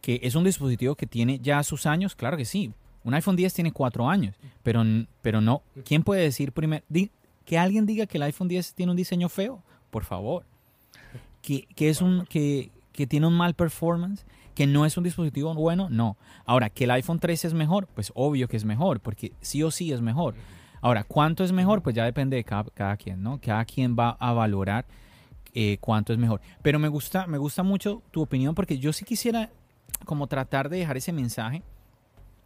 que 0.00 0.20
es 0.22 0.34
un 0.34 0.44
dispositivo 0.44 0.94
que 0.94 1.06
tiene 1.06 1.38
ya 1.38 1.62
sus 1.62 1.86
años, 1.86 2.14
claro 2.14 2.36
que 2.36 2.44
sí. 2.44 2.72
Un 3.02 3.14
iPhone 3.14 3.36
10 3.36 3.54
tiene 3.54 3.72
cuatro 3.72 4.08
años, 4.08 4.36
pero, 4.62 4.82
pero 5.22 5.40
no. 5.40 5.62
¿Quién 5.84 6.02
puede 6.02 6.22
decir 6.22 6.52
primero? 6.52 6.84
que 7.44 7.58
alguien 7.58 7.86
diga 7.86 8.06
que 8.06 8.18
el 8.18 8.22
iPhone 8.22 8.48
10 8.48 8.74
tiene 8.74 8.90
un 8.90 8.96
diseño 8.96 9.28
feo, 9.28 9.62
por 9.90 10.04
favor. 10.04 10.44
Que, 11.42 11.66
es 11.78 12.02
un, 12.02 12.26
que, 12.26 12.70
que 12.92 13.06
tiene 13.06 13.26
un 13.26 13.34
mal 13.34 13.54
performance, 13.54 14.24
que 14.54 14.66
no 14.66 14.84
es 14.84 14.96
un 14.96 15.04
dispositivo 15.04 15.54
bueno, 15.54 15.88
no. 15.90 16.16
Ahora, 16.44 16.68
que 16.68 16.84
el 16.84 16.90
iPhone 16.90 17.18
13 17.18 17.48
es 17.48 17.54
mejor, 17.54 17.88
pues 17.88 18.12
obvio 18.14 18.46
que 18.46 18.56
es 18.56 18.64
mejor, 18.64 19.00
porque 19.00 19.32
sí 19.40 19.62
o 19.62 19.70
sí 19.70 19.92
es 19.92 20.00
mejor. 20.00 20.34
Ahora, 20.82 21.04
¿cuánto 21.04 21.42
es 21.42 21.52
mejor? 21.52 21.82
Pues 21.82 21.96
ya 21.96 22.04
depende 22.04 22.36
de 22.36 22.44
cada, 22.44 22.64
cada 22.64 22.96
quien, 22.96 23.22
¿no? 23.22 23.40
Cada 23.40 23.64
quien 23.64 23.96
va 23.98 24.10
a 24.20 24.32
valorar 24.32 24.86
eh, 25.54 25.78
cuánto 25.80 26.12
es 26.12 26.18
mejor. 26.18 26.40
Pero 26.62 26.78
me 26.78 26.88
gusta, 26.88 27.26
me 27.26 27.38
gusta 27.38 27.62
mucho 27.62 28.02
tu 28.10 28.22
opinión 28.22 28.54
porque 28.54 28.78
yo 28.78 28.92
sí 28.92 29.04
quisiera 29.04 29.50
como 30.04 30.26
tratar 30.26 30.68
de 30.68 30.78
dejar 30.78 30.96
ese 30.96 31.12
mensaje 31.12 31.62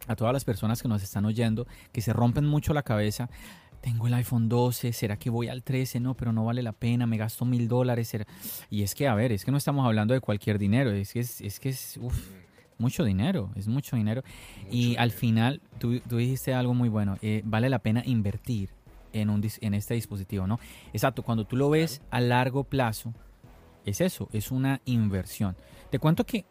a 0.07 0.15
todas 0.15 0.33
las 0.33 0.45
personas 0.45 0.81
que 0.81 0.87
nos 0.87 1.03
están 1.03 1.25
oyendo, 1.25 1.67
que 1.91 2.01
se 2.01 2.13
rompen 2.13 2.45
mucho 2.45 2.73
la 2.73 2.83
cabeza. 2.83 3.29
Tengo 3.81 4.07
el 4.07 4.13
iPhone 4.15 4.49
12, 4.49 4.93
¿será 4.93 5.17
que 5.17 5.29
voy 5.29 5.47
al 5.47 5.63
13? 5.63 5.99
No, 5.99 6.15
pero 6.15 6.33
no 6.33 6.45
vale 6.45 6.63
la 6.63 6.73
pena, 6.73 7.05
me 7.05 7.17
gasto 7.17 7.45
mil 7.45 7.67
dólares. 7.67 8.15
Y 8.69 8.81
es 8.81 8.95
que, 8.95 9.07
a 9.07 9.13
ver, 9.13 9.31
es 9.31 9.45
que 9.45 9.51
no 9.51 9.57
estamos 9.57 9.85
hablando 9.85 10.13
de 10.13 10.21
cualquier 10.21 10.57
dinero, 10.57 10.91
es 10.91 11.13
que 11.13 11.19
es, 11.19 11.59
que 11.59 11.69
es 11.69 11.99
mucho 12.79 13.03
dinero, 13.03 13.51
es 13.55 13.67
mucho 13.67 13.95
dinero. 13.95 14.23
y 14.71 14.95
al 14.97 15.11
final, 15.11 15.61
tú, 15.77 16.01
dijiste 16.09 16.53
algo 16.53 16.73
muy 16.73 16.89
bueno, 16.89 17.17
eh, 17.21 17.41
vale 17.45 17.69
la 17.69 17.79
pena 17.79 18.01
invertir 18.05 18.74
en, 19.15 19.29
un, 19.29 19.41
en 19.61 19.73
este 19.73 19.93
dispositivo, 19.93 20.45
¿no? 20.45 20.59
Exacto, 20.93 21.23
cuando 21.23 21.45
tú 21.45 21.55
lo 21.55 21.69
ves 21.69 22.01
a 22.11 22.19
largo 22.21 22.63
plazo, 22.63 23.13
es 23.85 24.01
eso, 24.01 24.29
es 24.33 24.51
una 24.51 24.81
inversión. 24.85 25.55
Te 25.89 25.99
cuento 25.99 26.25
que 26.25 26.45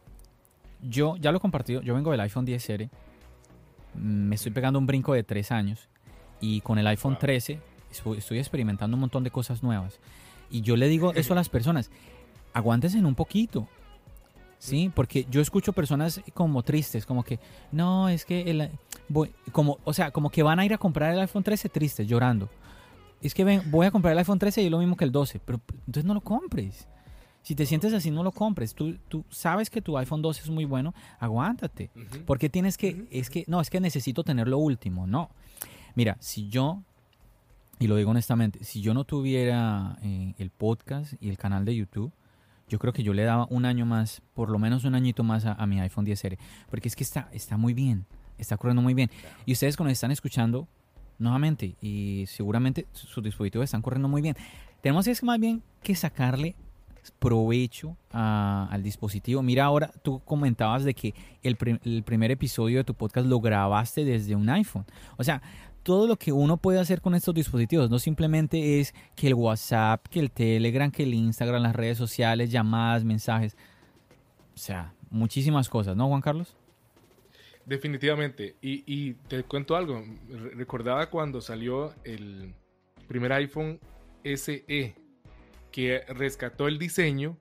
yo 0.80 1.16
ya 1.16 1.30
lo 1.30 1.38
he 1.38 1.40
compartido, 1.40 1.82
yo 1.82 1.94
vengo 1.94 2.10
del 2.10 2.20
iPhone 2.20 2.46
10R, 2.46 2.90
me 3.94 4.34
estoy 4.34 4.52
pegando 4.52 4.78
un 4.78 4.86
brinco 4.86 5.14
de 5.14 5.22
tres 5.22 5.52
años 5.52 5.88
y 6.40 6.60
con 6.62 6.78
el 6.78 6.86
iPhone 6.86 7.18
13 7.18 7.60
estoy 8.16 8.38
experimentando 8.38 8.96
un 8.96 9.02
montón 9.02 9.24
de 9.24 9.30
cosas 9.30 9.62
nuevas. 9.62 10.00
Y 10.50 10.62
yo 10.62 10.76
le 10.76 10.88
digo 10.88 11.12
eso 11.14 11.32
a 11.32 11.36
las 11.42 11.48
personas, 11.48 11.90
aguántense 12.52 12.98
un 12.98 13.14
poquito, 13.14 13.68
¿sí? 14.64 14.90
Porque 14.94 15.26
yo 15.30 15.42
escucho 15.42 15.74
personas 15.74 16.22
como 16.32 16.62
tristes, 16.62 17.04
como 17.04 17.22
que, 17.22 17.38
no, 17.70 18.08
es 18.08 18.24
que, 18.24 18.50
el, 18.50 18.70
voy, 19.10 19.30
como, 19.52 19.78
o 19.84 19.92
sea, 19.92 20.10
como 20.10 20.30
que 20.30 20.42
van 20.42 20.58
a 20.58 20.64
ir 20.64 20.72
a 20.72 20.78
comprar 20.78 21.12
el 21.12 21.20
iPhone 21.20 21.42
13 21.42 21.68
tristes, 21.68 22.08
llorando. 22.08 22.48
Es 23.20 23.34
que 23.34 23.44
ven, 23.44 23.62
voy 23.70 23.86
a 23.86 23.90
comprar 23.90 24.12
el 24.12 24.18
iPhone 24.18 24.38
13 24.38 24.62
y 24.62 24.64
es 24.66 24.70
lo 24.70 24.78
mismo 24.78 24.96
que 24.96 25.04
el 25.04 25.12
12, 25.12 25.38
pero 25.44 25.60
entonces 25.86 26.04
no 26.04 26.14
lo 26.14 26.22
compres. 26.22 26.88
Si 27.42 27.54
te 27.54 27.66
sientes 27.66 27.92
así, 27.92 28.10
no 28.10 28.22
lo 28.22 28.32
compres. 28.32 28.74
Tú, 28.74 28.96
tú 29.08 29.26
sabes 29.28 29.68
que 29.68 29.82
tu 29.82 29.98
iPhone 29.98 30.22
12 30.22 30.40
es 30.44 30.50
muy 30.50 30.64
bueno, 30.64 30.94
aguántate. 31.18 31.90
Porque 32.24 32.48
tienes 32.48 32.78
que, 32.78 33.06
es 33.10 33.28
que, 33.28 33.44
no, 33.46 33.60
es 33.60 33.68
que 33.68 33.80
necesito 33.80 34.24
tener 34.24 34.48
lo 34.48 34.56
último. 34.56 35.06
No. 35.06 35.28
Mira, 35.94 36.16
si 36.20 36.48
yo, 36.48 36.82
y 37.78 37.86
lo 37.86 37.96
digo 37.96 38.12
honestamente, 38.12 38.64
si 38.64 38.80
yo 38.80 38.94
no 38.94 39.04
tuviera 39.04 39.98
eh, 40.02 40.34
el 40.38 40.48
podcast 40.48 41.12
y 41.20 41.28
el 41.28 41.36
canal 41.36 41.66
de 41.66 41.76
YouTube, 41.76 42.12
yo 42.68 42.78
creo 42.78 42.92
que 42.92 43.02
yo 43.02 43.12
le 43.12 43.24
daba 43.24 43.46
un 43.50 43.64
año 43.64 43.86
más, 43.86 44.22
por 44.34 44.50
lo 44.50 44.58
menos 44.58 44.84
un 44.84 44.94
añito 44.94 45.22
más 45.22 45.44
a, 45.44 45.66
mi 45.66 45.80
iPhone 45.80 46.06
10R, 46.06 46.38
porque 46.70 46.88
es 46.88 46.96
que 46.96 47.04
está, 47.04 47.28
está 47.32 47.56
muy 47.56 47.74
bien, 47.74 48.06
está 48.38 48.56
corriendo 48.56 48.82
muy 48.82 48.94
bien. 48.94 49.10
Y 49.46 49.52
ustedes 49.52 49.76
cuando 49.76 49.92
están 49.92 50.10
escuchando, 50.10 50.66
nuevamente, 51.18 51.76
y 51.80 52.24
seguramente 52.26 52.86
sus 52.92 53.22
dispositivos 53.22 53.64
están 53.64 53.82
corriendo 53.82 54.08
muy 54.08 54.22
bien, 54.22 54.36
tenemos 54.80 55.06
es 55.06 55.22
más 55.22 55.38
bien 55.38 55.62
que 55.82 55.94
sacarle 55.94 56.56
provecho 57.18 57.96
al 58.10 58.82
dispositivo. 58.82 59.42
Mira, 59.42 59.64
ahora 59.64 59.90
tú 60.02 60.20
comentabas 60.24 60.84
de 60.84 60.94
que 60.94 61.14
el, 61.42 61.56
el, 61.84 62.02
primer 62.02 62.30
episodio 62.30 62.78
de 62.78 62.84
tu 62.84 62.94
podcast 62.94 63.26
lo 63.26 63.40
grabaste 63.40 64.04
desde 64.04 64.34
un 64.34 64.48
iPhone. 64.48 64.86
O 65.16 65.24
sea, 65.24 65.42
todo 65.84 66.08
lo 66.08 66.16
que 66.16 66.32
uno 66.32 66.56
puede 66.56 66.80
hacer 66.80 67.00
con 67.00 67.14
estos 67.14 67.34
dispositivos. 67.34 67.90
No 67.90 67.98
simplemente 68.00 68.80
es 68.80 68.94
que 69.14 69.28
el 69.28 69.34
WhatsApp, 69.34 70.08
que 70.08 70.18
el 70.18 70.32
Telegram, 70.32 70.90
que 70.90 71.04
el 71.04 71.14
Instagram, 71.14 71.62
las 71.62 71.76
redes 71.76 71.98
sociales, 71.98 72.50
llamadas, 72.50 73.04
mensajes. 73.04 73.56
O 74.54 74.58
sea, 74.58 74.94
muchísimas 75.10 75.68
cosas, 75.68 75.96
¿no, 75.96 76.08
Juan 76.08 76.22
Carlos? 76.22 76.56
Definitivamente. 77.66 78.56
Y, 78.60 79.12
te 79.28 79.44
cuento 79.44 79.76
algo. 79.76 80.02
Recordaba 80.54 81.08
cuando 81.10 81.40
salió 81.40 81.94
el 82.04 82.54
primer 83.06 83.32
iPhone 83.32 83.78
SE, 84.24 84.96
que 85.70 86.04
rescató 86.08 86.66
el 86.66 86.78
diseño 86.78 87.36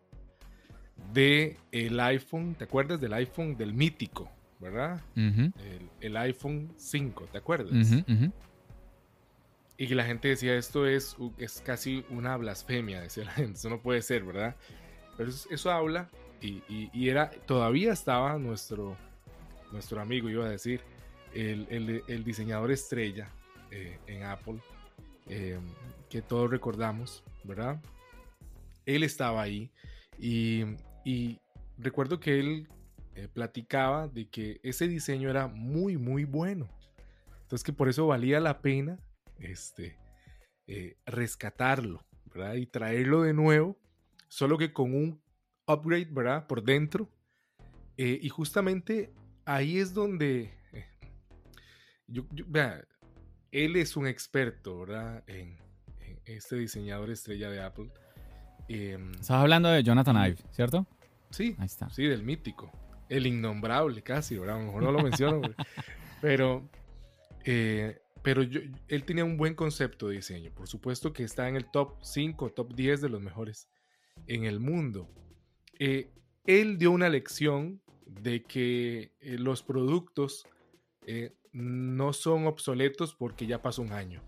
de 1.14 1.58
iPhone, 1.72 2.56
¿te 2.56 2.66
acuerdas 2.66 3.00
del 3.00 3.14
iPhone 3.14 3.56
del 3.56 3.74
mítico, 3.74 4.30
verdad? 4.64 5.02
el, 6.02 6.18
iPhone 6.18 6.74
5, 6.78 7.28
¿te 7.32 7.38
acuerdas? 7.38 8.04
Y 9.78 9.88
que 9.88 9.96
la 9.96 10.06
gente 10.06 10.30
decía, 10.30 10.56
esto 10.56 10.88
es, 10.88 11.18
es 11.38 11.62
casi 11.66 12.06
una 12.10 12.38
blasfemia, 12.38 13.02
decía 13.02 13.26
la 13.26 13.32
gente, 13.32 13.54
eso 13.54 13.70
no 13.70 13.82
puede 13.82 14.02
ser, 14.02 14.24
¿verdad? 14.24 14.56
Pero 15.18 15.30
eso, 15.30 15.72
habla, 15.72 16.10
y, 16.42 17.10
era, 17.10 17.30
todavía 17.46 17.92
estaba 17.94 18.38
nuestro, 18.38 18.96
nuestro 19.72 20.02
amigo, 20.02 20.30
iba 20.30 20.46
a 20.46 20.50
decir, 20.50 20.82
el, 21.34 22.24
diseñador 22.24 22.72
estrella 22.72 23.30
eh, 23.72 24.00
en 24.08 24.24
Apple, 24.24 24.60
eh, 25.28 25.60
que 26.10 26.22
todos 26.22 26.50
recordamos, 26.50 27.24
¿verdad? 27.44 27.82
Él 28.86 29.04
estaba 29.04 29.42
ahí 29.42 29.70
y, 30.20 31.40
recuerdo 31.78 32.20
que 32.20 32.40
él 32.40 32.68
eh, 33.16 33.28
platicaba 33.28 34.08
de 34.08 34.28
que 34.28 34.60
ese 34.64 34.88
diseño 34.88 35.30
era 35.30 35.48
muy, 35.48 35.98
muy 35.98 36.26
bueno. 36.26 36.68
Entonces 37.44 37.64
que 37.64 37.74
por 37.74 37.88
eso 37.90 38.08
valía 38.08 38.40
la 38.40 38.62
pena 38.62 38.98
este, 39.40 39.98
eh, 40.66 40.98
rescatarlo, 41.06 42.04
¿verdad? 42.34 42.56
Y 42.56 42.66
traerlo 42.66 43.22
de 43.22 43.34
nuevo, 43.34 43.78
solo 44.28 44.58
que 44.58 44.74
con 44.74 44.96
un 44.96 45.22
upgrade, 45.68 46.10
¿verdad? 46.10 46.48
Por 46.48 46.64
dentro. 46.64 47.10
Eh, 47.98 48.18
y 48.22 48.30
justamente 48.30 49.14
ahí 49.46 49.78
es 49.78 49.94
donde, 49.94 50.52
yo, 52.08 52.24
vea, 52.48 52.84
él 53.52 53.76
es 53.76 53.96
un 53.96 54.08
experto, 54.08 54.80
¿verdad? 54.80 55.24
En, 55.28 55.62
este 56.26 56.56
diseñador 56.56 57.10
estrella 57.10 57.50
de 57.50 57.62
Apple. 57.62 57.92
Em, 58.70 59.12
Estás 59.12 59.32
hablando 59.32 59.68
de 59.70 59.84
Jonathan 59.84 60.16
Ive, 60.16 60.38
¿cierto? 60.52 60.88
Sí, 61.32 61.56
ahí 61.60 61.66
está. 61.66 61.90
Sí, 61.90 62.06
del 62.06 62.24
mítico. 62.24 62.72
El 63.14 63.28
innombrable 63.28 64.02
casi, 64.02 64.40
¿verdad? 64.40 64.56
A 64.56 64.60
lo 64.60 64.66
mejor 64.66 64.84
no 64.84 64.92
lo 64.92 65.04
menciono, 65.04 65.42
pero, 66.22 66.68
eh, 67.46 68.02
pero 68.24 68.42
él 68.42 69.04
tenía 69.06 69.24
un 69.24 69.38
buen 69.38 69.54
concepto 69.54 70.08
de 70.08 70.16
diseño. 70.16 70.52
Por 70.52 70.68
supuesto 70.68 71.14
que 71.14 71.24
está 71.24 71.48
en 71.48 71.56
el 71.56 71.70
top 71.70 72.00
5, 72.02 72.54
top 72.54 72.74
10 72.74 73.02
de 73.02 73.10
los 73.10 73.22
mejores 73.22 73.70
en 74.26 74.46
el 74.46 74.60
mundo. 74.60 75.08
Eh, 75.78 76.10
él 76.48 76.80
dio 76.80 76.90
una 76.90 77.08
lección 77.08 77.82
de 78.08 78.42
que 78.42 79.12
eh, 79.22 79.38
los 79.38 79.62
productos 79.62 80.48
no 81.52 82.14
son 82.14 82.48
obsoletos 82.48 83.14
porque 83.14 83.46
ya 83.46 83.62
pasó 83.62 83.84
un 83.84 83.92
año, 83.92 84.24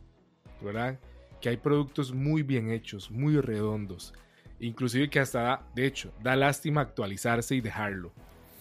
¿verdad? 0.61 0.99
Que 1.41 1.49
hay 1.49 1.57
productos 1.57 2.13
muy 2.13 2.43
bien 2.43 2.69
hechos, 2.69 3.09
muy 3.09 3.39
redondos, 3.39 4.13
inclusive 4.59 5.09
que 5.09 5.21
hasta, 5.21 5.41
da, 5.41 5.71
de 5.73 5.87
hecho, 5.87 6.13
da 6.21 6.35
lástima 6.35 6.81
actualizarse 6.81 7.55
y 7.55 7.61
dejarlo, 7.61 8.13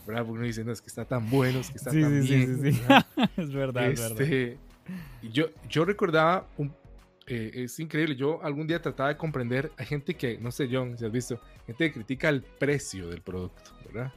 ¿verdad? 0.07 0.23
Porque 0.25 0.39
uno 0.39 0.43
dice, 0.43 0.65
no, 0.65 0.73
es 0.73 0.81
que 0.81 0.89
está 0.89 1.05
tan 1.05 1.29
bueno, 1.31 1.61
es 1.61 1.71
que 1.71 1.79
está 1.79 1.91
tan 1.91 2.23
bien. 2.23 2.25
Sí, 2.63 2.73
sí, 2.73 2.83
es 3.37 3.53
verdad, 3.53 3.91
es 3.91 4.01
verdad. 4.01 4.21
Este, 4.21 4.59
yo, 5.33 5.47
yo 5.69 5.85
recordaba, 5.85 6.47
un, 6.57 6.73
eh, 7.27 7.51
es 7.55 7.81
increíble, 7.81 8.17
yo 8.17 8.43
algún 8.43 8.67
día 8.67 8.83
trataba 8.83 9.09
de 9.09 9.17
comprender, 9.17 9.73
hay 9.79 9.87
gente 9.87 10.15
que, 10.15 10.39
no 10.39 10.51
sé, 10.51 10.69
John, 10.71 10.99
si 10.99 11.05
has 11.05 11.13
visto, 11.13 11.41
gente 11.67 11.87
que 11.87 11.93
critica 11.93 12.29
el 12.29 12.43
precio 12.43 13.09
del 13.09 13.23
producto, 13.23 13.71
¿verdad? 13.87 14.13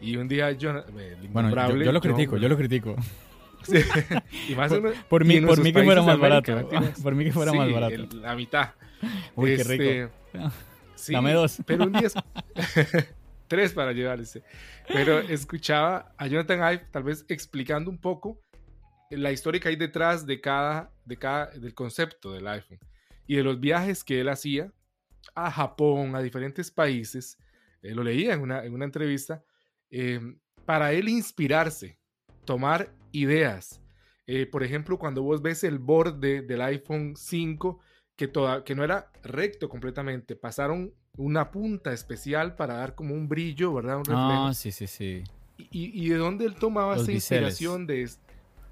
Y 0.00 0.16
un 0.16 0.26
día 0.26 0.50
yo, 0.52 0.70
eh, 0.98 1.16
bueno, 1.30 1.50
yo, 1.50 1.92
lo 1.92 2.00
critico, 2.00 2.36
yo 2.38 2.48
lo 2.48 2.56
critico. 2.56 2.96
y 4.48 4.54
más 4.54 4.72
por, 5.08 5.24
mí, 5.24 5.40
por 5.42 5.60
mí 5.60 5.72
que 5.72 5.84
fuera 5.84 6.02
más 6.02 6.18
barato. 6.18 6.68
Por 7.02 7.14
mí 7.14 7.24
que 7.24 7.32
fuera 7.32 7.52
más 7.52 7.70
barato. 7.70 8.08
la 8.16 8.34
mitad. 8.34 8.70
Uy, 9.36 9.56
qué 9.56 9.64
rico. 9.64 10.10
Este, 10.94 11.12
Dame 11.12 11.32
dos. 11.32 11.58
Pero 11.66 11.84
un 11.84 11.92
día. 11.92 12.08
Tres 13.50 13.72
para 13.72 13.92
llevarse. 13.92 14.44
Pero 14.86 15.18
escuchaba 15.18 16.14
a 16.16 16.28
Jonathan 16.28 16.72
Ive 16.72 16.86
tal 16.92 17.02
vez 17.02 17.26
explicando 17.28 17.90
un 17.90 17.98
poco 17.98 18.40
la 19.10 19.32
historia 19.32 19.60
que 19.60 19.68
hay 19.68 19.76
detrás 19.76 20.24
de 20.24 20.40
cada, 20.40 20.92
de 21.04 21.16
cada, 21.16 21.46
del 21.46 21.74
concepto 21.74 22.32
del 22.32 22.46
iPhone 22.46 22.78
y 23.26 23.34
de 23.34 23.42
los 23.42 23.58
viajes 23.58 24.04
que 24.04 24.20
él 24.20 24.28
hacía 24.28 24.72
a 25.34 25.50
Japón, 25.50 26.14
a 26.14 26.22
diferentes 26.22 26.70
países. 26.70 27.36
Eh, 27.82 27.92
lo 27.92 28.04
leía 28.04 28.34
en 28.34 28.40
una, 28.40 28.64
en 28.64 28.72
una 28.72 28.84
entrevista. 28.84 29.42
Eh, 29.90 30.20
para 30.64 30.92
él 30.92 31.08
inspirarse, 31.08 31.98
tomar 32.44 32.94
ideas. 33.10 33.82
Eh, 34.28 34.46
por 34.46 34.62
ejemplo, 34.62 34.96
cuando 34.96 35.24
vos 35.24 35.42
ves 35.42 35.64
el 35.64 35.80
borde 35.80 36.42
del 36.42 36.62
iPhone 36.62 37.16
5, 37.16 37.80
que, 38.20 38.28
toda, 38.28 38.64
que 38.64 38.74
no 38.74 38.84
era 38.84 39.10
recto 39.22 39.70
completamente, 39.70 40.36
pasaron 40.36 40.92
una 41.16 41.50
punta 41.50 41.94
especial 41.94 42.54
para 42.54 42.74
dar 42.74 42.94
como 42.94 43.14
un 43.14 43.30
brillo, 43.30 43.72
¿verdad? 43.72 43.96
Un 43.96 44.04
Ah, 44.10 44.52
sí, 44.52 44.72
sí, 44.72 44.86
sí. 44.86 45.24
Y, 45.56 46.10
de 46.10 46.16
dónde 46.16 46.44
él 46.44 46.54
tomaba 46.54 46.96
esa 46.96 47.10
inspiración 47.12 47.86
de... 47.86 48.10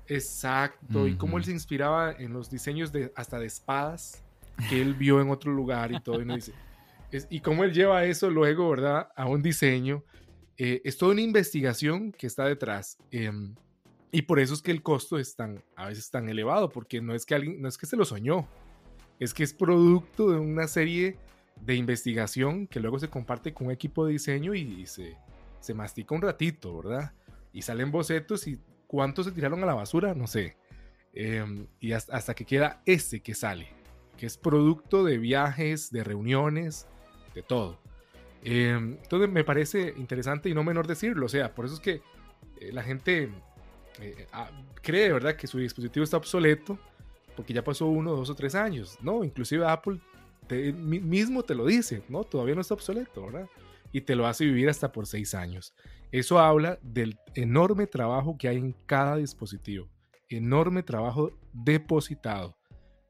Exacto, 0.06 1.08
y 1.08 1.16
cómo 1.16 1.38
él 1.38 1.46
se 1.46 1.52
inspiraba 1.52 2.12
en 2.12 2.34
los 2.34 2.50
diseños 2.50 2.92
de 2.92 3.10
hasta 3.16 3.38
de 3.38 3.46
espadas 3.46 4.22
que 4.68 4.82
él 4.82 4.92
vio 4.92 5.18
en 5.22 5.30
otro 5.30 5.50
lugar 5.50 5.92
y 5.92 6.00
todo. 6.00 6.20
Y, 6.20 6.26
dice, 6.26 6.52
y 7.30 7.40
cómo 7.40 7.64
él 7.64 7.72
lleva 7.72 8.04
eso 8.04 8.28
luego, 8.28 8.68
¿verdad? 8.68 9.08
A 9.16 9.24
un 9.24 9.42
diseño. 9.42 10.04
Eh, 10.58 10.82
es 10.84 10.98
toda 10.98 11.12
una 11.12 11.22
investigación 11.22 12.12
que 12.12 12.26
está 12.26 12.44
detrás. 12.44 12.98
Em, 13.10 13.54
y 14.12 14.20
por 14.20 14.40
eso 14.40 14.52
es 14.52 14.60
que 14.60 14.72
el 14.72 14.82
costo 14.82 15.18
es 15.18 15.34
tan, 15.36 15.64
a 15.74 15.86
veces 15.86 16.10
tan 16.10 16.28
elevado, 16.28 16.68
porque 16.68 17.00
no 17.00 17.14
es 17.14 17.24
que 17.24 17.34
alguien, 17.34 17.62
no 17.62 17.68
es 17.68 17.78
que 17.78 17.86
se 17.86 17.96
lo 17.96 18.04
soñó, 18.04 18.46
es 19.18 19.34
que 19.34 19.42
es 19.42 19.52
producto 19.52 20.30
de 20.30 20.38
una 20.38 20.68
serie 20.68 21.16
de 21.60 21.74
investigación 21.74 22.66
que 22.66 22.80
luego 22.80 22.98
se 22.98 23.08
comparte 23.08 23.52
con 23.52 23.66
un 23.66 23.72
equipo 23.72 24.06
de 24.06 24.12
diseño 24.12 24.54
y, 24.54 24.86
se, 24.86 25.16
se 25.60 25.74
mastica 25.74 26.14
un 26.14 26.22
ratito, 26.22 26.76
¿verdad? 26.76 27.12
Y 27.52 27.62
salen 27.62 27.90
bocetos 27.90 28.46
y 28.46 28.58
cuántos 28.86 29.26
se 29.26 29.32
tiraron 29.32 29.62
a 29.62 29.66
la 29.66 29.74
basura, 29.74 30.14
no 30.14 30.26
sé. 30.26 30.56
Em, 31.12 31.66
y 31.80 31.92
hasta, 31.92 32.34
que 32.34 32.44
queda 32.44 32.82
ese 32.86 33.20
que 33.20 33.34
sale, 33.34 33.68
que 34.16 34.26
es 34.26 34.36
producto 34.36 35.04
de 35.04 35.18
viajes, 35.18 35.90
de 35.90 36.04
reuniones, 36.04 36.86
de 37.34 37.42
todo. 37.42 37.80
Em, 38.44 38.98
entonces 39.02 39.28
me 39.28 39.42
parece 39.42 39.94
interesante 39.96 40.48
y 40.48 40.54
no 40.54 40.62
menor 40.62 40.86
decirlo, 40.86 41.26
o 41.26 41.28
sea, 41.28 41.54
por 41.54 41.64
eso 41.64 41.74
es 41.74 41.80
que 41.80 42.02
eh, 42.60 42.72
la 42.72 42.84
gente 42.84 43.30
eh, 44.00 44.26
ah, 44.32 44.50
cree, 44.80 45.12
¿verdad?, 45.12 45.34
que 45.34 45.48
su 45.48 45.58
dispositivo 45.58 46.04
está 46.04 46.18
obsoleto 46.18 46.78
porque 47.38 47.54
ya 47.54 47.62
pasó 47.62 47.86
uno, 47.86 48.16
dos 48.16 48.30
o 48.30 48.34
tres 48.34 48.56
años. 48.56 48.98
No, 49.00 49.22
inclusive 49.22 49.64
Apple 49.64 50.00
mismo 50.74 51.44
te 51.44 51.54
lo 51.54 51.66
dice, 51.66 52.02
¿no? 52.08 52.24
Todavía 52.24 52.56
no 52.56 52.62
está 52.62 52.74
obsoleto, 52.74 53.26
¿verdad? 53.26 53.48
Y 53.92 54.00
te 54.00 54.16
lo 54.16 54.26
hace 54.26 54.44
vivir 54.44 54.68
hasta 54.68 54.90
por 54.90 55.06
seis 55.06 55.36
años. 55.36 55.72
Eso 56.10 56.40
habla 56.40 56.80
del 56.82 57.16
enorme 57.36 57.86
trabajo 57.86 58.36
que 58.36 58.48
hay 58.48 58.56
en 58.56 58.74
cada 58.86 59.14
dispositivo. 59.18 59.88
Enorme 60.28 60.82
trabajo 60.82 61.30
depositado. 61.52 62.58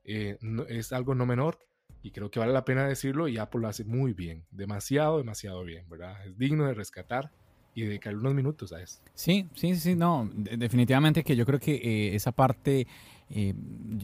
Eh, 0.04 0.36
es 0.68 0.92
algo 0.92 1.14
no 1.14 1.24
menor 1.24 1.58
y 2.02 2.10
creo 2.10 2.30
que 2.30 2.38
vale 2.38 2.52
la 2.52 2.66
pena 2.66 2.86
decirlo 2.86 3.28
y 3.28 3.38
Apple 3.38 3.62
lo 3.62 3.68
hace 3.68 3.84
muy 3.84 4.12
bien. 4.12 4.44
Demasiado, 4.50 5.16
demasiado 5.16 5.64
bien, 5.64 5.88
¿verdad? 5.88 6.26
Es 6.26 6.36
digno 6.36 6.66
de 6.66 6.74
rescatar 6.74 7.32
y 7.74 7.84
dedicarle 7.84 8.20
unos 8.20 8.34
minutos 8.34 8.74
a 8.74 8.82
eso. 8.82 9.00
Sí, 9.14 9.48
sí, 9.54 9.74
sí, 9.76 9.94
no, 9.94 10.28
definitivamente 10.34 11.24
que 11.24 11.34
yo 11.34 11.46
creo 11.46 11.58
que 11.58 11.76
eh, 11.76 12.14
esa 12.14 12.30
parte 12.30 12.86
eh, 13.30 13.54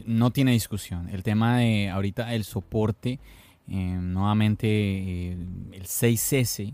no 0.05 0.31
tiene 0.31 0.51
discusión. 0.51 1.09
El 1.09 1.23
tema 1.23 1.57
de 1.57 1.89
ahorita 1.89 2.33
el 2.33 2.43
soporte, 2.43 3.19
eh, 3.67 3.97
nuevamente 3.99 5.31
el 5.31 5.83
6S, 5.83 6.73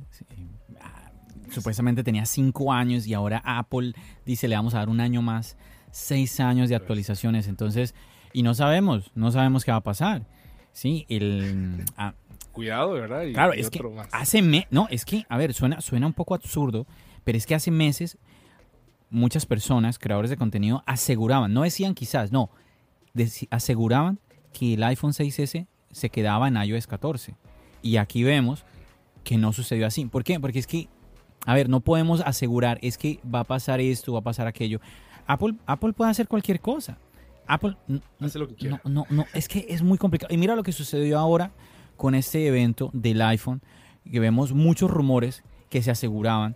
ah, 0.81 1.11
supuestamente 1.49 2.03
tenía 2.03 2.25
5 2.25 2.73
años 2.73 3.07
y 3.07 3.13
ahora 3.13 3.41
Apple 3.45 3.93
dice 4.25 4.47
le 4.47 4.55
vamos 4.55 4.73
a 4.73 4.79
dar 4.79 4.89
un 4.89 4.99
año 4.99 5.21
más, 5.21 5.57
6 5.91 6.39
años 6.41 6.69
de 6.69 6.75
actualizaciones, 6.75 7.47
entonces, 7.47 7.95
y 8.33 8.43
no 8.43 8.53
sabemos, 8.53 9.11
no 9.15 9.31
sabemos 9.31 9.63
qué 9.63 9.71
va 9.71 9.77
a 9.77 9.83
pasar. 9.83 10.25
Sí, 10.73 11.05
el, 11.09 11.83
ah, 11.97 12.13
Cuidado, 12.51 12.91
¿verdad? 12.91 13.23
claro, 13.33 13.53
es 13.53 13.69
que 13.69 13.81
hace 14.11 14.65
no, 14.71 14.87
es 14.89 15.05
que, 15.05 15.25
a 15.29 15.37
ver, 15.37 15.53
suena, 15.53 15.79
suena 15.79 16.07
un 16.07 16.13
poco 16.13 16.35
absurdo, 16.35 16.85
pero 17.23 17.37
es 17.37 17.45
que 17.45 17.55
hace 17.55 17.71
meses 17.71 18.17
muchas 19.11 19.45
personas, 19.45 19.99
creadores 19.99 20.31
de 20.31 20.37
contenido, 20.37 20.83
aseguraban, 20.87 21.53
no 21.53 21.61
decían 21.61 21.93
quizás, 21.93 22.31
no, 22.31 22.49
aseguraban 23.49 24.19
que 24.53 24.73
el 24.73 24.83
iPhone 24.83 25.11
6S 25.11 25.67
se 25.91 26.09
quedaba 26.09 26.47
en 26.47 26.55
iOS 26.55 26.87
14. 26.87 27.35
Y 27.81 27.97
aquí 27.97 28.23
vemos 28.23 28.65
que 29.23 29.37
no 29.37 29.53
sucedió 29.53 29.87
así. 29.87 30.05
¿Por 30.05 30.23
qué? 30.23 30.39
Porque 30.39 30.59
es 30.59 30.67
que, 30.67 30.87
a 31.45 31.53
ver, 31.53 31.69
no 31.69 31.81
podemos 31.81 32.21
asegurar, 32.21 32.79
es 32.81 32.97
que 32.97 33.19
va 33.23 33.41
a 33.41 33.43
pasar 33.43 33.79
esto, 33.79 34.13
va 34.13 34.19
a 34.19 34.23
pasar 34.23 34.47
aquello. 34.47 34.79
Apple, 35.27 35.55
Apple 35.65 35.93
puede 35.93 36.11
hacer 36.11 36.27
cualquier 36.27 36.59
cosa. 36.59 36.97
Apple 37.47 37.75
hace 38.19 38.39
lo 38.39 38.47
que 38.47 38.55
quiera. 38.55 38.81
No, 38.83 38.91
no, 38.91 39.05
no, 39.09 39.25
es 39.33 39.47
que 39.47 39.65
es 39.69 39.81
muy 39.81 39.97
complicado. 39.97 40.33
Y 40.33 40.37
mira 40.37 40.55
lo 40.55 40.63
que 40.63 40.71
sucedió 40.71 41.19
ahora 41.19 41.51
con 41.97 42.15
este 42.15 42.47
evento 42.47 42.89
del 42.93 43.21
iPhone, 43.21 43.61
que 44.09 44.19
vemos 44.19 44.53
muchos 44.53 44.89
rumores 44.89 45.43
que 45.69 45.81
se 45.83 45.91
aseguraban 45.91 46.55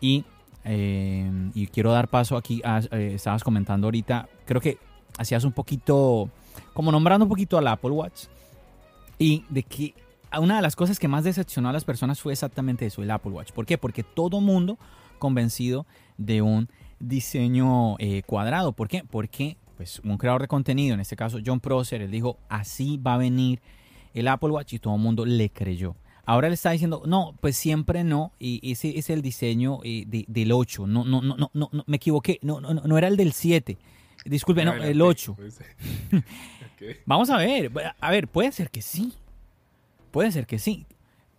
Y, 0.00 0.24
eh, 0.64 1.50
y 1.54 1.66
quiero 1.68 1.92
dar 1.92 2.08
paso 2.08 2.36
aquí, 2.36 2.60
a, 2.64 2.80
eh, 2.90 3.12
estabas 3.14 3.42
comentando 3.44 3.86
ahorita, 3.86 4.28
creo 4.44 4.60
que 4.60 4.78
hacías 5.18 5.44
un 5.44 5.52
poquito, 5.52 6.30
como 6.72 6.92
nombrando 6.92 7.24
un 7.24 7.28
poquito 7.28 7.58
al 7.58 7.68
Apple 7.68 7.90
Watch. 7.90 8.24
Y 9.18 9.44
de 9.48 9.62
que 9.62 9.94
una 10.38 10.56
de 10.56 10.62
las 10.62 10.76
cosas 10.76 10.98
que 10.98 11.08
más 11.08 11.24
decepcionó 11.24 11.68
a 11.68 11.72
las 11.72 11.84
personas 11.84 12.20
fue 12.20 12.32
exactamente 12.32 12.86
eso, 12.86 13.02
el 13.02 13.10
Apple 13.10 13.32
Watch. 13.32 13.52
¿Por 13.52 13.66
qué? 13.66 13.78
Porque 13.78 14.02
todo 14.02 14.40
mundo 14.40 14.78
convencido 15.18 15.86
de 16.16 16.42
un 16.42 16.68
diseño 17.00 17.96
eh, 17.98 18.22
cuadrado. 18.24 18.72
¿Por 18.72 18.88
qué? 18.88 19.04
Porque 19.04 19.56
pues, 19.76 20.00
un 20.04 20.18
creador 20.18 20.42
de 20.42 20.48
contenido, 20.48 20.94
en 20.94 21.00
este 21.00 21.16
caso 21.16 21.38
John 21.44 21.60
Prosser, 21.60 22.02
él 22.02 22.10
dijo, 22.10 22.38
así 22.48 22.96
va 22.96 23.14
a 23.14 23.18
venir 23.18 23.60
el 24.14 24.28
Apple 24.28 24.50
Watch 24.50 24.74
y 24.74 24.78
todo 24.78 24.94
el 24.94 25.00
mundo 25.00 25.24
le 25.24 25.50
creyó. 25.50 25.96
Ahora 26.24 26.48
le 26.48 26.54
está 26.54 26.70
diciendo, 26.70 27.02
no, 27.06 27.34
pues 27.40 27.56
siempre 27.56 28.04
no, 28.04 28.32
y 28.38 28.72
ese 28.72 28.98
es 28.98 29.10
el 29.10 29.22
diseño 29.22 29.80
eh, 29.84 30.04
del 30.06 30.52
8. 30.52 30.86
No, 30.86 31.04
no, 31.04 31.22
no, 31.22 31.36
no, 31.36 31.50
no, 31.54 31.84
me 31.86 31.96
equivoqué, 31.96 32.38
no, 32.42 32.60
no, 32.60 32.74
no 32.74 32.98
era 32.98 33.08
el 33.08 33.16
del 33.16 33.32
7. 33.32 33.76
Disculpe, 34.24 34.64
no, 34.64 34.74
el 34.74 35.00
8. 35.00 35.36
Vamos 37.06 37.30
a 37.30 37.38
ver, 37.38 37.70
a 38.00 38.10
ver, 38.10 38.28
puede 38.28 38.52
ser 38.52 38.70
que 38.70 38.82
sí. 38.82 39.12
Puede 40.10 40.32
ser 40.32 40.46
que 40.46 40.58
sí. 40.58 40.86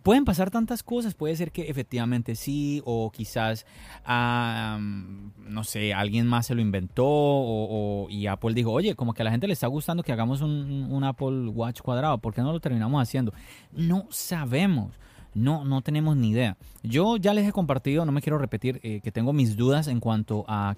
Pueden 0.02 0.24
pasar 0.24 0.50
tantas 0.50 0.82
cosas, 0.82 1.14
puede 1.14 1.36
ser 1.36 1.52
que 1.52 1.68
efectivamente 1.70 2.34
sí, 2.34 2.82
o 2.84 3.10
quizás, 3.10 3.66
no 4.06 5.64
sé, 5.64 5.94
alguien 5.94 6.26
más 6.26 6.46
se 6.46 6.54
lo 6.54 6.60
inventó, 6.60 7.06
o, 7.06 8.08
y 8.10 8.26
Apple 8.26 8.54
dijo, 8.54 8.72
oye, 8.72 8.94
como 8.94 9.14
que 9.14 9.22
a 9.22 9.24
la 9.24 9.30
gente 9.30 9.46
le 9.46 9.52
está 9.52 9.68
gustando 9.68 10.02
que 10.02 10.12
hagamos 10.12 10.40
un, 10.40 11.04
Apple 11.04 11.48
Watch 11.48 11.80
cuadrado, 11.80 12.18
¿por 12.18 12.34
qué 12.34 12.42
no 12.42 12.52
lo 12.52 12.60
terminamos 12.60 13.00
haciendo? 13.00 13.32
No 13.72 14.06
sabemos. 14.10 14.98
No, 15.34 15.64
no 15.64 15.80
tenemos 15.80 16.14
ni 16.14 16.28
idea. 16.28 16.58
Yo 16.82 17.16
ya 17.16 17.32
les 17.32 17.48
he 17.48 17.52
compartido, 17.52 18.04
no 18.04 18.12
me 18.12 18.20
quiero 18.20 18.36
repetir, 18.36 18.80
eh, 18.82 19.00
que 19.02 19.10
tengo 19.10 19.32
mis 19.32 19.56
dudas 19.56 19.88
en 19.88 19.98
cuanto 19.98 20.44
a 20.46 20.76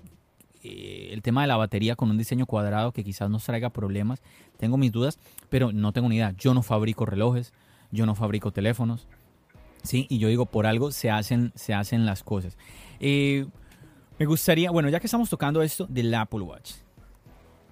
eh, 0.62 1.10
el 1.12 1.20
tema 1.20 1.42
de 1.42 1.48
la 1.48 1.56
batería 1.56 1.94
con 1.94 2.10
un 2.10 2.16
diseño 2.16 2.46
cuadrado 2.46 2.92
que 2.92 3.04
quizás 3.04 3.28
nos 3.28 3.44
traiga 3.44 3.68
problemas. 3.70 4.22
Tengo 4.56 4.78
mis 4.78 4.92
dudas, 4.92 5.18
pero 5.50 5.72
no 5.72 5.92
tengo 5.92 6.08
ni 6.08 6.16
idea. 6.16 6.34
Yo 6.38 6.54
no 6.54 6.62
fabrico 6.62 7.04
relojes, 7.04 7.52
yo 7.90 8.06
no 8.06 8.14
fabrico 8.14 8.50
teléfonos. 8.50 9.06
Sí, 9.84 10.06
y 10.10 10.18
yo 10.18 10.28
digo, 10.28 10.46
por 10.46 10.66
algo 10.66 10.90
se 10.90 11.10
hacen, 11.10 11.52
se 11.54 11.74
hacen 11.74 12.04
las 12.04 12.24
cosas. 12.24 12.58
Eh, 12.98 13.46
me 14.18 14.26
gustaría, 14.26 14.70
bueno, 14.70 14.88
ya 14.88 14.98
que 14.98 15.06
estamos 15.06 15.30
tocando 15.30 15.62
esto 15.62 15.86
del 15.88 16.12
Apple 16.14 16.40
Watch, 16.40 16.72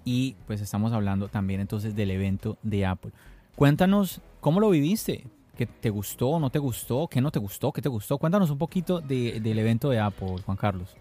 y 0.05 0.37
pues 0.47 0.61
estamos 0.61 0.93
hablando 0.93 1.29
también 1.29 1.61
entonces 1.61 1.95
del 1.95 2.11
evento 2.11 2.59
de 2.63 2.87
Apple. 2.87 3.13
Cuéntanos 3.57 4.21
cómo 4.41 4.61
lo 4.61 4.71
viviste, 4.71 5.27
qué 5.57 5.67
te 5.67 5.91
gustó, 5.91 6.41
no 6.41 6.51
te 6.51 6.59
gustó, 6.59 7.09
qué 7.09 7.21
no 7.21 7.31
te 7.31 7.39
gustó, 7.39 7.73
qué 7.73 7.83
te 7.83 7.89
gustó. 7.89 8.19
Cuéntanos 8.19 8.51
un 8.51 8.59
poquito 8.59 9.01
del 9.01 9.59
evento 9.59 9.91
de 9.91 10.01
Apple, 10.01 10.37
Juan 10.45 10.57
Carlos. 10.57 10.97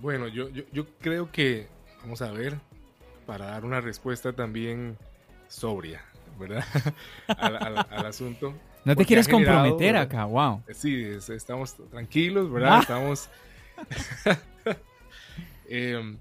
Bueno, 0.00 0.28
yo, 0.28 0.48
yo, 0.50 0.86
creo 1.00 1.30
que, 1.30 1.68
vamos 2.02 2.20
a 2.20 2.30
ver, 2.30 2.58
para 3.26 3.46
dar 3.46 3.64
una 3.64 3.80
respuesta 3.80 4.32
también 4.32 4.98
sobria, 5.48 6.02
¿verdad? 6.38 6.64
al, 7.38 8.06
asunto. 8.06 8.54
No 8.84 8.96
te 8.96 9.04
quieres 9.04 9.28
comprometer 9.28 9.96
acá, 9.96 10.24
wow. 10.24 10.62
Sí, 10.72 11.04
estamos 11.28 11.74
tranquilos, 11.90 12.50
¿verdad? 12.50 12.76
Ah. 12.76 12.80
Estamos... 12.80 13.30
Em, 15.66 16.18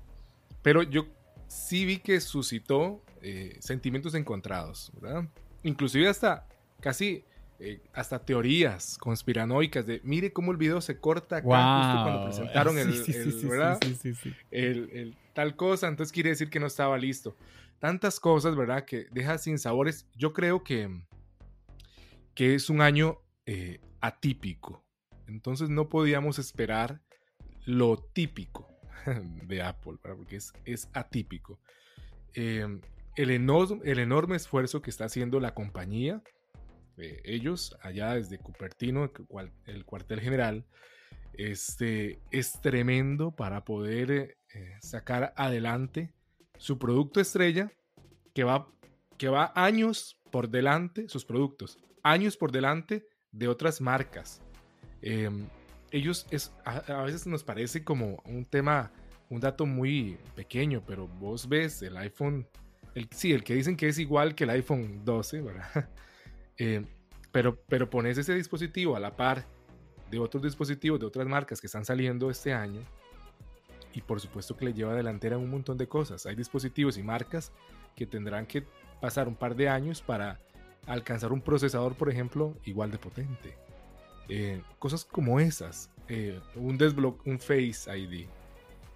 pero 0.61 0.83
yo 0.83 1.05
sí 1.47 1.83
vi 1.83 1.97
que 1.97 2.21
suscitó 2.21 3.03
eh, 3.21 3.57
sentimientos 3.59 4.15
encontrados, 4.15 4.89
¿verdad? 5.01 5.25
Inclusive 5.63 6.07
hasta 6.07 6.47
casi 6.79 7.25
eh, 7.59 7.79
hasta 7.93 8.19
teorías 8.19 8.97
conspiranoicas 8.97 9.85
de 9.85 10.01
mire 10.03 10.33
cómo 10.33 10.51
el 10.51 10.57
video 10.57 10.81
se 10.81 10.99
corta 10.99 11.37
acá 11.37 11.77
justo 11.77 12.03
cuando 12.03 12.25
presentaron 12.25 12.77
el, 14.51 15.15
tal 15.33 15.55
cosa, 15.55 15.87
entonces 15.87 16.11
quiere 16.11 16.31
decir 16.31 16.49
que 16.49 16.59
no 16.59 16.67
estaba 16.67 16.97
listo. 16.97 17.37
Tantas 17.79 18.19
cosas, 18.19 18.55
¿verdad? 18.55 18.83
Que 18.85 19.07
deja 19.11 19.37
sin 19.37 19.59
sabores. 19.59 20.05
Yo 20.15 20.33
creo 20.33 20.63
que, 20.63 20.89
que 22.35 22.55
es 22.55 22.69
un 22.69 22.81
año 22.81 23.19
eh, 23.45 23.79
atípico. 24.01 24.83
Entonces 25.27 25.69
no 25.69 25.89
podíamos 25.89 26.39
esperar 26.39 27.01
lo 27.65 27.97
típico 27.97 28.67
de 29.43 29.61
Apple, 29.61 29.97
porque 30.01 30.37
es, 30.37 30.53
es 30.65 30.89
atípico. 30.93 31.59
Em, 32.33 32.81
el, 33.15 33.29
el 33.29 33.99
enorme 33.99 34.35
esfuerzo 34.35 34.81
que 34.81 34.89
está 34.89 35.05
haciendo 35.05 35.39
la 35.39 35.53
compañía 35.53 36.21
ellos, 36.97 37.75
allá 37.81 38.13
desde 38.13 38.37
Cupertino, 38.37 39.11
el 39.65 39.85
cuartel 39.85 40.19
general, 40.19 40.65
este, 41.33 42.19
es 42.31 42.61
tremendo 42.61 43.31
para 43.31 43.65
poder 43.65 44.37
eh, 44.53 44.77
sacar 44.81 45.33
adelante 45.35 46.13
su 46.57 46.77
producto 46.77 47.19
estrella 47.19 47.71
que 48.33 48.43
va, 48.43 48.67
que 49.17 49.29
va 49.29 49.51
años 49.55 50.19
por 50.31 50.49
delante, 50.49 51.09
sus 51.09 51.25
productos, 51.25 51.79
años 52.03 52.37
por 52.37 52.51
delante 52.51 53.07
de 53.31 53.47
otras 53.47 53.81
marcas. 53.81 54.41
Em, 55.01 55.47
ellos 55.91 56.27
es, 56.31 56.53
a, 56.65 57.03
veces 57.03 57.27
nos 57.27 57.43
parece 57.43 57.83
como 57.83 58.21
un 58.25 58.45
tema, 58.45 58.91
un 59.29 59.39
dato 59.39 59.65
muy 59.65 60.17
pequeño, 60.35 60.83
pero 60.85 61.07
vos 61.07 61.47
ves 61.47 61.81
el 61.81 61.97
iPhone, 61.97 62.47
el, 62.95 63.07
sí, 63.11 63.31
el 63.31 63.43
que 63.43 63.55
dicen 63.55 63.75
que 63.75 63.87
es 63.87 63.99
igual 63.99 64.35
que 64.35 64.43
el 64.43 64.51
iPhone 64.51 65.03
12, 65.03 65.41
¿verdad? 65.41 65.89
Eh, 66.59 66.85
pero, 67.31 67.59
pero 67.67 67.89
pones 67.89 68.15
ese 68.19 68.35
dispositivo 68.35 68.95
a 68.95 68.99
la 68.99 69.15
par 69.15 69.43
de 70.11 70.19
otros 70.19 70.43
dispositivos 70.43 70.99
de 70.99 71.07
otras 71.07 71.25
marcas 71.25 71.59
que 71.59 71.65
están 71.65 71.83
saliendo 71.83 72.29
este 72.29 72.53
año 72.53 72.81
y 73.91 74.01
por 74.01 74.19
supuesto 74.19 74.55
que 74.55 74.65
le 74.65 74.73
lleva 74.73 74.93
delantera 74.93 75.39
un 75.39 75.49
montón 75.49 75.77
de 75.77 75.87
cosas. 75.87 76.27
Hay 76.27 76.35
dispositivos 76.35 76.97
y 76.99 77.03
marcas 77.03 77.51
que 77.95 78.05
tendrán 78.05 78.45
que 78.45 78.63
pasar 79.01 79.27
un 79.27 79.35
par 79.35 79.55
de 79.55 79.69
años 79.69 80.01
para 80.01 80.39
alcanzar 80.85 81.31
un 81.31 81.41
procesador, 81.41 81.95
por 81.95 82.09
ejemplo, 82.09 82.55
igual 82.65 82.91
de 82.91 82.97
potente. 82.97 83.57
Eh, 84.29 84.61
cosas 84.79 85.05
como 85.05 85.39
esas, 85.39 85.89
eh, 86.07 86.39
un 86.55 86.77
desbloque, 86.77 87.29
un 87.29 87.39
Face 87.39 87.89
ID, 87.97 88.27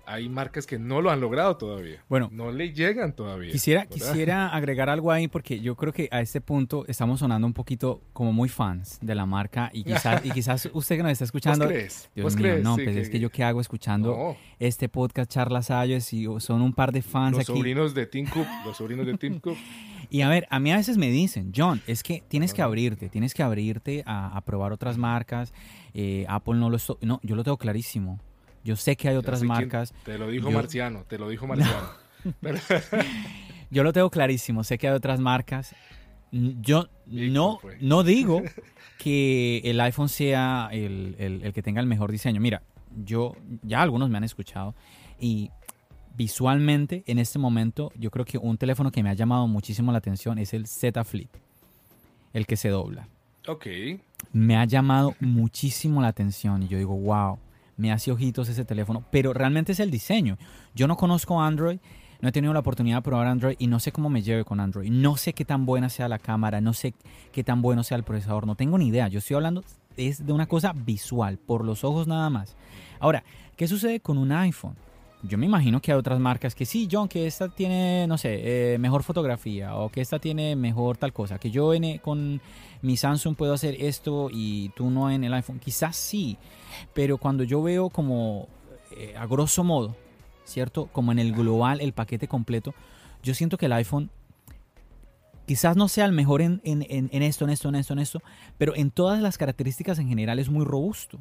hay 0.08 0.30
marcas 0.30 0.66
que 0.66 0.80
no 0.80 1.01
lo 1.01 1.12
han 1.12 1.20
logrado 1.20 1.58
todavía. 1.58 2.03
Bueno, 2.08 2.30
no 2.32 2.51
le 2.51 2.74
llegan 2.74 3.14
todavía. 3.14 3.51
Quisiera, 3.51 3.86
quisiera 3.86 4.47
agregar 4.47 4.89
algo 4.89 5.12
ahí 5.12 5.28
porque 5.28 5.60
yo 5.60 5.76
creo 5.76 5.91
que 5.91 6.08
a 6.12 6.22
este 6.22 6.41
punto 6.41 6.86
estamos 6.88 7.20
sonando 7.20 7.45
un 7.45 7.53
poquito 7.53 8.01
como 8.14 8.32
muy 8.32 8.49
fans 8.49 8.97
de 9.01 9.16
la 9.16 9.26
marca 9.26 9.70
y 9.74 9.84
quizás, 9.84 10.26
y 10.26 10.32
quizás 10.32 10.70
usted 10.74 10.97
que 10.97 11.03
nos 11.03 11.12
está 11.12 11.26
escuchando. 11.26 11.66
¿Vos 11.66 11.74
crees? 11.74 12.10
Dios 12.16 12.36
mío, 12.38 12.60
no, 12.64 12.76
pues 12.76 12.95
es 12.95 13.10
que 13.10 13.20
yo 13.20 13.30
qué 13.30 13.43
hago 13.43 13.60
escuchando 13.60 14.36
este 14.60 14.89
podcast 14.89 15.30
Charlas 15.30 15.70
Ayes 15.72 16.14
y 16.14 16.26
son 16.39 16.62
un 16.62 16.74
par 16.74 16.91
de 16.91 17.01
fans 17.01 17.38
los 17.38 17.41
aquí. 17.41 17.58
Sobrinos 17.58 17.93
de 17.93 18.05
Tim 18.05 18.28
Cook, 18.28 18.47
los 18.66 18.78
sobrinos 18.78 19.05
de 19.05 19.18
Tim 19.18 19.39
Cook. 19.39 19.58
Y 20.10 20.22
a 20.22 20.30
ver, 20.30 20.47
a 20.49 20.60
mí 20.62 20.72
a 20.72 20.78
veces 20.78 20.97
me 20.97 21.10
dicen, 21.10 21.51
John, 21.53 21.82
es 21.86 22.01
que 22.01 22.24
tienes 22.30 22.53
que 22.53 22.62
abrirte, 22.62 23.10
tienes 23.10 23.34
que 23.34 23.43
abrirte 23.43 24.03
a, 24.05 24.39
probar 24.45 24.72
otras 24.72 24.97
marcas. 24.97 25.53
Eh, 25.93 26.26
Apple 26.30 26.55
no 26.55 26.70
lo... 26.70 26.78
No, 27.01 27.20
yo 27.24 27.36
lo 27.36 27.43
tengo 27.43 27.58
clarísimo. 27.58 28.22
Yo 28.68 28.76
sé 28.76 28.97
que 28.97 29.07
hay 29.07 29.15
otras 29.15 29.43
marcas. 29.43 29.93
Te 30.03 30.18
lo 30.18 30.28
dijo 30.28 30.51
Marciano, 30.51 31.05
te 31.07 31.18
lo 31.18 31.30
dijo 31.30 31.47
Marciano. 31.47 31.88
Yo 33.72 33.82
lo 33.82 33.93
tengo 33.93 34.09
clarísimo, 34.09 34.65
sé 34.65 34.78
que 34.78 34.89
hay 34.89 34.93
otras 34.93 35.22
marcas. 35.22 35.74
Yo 36.34 36.89
no, 37.05 37.59
no 37.80 38.03
digo 38.03 38.41
que 38.97 39.61
el 39.63 39.80
iPhone 39.80 40.09
sea 40.09 40.68
el, 40.74 41.15
el, 41.18 41.53
que 41.53 41.61
tenga 41.61 41.80
el 41.80 41.88
mejor 41.88 42.11
diseño. 42.11 42.41
Mira, 42.41 42.61
yo 43.05 43.38
ya 43.63 43.82
algunos 43.82 44.09
me 44.09 44.18
han 44.18 44.26
escuchado 44.26 44.76
y 45.18 45.49
visualmente 46.18 47.05
en 47.07 47.20
este 47.20 47.39
momento 47.39 47.93
yo 47.95 48.11
creo 48.11 48.26
que 48.26 48.38
un 48.38 48.57
teléfono 48.57 48.91
que 48.91 49.01
me 49.01 49.09
ha 49.09 49.13
llamado 49.13 49.47
muchísimo 49.47 49.93
la 49.93 49.99
atención 49.99 50.39
es 50.39 50.53
el 50.53 50.68
Z 50.68 51.05
Flip, 51.05 51.30
el 52.34 52.45
que 52.45 52.57
se 52.57 52.68
dobla. 52.68 53.07
Ok. 53.47 53.65
Me 54.34 54.57
ha 54.57 54.65
llamado 54.65 55.15
muchísimo 55.22 56.01
la 56.01 56.09
atención 56.09 56.63
y 56.63 56.68
yo 56.68 56.78
digo, 56.78 56.97
wow, 56.97 57.39
me 57.78 57.91
hace 57.91 58.11
ojitos 58.11 58.49
ese 58.49 58.65
teléfono, 58.65 59.05
pero 59.11 59.34
realmente 59.34 59.71
es 59.71 59.80
el 59.80 59.91
diseño. 59.91 60.38
Yo 60.75 60.88
no 60.88 60.97
conozco 60.97 61.41
Android, 61.41 61.80
no 62.19 62.30
he 62.30 62.32
tenido 62.32 62.53
la 62.53 62.59
oportunidad 62.59 62.97
de 62.97 63.01
probar 63.03 63.28
Android 63.28 63.55
y 63.59 63.67
no 63.67 63.80
sé 63.80 63.91
cómo 63.91 64.09
me 64.09 64.23
lleve 64.23 64.43
con 64.43 64.59
Android. 64.59 64.89
No 64.89 65.17
sé 65.17 65.34
qué 65.34 65.45
tan 65.45 65.65
buena 65.65 65.89
sea 65.89 66.09
la 66.09 66.19
cámara, 66.19 66.59
no 66.61 66.73
sé 66.73 66.93
qué 67.32 67.43
tan 67.43 67.61
bueno 67.61 67.84
sea 67.84 67.97
el 67.97 68.03
procesador, 68.03 68.47
no 68.47 68.55
tengo 68.55 68.78
ni 68.78 68.88
idea. 68.88 69.07
Yo 69.07 69.19
estoy 69.19 69.36
hablando 69.36 69.63
es 69.97 70.25
de 70.25 70.34
una 70.34 70.47
cosa 70.47 70.73
visual, 70.73 71.38
por 71.38 71.65
los 71.65 71.84
ojos 71.84 72.07
nada 72.07 72.30
más. 72.30 72.55
Ahora, 72.99 73.23
¿qué 73.55 73.67
sucede 73.67 73.99
con 73.99 74.17
un 74.17 74.32
iPhone? 74.32 74.75
Yo 75.23 75.38
me 75.38 75.47
imagino 75.47 75.82
que 75.82 75.91
hay 75.91 75.97
otras 75.97 76.19
marcas 76.19 76.53
que 76.53 76.65
sí, 76.65 76.88
John, 76.89 77.07
que 77.07 77.25
esta 77.25 77.49
tiene, 77.49 78.05
no 78.07 78.19
sé, 78.19 78.73
eh, 78.73 78.78
mejor 78.78 79.01
fotografía 79.01 79.75
o 79.75 79.89
que 79.89 80.01
esta 80.01 80.19
tiene 80.19 80.55
mejor 80.55 80.97
tal 80.97 81.11
cosa. 81.11 81.39
Que 81.39 81.49
yo 81.49 81.73
en, 81.73 81.97
con 81.97 82.39
mi 82.84 82.97
Samsung 82.97 83.36
puedo 83.36 83.53
hacer 83.53 83.75
esto 83.80 84.30
y 84.32 84.69
tú 84.69 84.91
no 84.91 85.09
en 85.09 85.23
el 85.23 85.34
iPhone. 85.34 85.59
Quizás 85.59 85.95
sí, 85.95 86.38
pero 86.93 87.17
cuando 87.17 87.43
yo 87.43 87.61
veo 87.61 87.89
como 87.89 88.47
eh, 88.95 89.15
a 89.17 89.25
grosso 89.25 89.63
modo, 89.63 89.95
¿cierto? 90.45 90.88
Como 90.91 91.11
en 91.11 91.19
el 91.19 91.34
global, 91.34 91.82
el 91.82 91.93
paquete 91.93 92.28
completo, 92.28 92.73
yo 93.23 93.34
siento 93.34 93.57
que 93.57 93.65
el 93.67 93.73
iPhone 93.73 94.09
quizás 95.45 95.78
no 95.78 95.88
sea 95.88 96.05
el 96.05 96.11
mejor 96.11 96.41
en, 96.41 96.61
en, 96.63 96.86
en, 96.89 97.23
esto, 97.23 97.45
en 97.45 97.51
esto, 97.51 97.69
en 97.69 97.75
esto, 97.75 97.93
en 97.93 97.99
esto, 97.99 98.21
pero 98.57 98.75
en 98.75 98.91
todas 98.91 99.21
las 99.21 99.38
características 99.38 99.97
en 99.99 100.09
general 100.09 100.39
es 100.39 100.49
muy 100.49 100.65
robusto. 100.65 101.19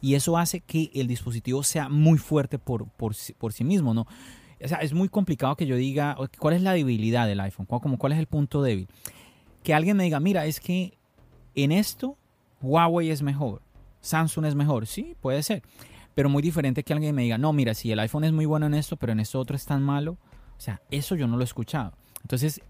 y 0.00 0.14
eso 0.14 0.36
hace 0.36 0.60
que 0.60 0.90
el 0.94 1.06
dispositivo 1.06 1.62
sea 1.62 1.88
muy 1.88 2.18
fuerte 2.18 2.58
por, 2.58 2.86
por, 2.86 3.14
por 3.38 3.52
sí 3.52 3.64
mismo, 3.64 3.94
¿no? 3.94 4.06
O 4.62 4.68
sea, 4.68 4.78
es 4.78 4.92
muy 4.92 5.08
complicado 5.08 5.56
que 5.56 5.66
yo 5.66 5.76
diga 5.76 6.16
cuál 6.38 6.54
es 6.54 6.62
la 6.62 6.72
debilidad 6.72 7.26
del 7.26 7.40
iPhone, 7.40 7.66
como 7.66 7.98
cuál 7.98 8.12
es 8.12 8.18
el 8.18 8.26
punto 8.26 8.62
débil. 8.62 8.88
Que 9.62 9.74
alguien 9.74 9.96
me 9.96 10.04
diga, 10.04 10.20
mira, 10.20 10.46
es 10.46 10.60
que 10.60 10.96
en 11.54 11.72
esto 11.72 12.16
Huawei 12.62 13.10
es 13.10 13.22
mejor, 13.22 13.62
Samsung 14.00 14.46
es 14.46 14.54
mejor, 14.54 14.86
sí, 14.86 15.16
puede 15.20 15.42
ser, 15.42 15.62
pero 16.14 16.28
muy 16.28 16.42
diferente 16.42 16.82
que 16.82 16.92
alguien 16.92 17.14
me 17.14 17.22
diga, 17.22 17.38
no, 17.38 17.52
mira, 17.52 17.74
si 17.74 17.92
el 17.92 17.98
iPhone 17.98 18.24
es 18.24 18.32
muy 18.32 18.46
bueno 18.46 18.66
en 18.66 18.74
esto, 18.74 18.96
pero 18.96 19.12
en 19.12 19.20
esto 19.20 19.38
otro 19.38 19.56
es 19.56 19.66
tan 19.66 19.82
malo, 19.82 20.18
o 20.56 20.60
sea, 20.60 20.80
eso 20.90 21.14
yo 21.14 21.26
no 21.26 21.36
lo 21.36 21.42
he 21.42 21.44
escuchado. 21.44 21.92
Entonces, 22.22 22.60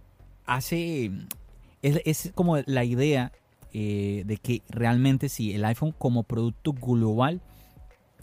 hace, 0.44 1.12
es, 1.82 2.00
es 2.04 2.32
como 2.34 2.58
la 2.66 2.84
idea 2.84 3.32
eh, 3.72 4.22
de 4.26 4.38
que 4.38 4.62
realmente 4.68 5.28
sí, 5.28 5.54
el 5.54 5.64
iPhone 5.64 5.92
como 5.92 6.22
producto 6.22 6.72
global 6.72 7.42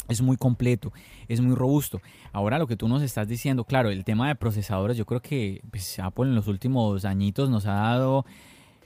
es 0.09 0.21
muy 0.21 0.35
completo, 0.35 0.91
es 1.27 1.41
muy 1.41 1.55
robusto. 1.55 2.01
Ahora 2.31 2.59
lo 2.59 2.67
que 2.67 2.75
tú 2.75 2.87
nos 2.87 3.01
estás 3.01 3.27
diciendo, 3.27 3.63
claro, 3.63 3.89
el 3.89 4.03
tema 4.03 4.27
de 4.27 4.35
procesadores, 4.35 4.97
yo 4.97 5.05
creo 5.05 5.21
que 5.21 5.61
pues, 5.69 5.99
Apple 5.99 6.25
en 6.25 6.35
los 6.35 6.47
últimos 6.47 7.05
añitos 7.05 7.49
nos 7.49 7.65
ha 7.65 7.73
dado 7.73 8.25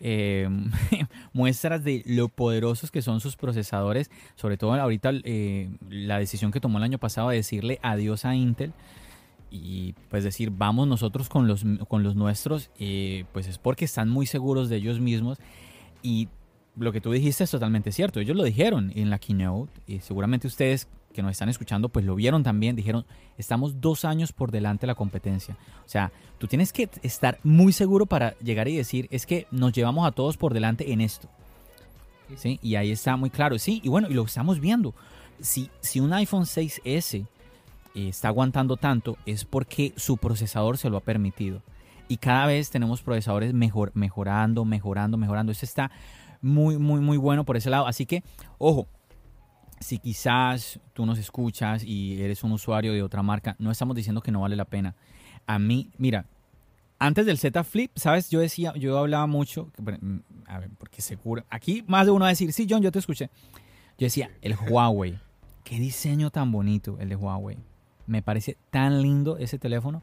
eh, 0.02 0.50
muestras 1.34 1.84
de 1.84 2.04
lo 2.06 2.30
poderosos 2.30 2.92
que 2.92 3.02
son 3.02 3.20
sus 3.20 3.36
procesadores, 3.36 4.10
sobre 4.36 4.58
todo 4.58 4.74
ahorita 4.74 5.12
eh, 5.24 5.70
la 5.90 6.20
decisión 6.20 6.52
que 6.52 6.60
tomó 6.60 6.78
el 6.78 6.84
año 6.84 6.98
pasado 6.98 7.30
de 7.30 7.38
decirle 7.38 7.80
adiós 7.82 8.26
a 8.26 8.36
Intel 8.36 8.74
y 9.50 9.94
pues 10.10 10.24
decir 10.24 10.52
vamos 10.52 10.88
nosotros 10.88 11.30
con 11.30 11.48
los, 11.48 11.64
con 11.88 12.04
los 12.04 12.16
nuestros, 12.16 12.70
eh, 12.80 13.26
pues 13.32 13.48
es 13.48 13.58
porque 13.58 13.86
están 13.86 14.10
muy 14.10 14.26
seguros 14.26 14.70
de 14.70 14.78
ellos 14.78 15.00
mismos 15.00 15.38
y 16.02 16.28
lo 16.78 16.92
que 16.92 17.02
tú 17.02 17.12
dijiste 17.12 17.44
es 17.44 17.52
totalmente 17.52 17.92
cierto. 17.92 18.20
Ellos 18.20 18.36
lo 18.36 18.44
dijeron 18.44 18.92
en 18.96 19.10
la 19.10 19.20
keynote 19.20 19.72
y 19.88 20.00
seguramente 20.00 20.48
ustedes 20.48 20.88
que 21.14 21.24
nos 21.24 21.32
están 21.32 21.50
escuchando 21.50 21.90
pues 21.90 22.06
lo 22.06 22.16
vieron 22.16 22.44
también. 22.44 22.76
Dijeron, 22.76 23.06
estamos 23.38 23.82
dos 23.82 24.06
años 24.06 24.32
por 24.32 24.52
delante 24.52 24.82
de 24.82 24.88
la 24.88 24.96
competencia. 24.96 25.58
O 25.86 25.90
sea, 25.90 26.12
tú 26.38 26.48
tienes 26.48 26.72
que 26.72 26.90
estar 27.02 27.40
muy 27.44 27.74
seguro 27.74 28.06
para 28.06 28.38
llegar 28.40 28.68
y 28.68 28.78
decir, 28.78 29.08
es 29.12 29.26
que 29.26 29.48
nos 29.52 29.74
llevamos 29.74 30.08
a 30.08 30.12
todos 30.12 30.38
por 30.38 30.54
delante 30.54 30.92
en 30.92 31.02
esto. 31.02 31.28
¿Sí? 32.36 32.60
Y 32.62 32.76
ahí 32.76 32.92
está 32.92 33.16
muy 33.16 33.30
claro. 33.30 33.58
Sí, 33.58 33.82
y 33.84 33.90
bueno, 33.90 34.10
y 34.10 34.14
lo 34.14 34.24
estamos 34.24 34.60
viendo. 34.60 34.94
Si, 35.42 35.70
si 35.80 36.00
un 36.00 36.14
iPhone 36.14 36.44
6S 36.44 37.26
eh, 37.96 38.10
está 38.10 38.28
aguantando 38.28 38.78
tanto 38.78 39.18
es 39.26 39.46
porque 39.46 39.94
su 39.96 40.18
procesador 40.18 40.78
se 40.78 40.90
lo 40.90 40.98
ha 40.98 41.02
permitido. 41.02 41.62
Y 42.10 42.18
cada 42.18 42.46
vez 42.46 42.70
tenemos 42.70 43.02
procesadores 43.02 43.54
mejor, 43.54 43.92
mejorando, 43.96 44.66
mejorando, 44.66 45.18
mejorando. 45.18 45.52
Eso 45.52 45.66
está 45.66 45.92
muy, 46.42 46.78
muy, 46.78 47.00
muy 47.00 47.18
bueno 47.18 47.46
por 47.46 47.58
ese 47.58 47.70
lado. 47.70 47.88
Así 47.88 48.06
que, 48.06 48.24
ojo, 48.58 48.88
si 49.80 50.00
quizás 50.00 50.80
tú 50.94 51.06
nos 51.06 51.20
escuchas 51.20 51.84
y 51.84 52.22
eres 52.22 52.44
un 52.44 52.52
usuario 52.52 52.94
de 52.94 53.04
otra 53.04 53.24
marca, 53.24 53.56
no 53.60 53.72
estamos 53.72 53.96
diciendo 53.96 54.22
que 54.22 54.32
no 54.32 54.42
vale 54.42 54.56
la 54.56 54.66
pena. 54.66 54.96
A 55.46 55.60
mí, 55.60 55.92
mira, 55.98 56.26
antes 57.00 57.26
del 57.26 57.38
Z 57.38 57.64
Flip, 57.64 57.92
¿sabes? 57.96 58.30
Yo 58.30 58.40
decía, 58.40 58.74
yo 58.76 58.98
hablaba 58.98 59.28
mucho, 59.28 59.72
mm, 59.78 60.18
a 60.48 60.60
ver, 60.60 60.70
porque 60.78 61.02
seguro, 61.02 61.44
aquí 61.50 61.84
más 61.88 62.06
de 62.06 62.12
uno 62.12 62.24
va 62.24 62.28
a 62.28 62.30
decir, 62.30 62.52
sí, 62.54 62.68
John, 62.70 62.82
yo 62.82 62.92
te 62.92 63.00
escuché. 63.00 63.30
Yo 63.98 64.06
decía, 64.06 64.32
el 64.42 64.56
Huawei, 64.70 65.20
qué 65.64 65.80
diseño 65.80 66.32
tan 66.32 66.52
bonito 66.52 66.98
el 67.00 67.10
de 67.10 67.16
Huawei. 67.16 67.58
Me 68.08 68.22
parece 68.22 68.58
tan 68.72 69.02
lindo 69.02 69.38
ese 69.38 69.60
teléfono. 69.60 70.02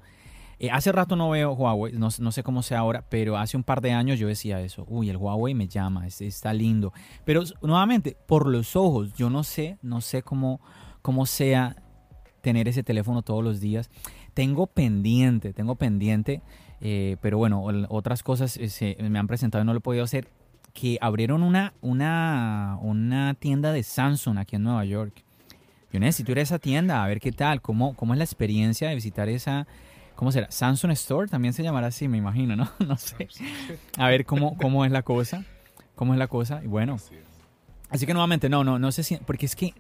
Eh, 0.58 0.70
hace 0.70 0.92
rato 0.92 1.16
no 1.16 1.30
veo 1.30 1.52
Huawei, 1.52 1.92
no, 1.92 2.10
sé 2.10 2.42
cómo 2.42 2.62
sea 2.62 2.78
ahora, 2.78 3.04
pero 3.08 3.36
hace 3.36 3.56
un 3.56 3.64
par 3.64 3.80
de 3.80 3.92
años 3.92 4.18
yo 4.18 4.28
decía 4.28 4.60
eso. 4.60 4.84
Uy, 4.88 5.10
el 5.10 5.16
Huawei 5.16 5.54
me 5.54 5.68
llama, 5.68 6.06
está 6.06 6.52
lindo. 6.52 6.92
Pero 7.24 7.42
nuevamente, 7.62 8.16
por 8.26 8.46
los 8.46 8.76
ojos, 8.76 9.14
yo 9.14 9.30
no 9.30 9.44
sé, 9.44 9.78
no 9.82 10.00
sé 10.00 10.22
cómo, 10.22 10.60
cómo 11.02 11.26
sea 11.26 11.76
tener 12.40 12.68
ese 12.68 12.82
teléfono 12.82 13.22
todos 13.22 13.42
los 13.42 13.60
días. 13.60 13.90
Tengo 14.34 14.66
pendiente, 14.66 15.52
tengo 15.52 15.76
pendiente, 15.76 16.42
eh, 16.80 17.16
pero 17.20 17.38
bueno, 17.38 17.64
otras 17.88 18.22
cosas 18.22 18.58
eh, 18.60 18.96
me 19.08 19.18
han 19.18 19.26
presentado 19.26 19.62
y 19.62 19.66
no 19.66 19.72
lo 19.72 19.78
he 19.78 19.82
podido 19.82 20.04
hacer. 20.04 20.28
Que 20.72 20.98
abrieron 21.00 21.44
una, 21.44 21.72
una, 21.80 22.78
una 22.82 23.34
tienda 23.34 23.72
de 23.72 23.82
Samsung 23.84 24.38
aquí 24.38 24.56
en 24.56 24.64
Nueva 24.64 24.84
York. 24.84 25.24
Yo 25.92 26.00
necesito 26.00 26.32
ir 26.32 26.40
a 26.40 26.42
esa 26.42 26.58
tienda 26.58 27.04
a 27.04 27.06
ver 27.06 27.20
qué 27.20 27.30
tal, 27.30 27.62
cómo, 27.62 27.94
cómo 27.94 28.14
es 28.14 28.18
la 28.18 28.24
experiencia 28.24 28.88
de 28.88 28.96
visitar 28.96 29.28
esa, 29.28 29.68
¿Cómo 30.14 30.30
será? 30.30 30.50
Samsung 30.50 30.92
Store 30.92 31.28
también 31.28 31.52
se 31.54 31.62
llamará 31.62 31.88
así, 31.88 32.08
me 32.08 32.18
imagino, 32.18 32.56
¿no? 32.56 32.70
No 32.86 32.96
sé. 32.96 33.28
A 33.98 34.08
ver 34.08 34.24
cómo, 34.24 34.56
cómo 34.56 34.84
es 34.84 34.92
la 34.92 35.02
cosa. 35.02 35.44
¿Cómo 35.94 36.12
es 36.12 36.18
la 36.18 36.28
cosa? 36.28 36.62
Y 36.62 36.66
bueno. 36.66 36.96
Así 37.90 38.06
que 38.06 38.12
nuevamente, 38.12 38.48
no, 38.48 38.64
no, 38.64 38.78
no 38.78 38.92
sé 38.92 39.02
si. 39.02 39.16
Porque 39.16 39.46
es 39.46 39.56
que. 39.56 39.74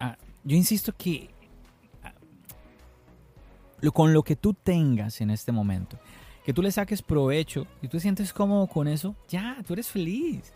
Ah, 0.00 0.16
yo 0.44 0.56
insisto 0.56 0.92
que. 0.96 1.30
Ah, 2.02 2.12
con 3.92 4.12
lo 4.12 4.22
que 4.22 4.36
tú 4.36 4.54
tengas 4.54 5.20
en 5.20 5.30
este 5.30 5.52
momento, 5.52 5.98
que 6.44 6.52
tú 6.52 6.62
le 6.62 6.72
saques 6.72 7.02
provecho 7.02 7.66
y 7.80 7.88
tú 7.88 7.96
te 7.96 8.00
sientes 8.00 8.32
cómodo 8.32 8.66
con 8.66 8.88
eso, 8.88 9.14
ya, 9.28 9.56
tú 9.66 9.72
eres 9.72 9.88
feliz. 9.88 10.52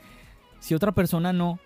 Si 0.60 0.74
otra 0.74 0.92
persona 0.92 1.32
no. 1.32 1.58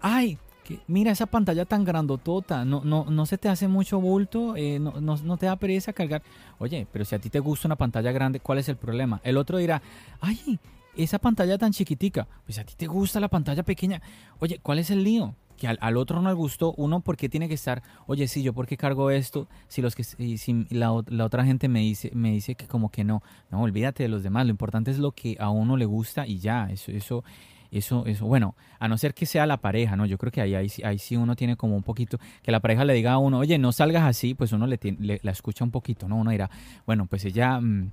Ay, 0.00 0.38
mira 0.86 1.10
esa 1.10 1.26
pantalla 1.26 1.64
tan 1.64 1.84
grandotota, 1.84 2.64
no, 2.64 2.82
no, 2.84 3.06
no 3.08 3.26
se 3.26 3.38
te 3.38 3.48
hace 3.48 3.68
mucho 3.68 4.00
bulto, 4.00 4.56
eh, 4.56 4.78
no, 4.78 4.92
no, 5.00 5.36
te 5.36 5.46
da 5.46 5.56
pereza 5.56 5.92
cargar. 5.92 6.22
Oye, 6.58 6.86
pero 6.92 7.04
si 7.04 7.14
a 7.14 7.18
ti 7.18 7.30
te 7.30 7.40
gusta 7.40 7.68
una 7.68 7.76
pantalla 7.76 8.12
grande, 8.12 8.40
¿cuál 8.40 8.58
es 8.58 8.68
el 8.68 8.76
problema? 8.76 9.20
El 9.24 9.36
otro 9.36 9.58
dirá, 9.58 9.82
ay, 10.20 10.58
esa 10.96 11.18
pantalla 11.18 11.58
tan 11.58 11.72
chiquitica, 11.72 12.26
pues 12.44 12.58
a 12.58 12.64
ti 12.64 12.74
te 12.76 12.86
gusta 12.86 13.20
la 13.20 13.28
pantalla 13.28 13.62
pequeña. 13.62 14.02
Oye, 14.38 14.58
¿cuál 14.62 14.78
es 14.78 14.90
el 14.90 15.04
lío? 15.04 15.34
Que 15.56 15.68
al, 15.68 15.96
otro 15.98 16.22
no 16.22 16.30
le 16.30 16.34
gustó, 16.34 16.72
uno 16.78 17.00
porque 17.00 17.28
tiene 17.28 17.46
que 17.46 17.54
estar, 17.54 17.82
oye, 18.06 18.26
sí, 18.28 18.42
yo 18.42 18.54
porque 18.54 18.78
cargo 18.78 19.10
esto, 19.10 19.46
si 19.68 19.82
los 19.82 19.94
que 19.94 20.04
si 20.04 20.66
la, 20.70 20.90
otra 20.92 21.44
gente 21.44 21.68
me 21.68 21.80
dice, 21.80 22.10
me 22.14 22.32
dice 22.32 22.54
que 22.54 22.66
como 22.66 22.90
que 22.90 23.04
no, 23.04 23.22
no, 23.50 23.60
olvídate 23.60 24.02
de 24.02 24.08
los 24.08 24.22
demás, 24.22 24.46
lo 24.46 24.50
importante 24.52 24.90
es 24.90 24.98
lo 24.98 25.12
que 25.12 25.36
a 25.38 25.50
uno 25.50 25.76
le 25.76 25.84
gusta 25.84 26.26
y 26.26 26.38
ya, 26.38 26.66
eso, 26.70 26.92
eso, 26.92 27.24
eso, 27.70 28.04
eso, 28.06 28.26
bueno, 28.26 28.56
a 28.78 28.88
no 28.88 28.98
ser 28.98 29.14
que 29.14 29.26
sea 29.26 29.46
la 29.46 29.58
pareja, 29.58 29.96
¿no? 29.96 30.06
Yo 30.06 30.18
creo 30.18 30.32
que 30.32 30.40
ahí, 30.40 30.54
ahí, 30.54 30.68
ahí 30.84 30.98
sí 30.98 31.16
uno 31.16 31.36
tiene 31.36 31.56
como 31.56 31.76
un 31.76 31.82
poquito, 31.82 32.18
que 32.42 32.50
la 32.50 32.60
pareja 32.60 32.84
le 32.84 32.94
diga 32.94 33.12
a 33.12 33.18
uno, 33.18 33.38
oye, 33.38 33.58
no 33.58 33.72
salgas 33.72 34.04
así, 34.04 34.34
pues 34.34 34.52
uno 34.52 34.66
le, 34.66 34.78
la 35.22 35.30
escucha 35.30 35.64
un 35.64 35.70
poquito, 35.70 36.08
¿no? 36.08 36.16
Uno 36.16 36.30
dirá, 36.30 36.50
bueno, 36.86 37.06
pues 37.06 37.24
ella... 37.24 37.60
Mm, 37.60 37.92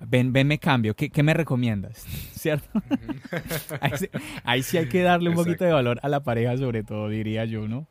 ven, 0.00 0.32
ven, 0.32 0.46
me 0.46 0.58
cambio, 0.58 0.94
¿qué, 0.94 1.10
qué 1.10 1.22
me 1.22 1.34
recomiendas? 1.34 1.98
¿Cierto? 2.32 2.68
ahí, 4.44 4.62
sí, 4.62 4.78
hay 4.78 4.88
que 4.88 5.02
darle 5.02 5.30
un 5.30 5.36
poquito 5.36 5.64
de 5.64 5.72
valor 5.72 5.98
a 6.02 6.08
la 6.08 6.20
pareja, 6.20 6.56
sobre 6.56 6.82
todo, 6.84 7.08
diría 7.08 7.44
yo, 7.44 7.66
¿no? 7.68 7.86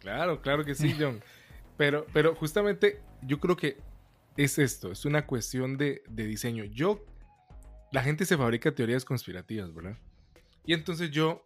Claro, 0.00 0.40
claro 0.40 0.64
que 0.64 0.74
sí, 0.74 0.94
John. 0.98 1.20
Pero, 1.76 2.06
pero 2.12 2.34
justamente 2.34 3.00
yo 3.22 3.38
creo 3.38 3.56
que 3.56 3.78
es 4.36 4.58
esto, 4.58 4.90
es 4.90 5.04
una 5.04 5.26
cuestión 5.26 5.76
de, 5.76 6.02
de 6.08 6.26
diseño. 6.26 6.64
Yo, 6.64 7.04
la 7.92 8.02
gente 8.02 8.24
se 8.24 8.36
fabrica 8.36 8.74
teorías 8.74 9.04
conspirativas, 9.04 9.72
¿verdad? 9.72 9.96
Y 10.64 10.74
entonces 10.74 11.10
yo, 11.10 11.44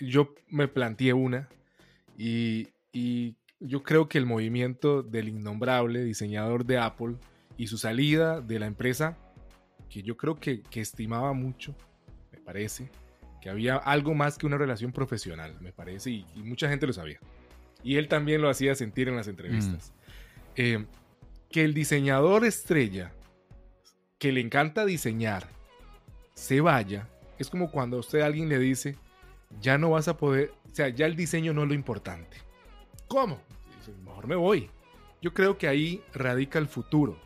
yo 0.00 0.34
me 0.48 0.68
planteé 0.68 1.12
una 1.12 1.48
y, 2.16 2.68
yo 3.60 3.82
creo 3.82 4.08
que 4.08 4.18
el 4.18 4.26
movimiento 4.26 5.02
del 5.02 5.28
innombrable 5.28 6.04
diseñador 6.04 6.66
de 6.66 6.76
Apple 6.76 7.16
y 7.56 7.66
su 7.68 7.78
salida 7.78 8.42
de 8.42 8.58
la 8.58 8.66
empresa, 8.66 9.16
que 9.88 10.02
yo 10.02 10.18
creo 10.18 10.36
que, 10.36 10.62
estimaba 10.74 11.32
mucho, 11.32 11.74
me 12.30 12.38
parece, 12.40 12.90
que 13.40 13.48
había 13.48 13.76
algo 13.76 14.12
más 14.14 14.36
que 14.36 14.44
una 14.44 14.58
relación 14.58 14.92
profesional, 14.92 15.56
me 15.60 15.72
parece, 15.72 16.10
y, 16.10 16.26
mucha 16.36 16.68
gente 16.68 16.86
lo 16.86 16.92
sabía. 16.92 17.20
Y 17.82 17.96
él 17.96 18.06
también 18.06 18.42
lo 18.42 18.50
hacía 18.50 18.74
sentir 18.74 19.08
en 19.08 19.16
las 19.16 19.28
entrevistas. 19.28 19.92
Mm. 19.92 20.52
Eh, 20.56 20.86
que 21.50 21.64
el 21.64 21.72
diseñador 21.72 22.44
estrella, 22.44 23.12
que 24.18 24.30
le 24.30 24.40
encanta 24.40 24.84
diseñar, 24.84 25.48
se 26.34 26.60
vaya, 26.60 27.08
es 27.38 27.50
como 27.50 27.70
cuando 27.70 27.96
a 27.96 28.00
usted 28.00 28.20
alguien 28.20 28.48
le 28.48 28.58
dice, 28.58 28.96
ya 29.60 29.78
no 29.78 29.90
vas 29.90 30.08
a 30.08 30.16
poder, 30.16 30.52
o 30.70 30.74
sea, 30.74 30.88
ya 30.88 31.06
el 31.06 31.16
diseño 31.16 31.52
no 31.52 31.62
es 31.62 31.68
lo 31.68 31.74
importante. 31.74 32.36
¿Cómo? 33.08 33.40
Mejor 34.04 34.26
me 34.26 34.36
voy. 34.36 34.70
Yo 35.20 35.32
creo 35.32 35.58
que 35.58 35.68
ahí 35.68 36.02
radica 36.12 36.58
el 36.58 36.68
futuro 36.68 37.18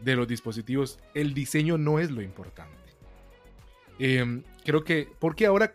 de 0.00 0.16
los 0.16 0.28
dispositivos. 0.28 0.98
El 1.14 1.34
diseño 1.34 1.78
no 1.78 1.98
es 1.98 2.10
lo 2.10 2.22
importante. 2.22 2.76
Em, 3.98 4.42
creo 4.64 4.84
que, 4.84 5.08
porque 5.18 5.46
ahora 5.46 5.74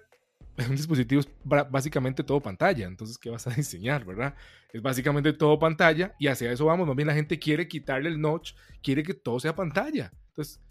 un 0.70 0.76
dispositivo 0.76 1.22
es 1.22 1.30
básicamente 1.43 2.24
todo 2.24 2.41
pantalla. 2.41 2.88
Entonces, 2.88 3.18
¿qué 3.18 3.30
vas 3.30 3.47
a 3.47 3.49
diseñar, 3.55 4.05
verdad? 4.05 4.36
Es 4.74 4.82
básicamente 4.82 5.34
todo 5.34 5.57
pantalla 5.59 6.15
y 6.20 6.28
hacia 6.28 6.51
eso 6.51 6.65
vamos. 6.65 6.88
Más 6.88 6.95
bien 6.95 7.07
la 7.07 7.13
gente 7.13 7.39
quiere 7.39 7.68
quitarle 7.68 8.09
el 8.09 8.20
notch, 8.20 8.53
quiere 8.84 9.03
que 9.03 9.13
todo 9.13 9.39
sea 9.39 9.55
pantalla. 9.55 10.11
Entonces, 10.30 10.61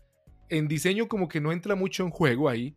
en 0.48 0.68
diseño 0.68 1.08
como 1.08 1.28
que 1.28 1.40
no 1.40 1.52
entra 1.52 1.74
mucho 1.74 2.04
en 2.04 2.10
juego 2.10 2.48
ahí. 2.48 2.76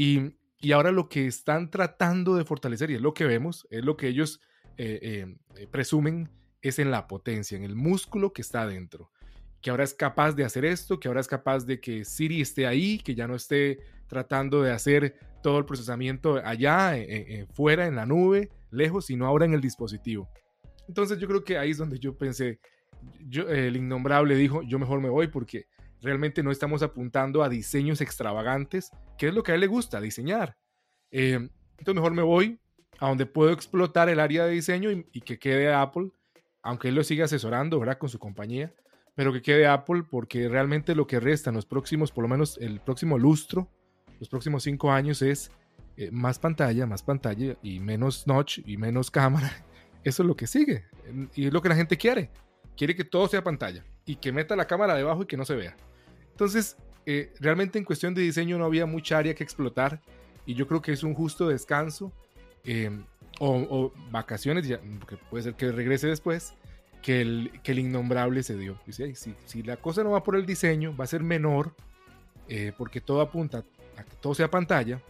Y, 0.00 0.72
ahora 0.72 0.92
lo 0.92 1.08
que 1.08 1.26
están 1.26 1.70
tratando 1.70 2.36
de 2.36 2.44
fortalecer, 2.44 2.90
y 2.90 2.94
es 2.94 3.00
lo 3.00 3.14
que 3.14 3.24
vemos, 3.24 3.66
es 3.70 3.84
lo 3.84 3.96
que 3.96 4.08
ellos 4.08 4.40
eh, 4.76 4.98
eh, 5.02 5.36
eh, 5.56 5.66
presumen, 5.68 6.30
es 6.62 6.78
en 6.78 6.90
la 6.90 7.08
potencia, 7.08 7.56
en 7.56 7.64
el 7.64 7.74
músculo 7.74 8.32
que 8.32 8.42
está 8.42 8.66
dentro. 8.66 9.10
Que 9.60 9.70
ahora 9.70 9.82
es 9.82 9.94
capaz 9.94 10.32
de 10.32 10.44
hacer 10.44 10.64
esto, 10.64 11.00
que 11.00 11.08
ahora 11.08 11.20
es 11.20 11.26
capaz 11.26 11.64
de 11.66 11.80
que 11.80 12.04
Siri 12.04 12.40
esté 12.40 12.66
ahí, 12.66 12.98
que 12.98 13.14
ya 13.16 13.26
no 13.26 13.34
esté 13.34 13.78
tratando 14.06 14.62
de 14.62 14.70
hacer 14.70 15.16
todo 15.42 15.58
el 15.58 15.64
procesamiento 15.64 16.40
allá, 16.44 16.96
eh, 16.96 17.06
eh, 17.08 17.46
fuera, 17.52 17.86
en 17.86 17.96
la 17.96 18.06
nube, 18.06 18.50
lejos, 18.70 19.06
sino 19.06 19.26
ahora 19.26 19.44
en 19.44 19.54
el 19.54 19.60
dispositivo. 19.60 20.28
Entonces 20.88 21.18
yo 21.18 21.28
creo 21.28 21.44
que 21.44 21.58
ahí 21.58 21.70
es 21.70 21.78
donde 21.78 21.98
yo 21.98 22.16
pensé, 22.16 22.60
el 23.30 23.76
innombrable 23.76 24.34
dijo, 24.34 24.62
yo 24.62 24.78
mejor 24.78 25.00
me 25.00 25.08
voy 25.08 25.28
porque 25.28 25.66
realmente 26.02 26.42
no 26.42 26.50
estamos 26.50 26.82
apuntando 26.82 27.42
a 27.42 27.48
diseños 27.48 28.00
extravagantes, 28.00 28.90
que 29.16 29.28
es 29.28 29.34
lo 29.34 29.42
que 29.42 29.52
a 29.52 29.54
él 29.54 29.60
le 29.60 29.66
gusta, 29.66 30.00
diseñar. 30.00 30.56
entonces 31.10 31.94
mejor 31.94 32.12
me 32.12 32.22
voy 32.22 32.58
a 32.98 33.08
donde 33.08 33.26
puedo 33.26 33.52
explotar 33.52 34.08
el 34.08 34.20
área 34.20 34.44
de 34.44 34.52
diseño 34.52 34.90
y, 34.90 35.06
y 35.12 35.20
que 35.20 35.38
quede 35.38 35.72
Apple, 35.72 36.10
aunque 36.62 36.88
él 36.88 36.94
lo 36.94 37.04
siga 37.04 37.26
asesorando, 37.26 37.78
¿verdad? 37.78 37.98
Con 37.98 38.08
su 38.08 38.18
compañía, 38.18 38.72
pero 39.14 39.32
que 39.32 39.42
quede 39.42 39.66
Apple 39.66 40.04
porque 40.08 40.48
realmente 40.48 40.94
lo 40.94 41.06
que 41.06 41.20
resta 41.20 41.50
en 41.50 41.56
los 41.56 41.66
próximos, 41.66 42.12
por 42.12 42.22
lo 42.22 42.28
menos 42.28 42.58
el 42.60 42.80
próximo 42.80 43.18
lustro, 43.18 43.68
los 44.18 44.28
próximos 44.28 44.64
cinco 44.64 44.90
años 44.90 45.22
es 45.22 45.50
eh, 45.96 46.10
más 46.12 46.38
pantalla, 46.38 46.86
más 46.86 47.02
pantalla 47.02 47.56
y 47.62 47.80
menos 47.80 48.26
notch 48.26 48.60
y 48.64 48.76
menos 48.76 49.10
cámara. 49.12 49.64
Eso 50.04 50.22
es 50.22 50.26
lo 50.26 50.36
que 50.36 50.46
sigue 50.46 50.84
y 51.34 51.46
es 51.46 51.52
lo 51.52 51.60
que 51.60 51.68
la 51.68 51.74
gente 51.74 51.96
quiere. 51.96 52.30
Quiere 52.76 52.94
que 52.94 53.04
todo 53.04 53.26
sea 53.26 53.42
pantalla 53.42 53.84
y 54.08 54.16
que 54.16 54.32
meta 54.32 54.56
la 54.56 54.66
cámara 54.66 54.94
debajo 54.94 55.22
y 55.22 55.26
que 55.26 55.36
no 55.36 55.44
se 55.44 55.54
vea. 55.54 55.76
Entonces, 56.30 56.76
eh, 57.06 57.32
realmente 57.40 57.78
en 57.78 57.84
cuestión 57.84 58.14
de 58.14 58.22
diseño 58.22 58.58
no 58.58 58.64
había 58.64 58.86
mucha 58.86 59.18
área 59.18 59.34
que 59.34 59.44
explotar 59.44 60.00
y 60.46 60.54
yo 60.54 60.66
creo 60.66 60.82
que 60.82 60.92
es 60.92 61.02
un 61.02 61.14
justo 61.14 61.48
descanso 61.48 62.12
em, 62.64 63.04
o, 63.38 63.92
vacaciones, 64.10 64.66
ya, 64.66 64.80
que 65.06 65.16
puede 65.16 65.44
ser 65.44 65.54
que 65.54 65.70
regrese 65.70 66.08
después, 66.08 66.54
que 67.02 67.20
el, 67.20 67.52
que 67.62 67.72
el 67.72 67.80
innombrable 67.80 68.42
se 68.42 68.56
dio. 68.56 68.80
Dice, 68.86 69.14
si, 69.14 69.34
si, 69.44 69.62
la 69.62 69.76
cosa 69.76 70.02
no 70.02 70.10
va 70.10 70.22
por 70.22 70.36
el 70.36 70.46
diseño, 70.46 70.96
va 70.96 71.04
a 71.04 71.06
ser 71.06 71.22
menor, 71.22 71.74
eh, 72.48 72.72
porque 72.76 73.00
todo 73.00 73.20
apunta 73.20 73.62
a 73.96 74.04
que 74.04 74.16
todo 74.20 74.34
sea 74.34 74.50
pantalla, 74.50 75.00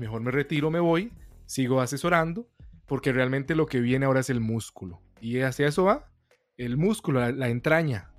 mejor 0.00 0.22
me 0.22 0.30
retiro, 0.30 0.70
me 0.70 0.80
voy, 0.80 1.12
sigo 1.46 1.80
asesorando, 1.80 2.48
porque 2.86 3.12
realmente 3.12 3.54
lo 3.54 3.66
que 3.66 3.80
viene 3.80 4.06
ahora 4.06 4.20
es 4.20 4.30
el 4.30 4.40
músculo. 4.40 5.00
Y 5.20 5.40
hacia 5.40 5.68
eso 5.68 5.84
va, 5.84 6.10
el 6.56 6.76
músculo, 6.76 7.30
la, 7.30 7.48
entraña. 7.48 8.11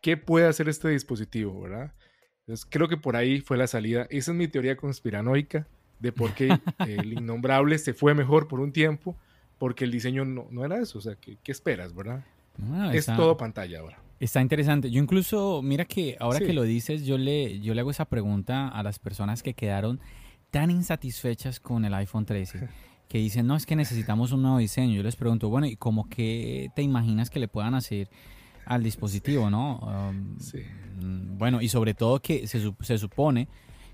¿Qué 0.00 0.16
puede 0.16 0.46
hacer 0.46 0.68
este 0.68 0.88
dispositivo, 0.88 1.60
verdad? 1.60 1.92
Entonces 2.40 2.66
creo 2.68 2.88
que 2.88 2.96
por 2.96 3.16
ahí 3.16 3.40
fue 3.40 3.56
la 3.56 3.66
salida. 3.66 4.06
Esa 4.10 4.30
es 4.30 4.36
mi 4.36 4.48
teoría 4.48 4.76
conspiranoica 4.76 5.66
de 5.98 6.12
por 6.12 6.34
qué 6.34 6.56
el 6.86 7.12
innombrable 7.18 7.78
se 7.78 7.92
fue 7.92 8.14
mejor 8.14 8.48
por 8.48 8.60
un 8.60 8.72
tiempo, 8.72 9.16
porque 9.58 9.84
el 9.84 9.90
diseño 9.90 10.24
no, 10.24 10.46
no 10.50 10.64
era 10.64 10.78
eso. 10.78 10.98
O 10.98 11.00
sea, 11.00 11.16
¿qué, 11.16 11.38
qué 11.42 11.52
esperas, 11.52 11.94
verdad? 11.94 12.24
Ah, 12.62 12.90
es 12.94 13.06
todo 13.06 13.36
pantalla 13.36 13.80
ahora. 13.80 13.98
Está 14.18 14.40
interesante. 14.40 14.90
Yo 14.90 15.02
incluso, 15.02 15.60
mira 15.62 15.84
que 15.84 16.16
ahora 16.20 16.38
que 16.38 16.52
lo 16.52 16.62
dices, 16.62 17.04
yo 17.04 17.18
le, 17.18 17.60
yo 17.60 17.74
le 17.74 17.80
hago 17.80 17.90
esa 17.90 18.06
pregunta 18.06 18.68
a 18.68 18.82
las 18.82 18.98
personas 18.98 19.42
que 19.42 19.54
quedaron 19.54 20.00
tan 20.50 20.70
insatisfechas 20.70 21.60
con 21.60 21.84
el 21.84 21.92
iPhone 21.94 22.24
13, 22.24 22.68
que 23.08 23.18
dicen, 23.18 23.46
no, 23.46 23.56
es 23.56 23.66
que 23.66 23.76
necesitamos 23.76 24.32
un 24.32 24.42
nuevo 24.42 24.58
diseño. 24.58 24.94
Yo 24.94 25.02
les 25.02 25.16
pregunto, 25.16 25.48
bueno, 25.48 25.66
¿y 25.66 25.76
cómo 25.76 26.08
que 26.08 26.70
te 26.74 26.82
imaginas 26.82 27.28
que 27.28 27.40
le 27.40 27.48
puedan 27.48 27.74
hacer 27.74 28.08
al 28.66 28.82
dispositivo, 28.82 29.48
no? 29.48 29.78
Um, 29.78 30.38
sí. 30.38 30.58
Mm, 31.00 31.38
bueno, 31.38 31.62
y 31.62 31.68
sobre 31.68 31.94
todo 31.94 32.20
que 32.20 32.46
se, 32.46 32.60
se 32.80 32.98
supone 32.98 33.48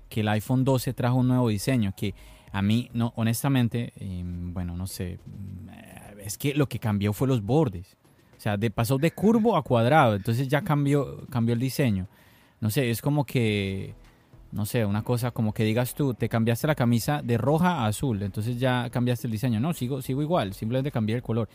que 0.09 0.21
el 0.21 0.27
iPhone 0.27 0.63
12 0.63 0.93
trajo 0.93 1.17
un 1.17 1.27
nuevo 1.27 1.49
diseño, 1.49 1.93
que 1.95 2.13
a 2.51 2.61
mí, 2.61 2.89
no, 2.93 3.13
honestamente, 3.15 3.93
em, 3.95 4.53
bueno, 4.53 4.77
no 4.77 4.85
sé, 4.85 5.19
mm, 5.25 6.19
es 6.19 6.37
que 6.37 6.53
lo 6.53 6.67
que 6.67 6.79
cambió 6.79 7.13
fue 7.13 7.27
los 7.27 7.41
bordes. 7.41 7.97
O 8.37 8.39
sea, 8.39 8.57
de, 8.57 8.69
pasó 8.69 8.97
de 8.97 9.11
curvo 9.11 9.55
a 9.55 9.63
cuadrado, 9.63 10.15
entonces 10.15 10.47
ya 10.47 10.61
cambió, 10.61 11.25
cambió 11.29 11.53
el 11.53 11.59
diseño. 11.59 12.07
No 12.61 12.69
sé, 12.69 12.89
es 12.89 13.01
como 13.01 13.25
que, 13.25 13.95
no 14.51 14.65
sé, 14.65 14.85
una 14.85 15.01
cosa 15.01 15.31
como 15.31 15.53
que 15.53 15.63
digas 15.63 15.95
tú, 15.95 16.13
te 16.13 16.29
cambiaste 16.29 16.67
la 16.67 16.75
camisa 16.75 17.21
de 17.23 17.37
roja 17.37 17.79
a 17.79 17.87
azul, 17.87 18.21
entonces 18.21 18.59
ya 18.59 18.89
cambiaste 18.89 19.27
el 19.27 19.31
diseño. 19.31 19.59
No, 19.59 19.73
sigo, 19.73 20.01
sigo 20.01 20.21
igual, 20.21 20.53
simplemente 20.53 20.91
cambié 20.91 21.15
el 21.15 21.23
color. 21.23 21.49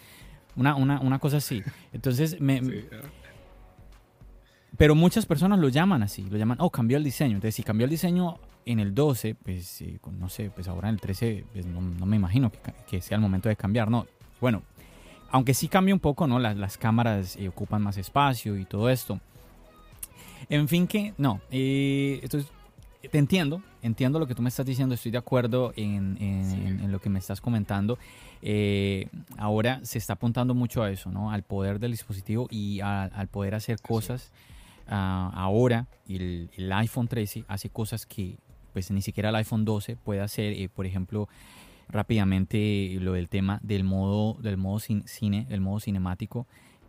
Una, 0.59 0.75
una, 0.75 1.01
una 1.01 1.19
cosa 1.19 1.39
así. 1.39 1.63
Entonces, 1.93 2.41
me, 2.41 2.61
pero 4.77 4.95
muchas 4.95 5.25
personas 5.25 5.59
lo 5.59 5.69
llaman 5.69 6.03
así, 6.03 6.29
lo 6.29 6.37
llaman, 6.37 6.59
oh, 6.61 6.71
cambió 6.71 6.99
el 6.99 7.05
diseño. 7.05 7.37
Entonces, 7.37 7.55
si 7.55 7.63
cambió 7.63 7.85
el 7.85 7.91
diseño 7.91 8.39
en 8.67 8.81
el 8.81 8.95
12, 8.95 9.35
pues 9.37 9.83
no 10.19 10.29
sé, 10.29 10.51
pues 10.51 10.69
ahora 10.69 10.89
en 10.89 10.97
el 10.97 11.01
13, 11.01 11.45
pues 11.53 11.65
no, 11.65 11.81
me 11.81 12.17
imagino 12.17 12.51
que, 12.51 12.59
que, 12.87 13.01
sea 13.01 13.15
el 13.15 13.23
momento 13.23 13.49
de 13.49 13.57
cambiar, 13.57 13.91
¿no? 13.91 14.07
Bueno, 14.41 14.63
aunque 15.31 15.55
sí 15.55 15.69
cambia 15.69 15.95
un 15.95 16.01
poco, 16.01 16.27
¿no? 16.27 16.39
Las, 16.39 16.57
las 16.57 16.77
cámaras 16.77 17.37
eh, 17.37 17.49
ocupan 17.49 17.83
más 17.83 17.97
espacio 17.97 18.57
y 18.59 18.65
todo 18.65 18.91
esto. 18.91 19.21
En 20.49 20.69
fin, 20.69 20.87
que 20.87 21.15
no. 21.19 21.41
Eh, 21.51 22.27
te 23.11 23.19
entiendo, 23.19 23.63
entiendo 23.83 24.18
lo 24.18 24.26
que 24.26 24.35
tú 24.35 24.43
me 24.43 24.49
estás 24.49 24.66
diciendo, 24.66 24.95
estoy 24.95 25.12
de 25.12 25.18
acuerdo 25.18 25.72
en, 25.76 26.16
en, 26.20 26.91
lo 26.91 27.01
que 27.01 27.09
me 27.09 27.18
estás 27.18 27.41
comentando. 27.41 27.99
Eh, 28.43 29.09
ahora 29.37 29.81
se 29.85 29.99
está 29.99 30.14
apuntando 30.14 30.55
mucho 30.55 30.83
a 30.83 30.91
eso, 30.91 31.11
¿no? 31.11 31.31
Al 31.31 31.43
poder 31.43 31.79
del 31.79 31.93
dispositivo 31.93 32.49
y 32.51 32.81
al 32.81 33.29
poder 33.29 33.55
hacer 33.55 33.81
cosas. 33.81 34.31
Ah, 34.89 35.31
ahora 35.35 35.87
el, 36.09 36.49
el, 36.57 36.72
iPhone 36.72 37.09
13 37.09 37.45
hace 37.47 37.68
cosas 37.68 38.07
que 38.07 38.39
pues 38.72 38.91
ni 38.91 39.03
siquiera 39.03 39.29
el 39.29 39.37
iPhone 39.37 39.64
12 39.64 39.97
puede 39.97 40.20
hacer. 40.20 40.70
por 40.70 40.87
ejemplo, 40.87 41.29
rápidamente 41.89 42.97
lo 43.01 43.12
del 43.12 43.29
tema 43.29 43.61
del 43.62 43.85
modo, 43.85 44.35
del 44.41 44.57
modo 44.57 44.79
cine, 44.79 45.47
el 45.51 45.61
modo 45.61 45.81
cinemático, 45.81 46.47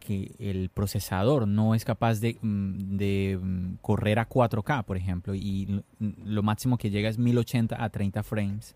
el 0.09 0.69
procesador 0.69 1.47
no 1.47 1.75
es 1.75 1.85
capaz 1.85 2.19
de, 2.19 2.37
mm, 2.41 2.97
de, 2.97 3.39
mm, 3.41 3.75
correr 3.81 4.19
a 4.19 4.27
4K, 4.27 4.83
por 4.83 4.97
ejemplo, 4.97 5.35
y 5.35 5.83
lo 5.99 6.43
máximo 6.43 6.77
que 6.77 6.89
llega 6.89 7.09
es 7.09 7.17
1080 7.17 7.83
a 7.83 7.89
30 7.89 8.23
frames. 8.23 8.75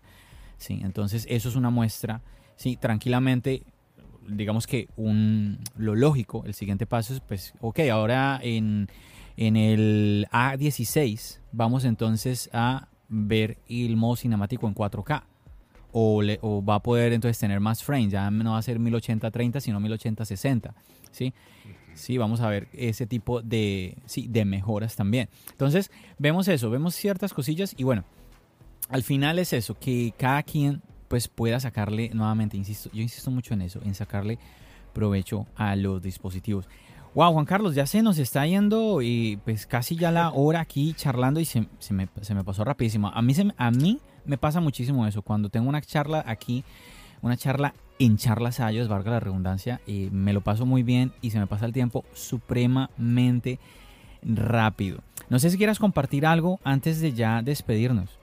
¿sí? 0.58 0.80
Entonces, 0.82 1.26
eso 1.28 1.48
es 1.48 1.56
una 1.56 1.70
muestra. 1.70 2.22
Sí, 2.56 2.76
tranquilamente, 2.76 3.62
digamos 4.28 4.66
que 4.66 4.88
un, 4.96 5.58
lo 5.76 5.94
lógico, 5.94 6.44
el 6.46 6.54
siguiente 6.54 6.86
paso 6.86 7.14
es, 7.14 7.20
pues, 7.20 7.54
ok, 7.60 7.80
ahora 7.90 8.40
en, 8.42 8.88
en 9.36 9.56
el 9.56 10.26
A16 10.30 11.40
vamos 11.52 11.84
entonces 11.84 12.48
a 12.52 12.88
ver 13.08 13.58
el 13.68 13.96
modo 13.96 14.16
cinemático 14.16 14.66
en 14.66 14.74
4K 14.74 15.24
o, 15.96 16.64
va 16.64 16.76
a 16.76 16.80
poder 16.80 17.12
entonces 17.12 17.38
tener 17.38 17.60
más 17.60 17.84
frames, 17.84 18.10
ya 18.10 18.30
no 18.30 18.52
va 18.52 18.58
a 18.58 18.62
ser 18.62 18.80
1080-30, 18.80 19.60
sino 19.60 19.80
1080-60, 19.80 20.72
¿sí? 21.12 21.32
Sí, 21.94 22.18
vamos 22.18 22.40
a 22.40 22.48
ver 22.48 22.68
ese 22.72 23.06
tipo 23.06 23.40
de, 23.40 23.96
sí, 24.04 24.26
de 24.28 24.44
mejoras 24.44 24.96
también. 24.96 25.28
Entonces, 25.52 25.92
vemos 26.18 26.48
eso, 26.48 26.68
vemos 26.68 26.96
ciertas 26.96 27.32
cosillas 27.32 27.74
y 27.76 27.84
bueno, 27.84 28.04
al 28.88 29.04
final 29.04 29.38
es 29.38 29.52
eso, 29.52 29.78
que 29.78 30.12
cada 30.18 30.42
quien 30.42 30.82
pues 31.06 31.28
pueda 31.28 31.60
sacarle, 31.60 32.10
nuevamente, 32.12 32.56
insisto, 32.56 32.90
yo 32.92 33.00
insisto 33.00 33.30
mucho 33.30 33.54
en 33.54 33.62
eso, 33.62 33.80
en 33.84 33.94
sacarle 33.94 34.40
provecho 34.92 35.46
a 35.54 35.76
los 35.76 36.02
dispositivos. 36.02 36.68
Wow, 37.14 37.34
Juan 37.34 37.44
Carlos, 37.44 37.76
ya 37.76 37.86
se 37.86 38.02
nos 38.02 38.18
está 38.18 38.44
yendo 38.44 39.00
y 39.00 39.38
pues 39.44 39.66
casi 39.66 39.94
ya 39.94 40.10
la 40.10 40.30
hora 40.30 40.58
aquí 40.58 40.94
charlando 40.94 41.38
y 41.38 41.44
se, 41.44 41.68
se, 41.78 41.94
me, 41.94 42.08
se 42.20 42.34
me, 42.34 42.42
pasó 42.42 42.64
rapidísimo. 42.64 43.12
A 43.14 43.22
mí, 43.22 43.34
se, 43.34 43.46
a 43.56 43.70
mí 43.70 44.00
me 44.24 44.38
pasa 44.38 44.60
muchísimo 44.60 45.06
eso. 45.06 45.22
Cuando 45.22 45.48
tengo 45.48 45.68
una 45.68 45.80
charla 45.80 46.22
aquí, 46.26 46.64
una 47.22 47.36
charla 47.36 47.74
en 47.98 48.16
charlas 48.16 48.60
ayos, 48.60 48.88
valga 48.88 49.10
la 49.10 49.20
redundancia, 49.20 49.80
y 49.86 50.08
me 50.10 50.32
lo 50.32 50.40
paso 50.40 50.66
muy 50.66 50.82
bien 50.82 51.12
y 51.22 51.30
se 51.30 51.38
me 51.38 51.46
pasa 51.46 51.66
el 51.66 51.72
tiempo 51.72 52.04
supremamente 52.12 53.58
rápido. 54.22 54.98
No 55.28 55.38
sé 55.38 55.50
si 55.50 55.58
quieras 55.58 55.78
compartir 55.78 56.26
algo 56.26 56.60
antes 56.64 57.00
de 57.00 57.12
ya 57.12 57.42
despedirnos. 57.42 58.18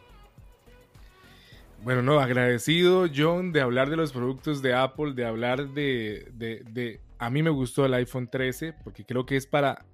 Bueno, 1.83 2.03
no, 2.03 2.19
agradecido 2.19 3.07
John 3.13 3.51
de 3.51 3.61
hablar 3.61 3.89
de 3.89 3.97
los 3.97 4.11
productos 4.11 4.61
de 4.61 4.75
Apple, 4.75 5.13
de 5.13 5.25
hablar 5.25 5.69
de, 5.69 6.31
de, 6.33 6.63
de... 6.69 6.99
A 7.17 7.31
mí 7.31 7.41
me 7.41 7.49
gustó 7.49 7.85
el 7.85 7.93
iPhone 7.95 8.27
13 8.27 8.73
porque 8.83 9.03
creo 9.03 9.25
que 9.25 9.35
es 9.35 9.47
para 9.47 9.85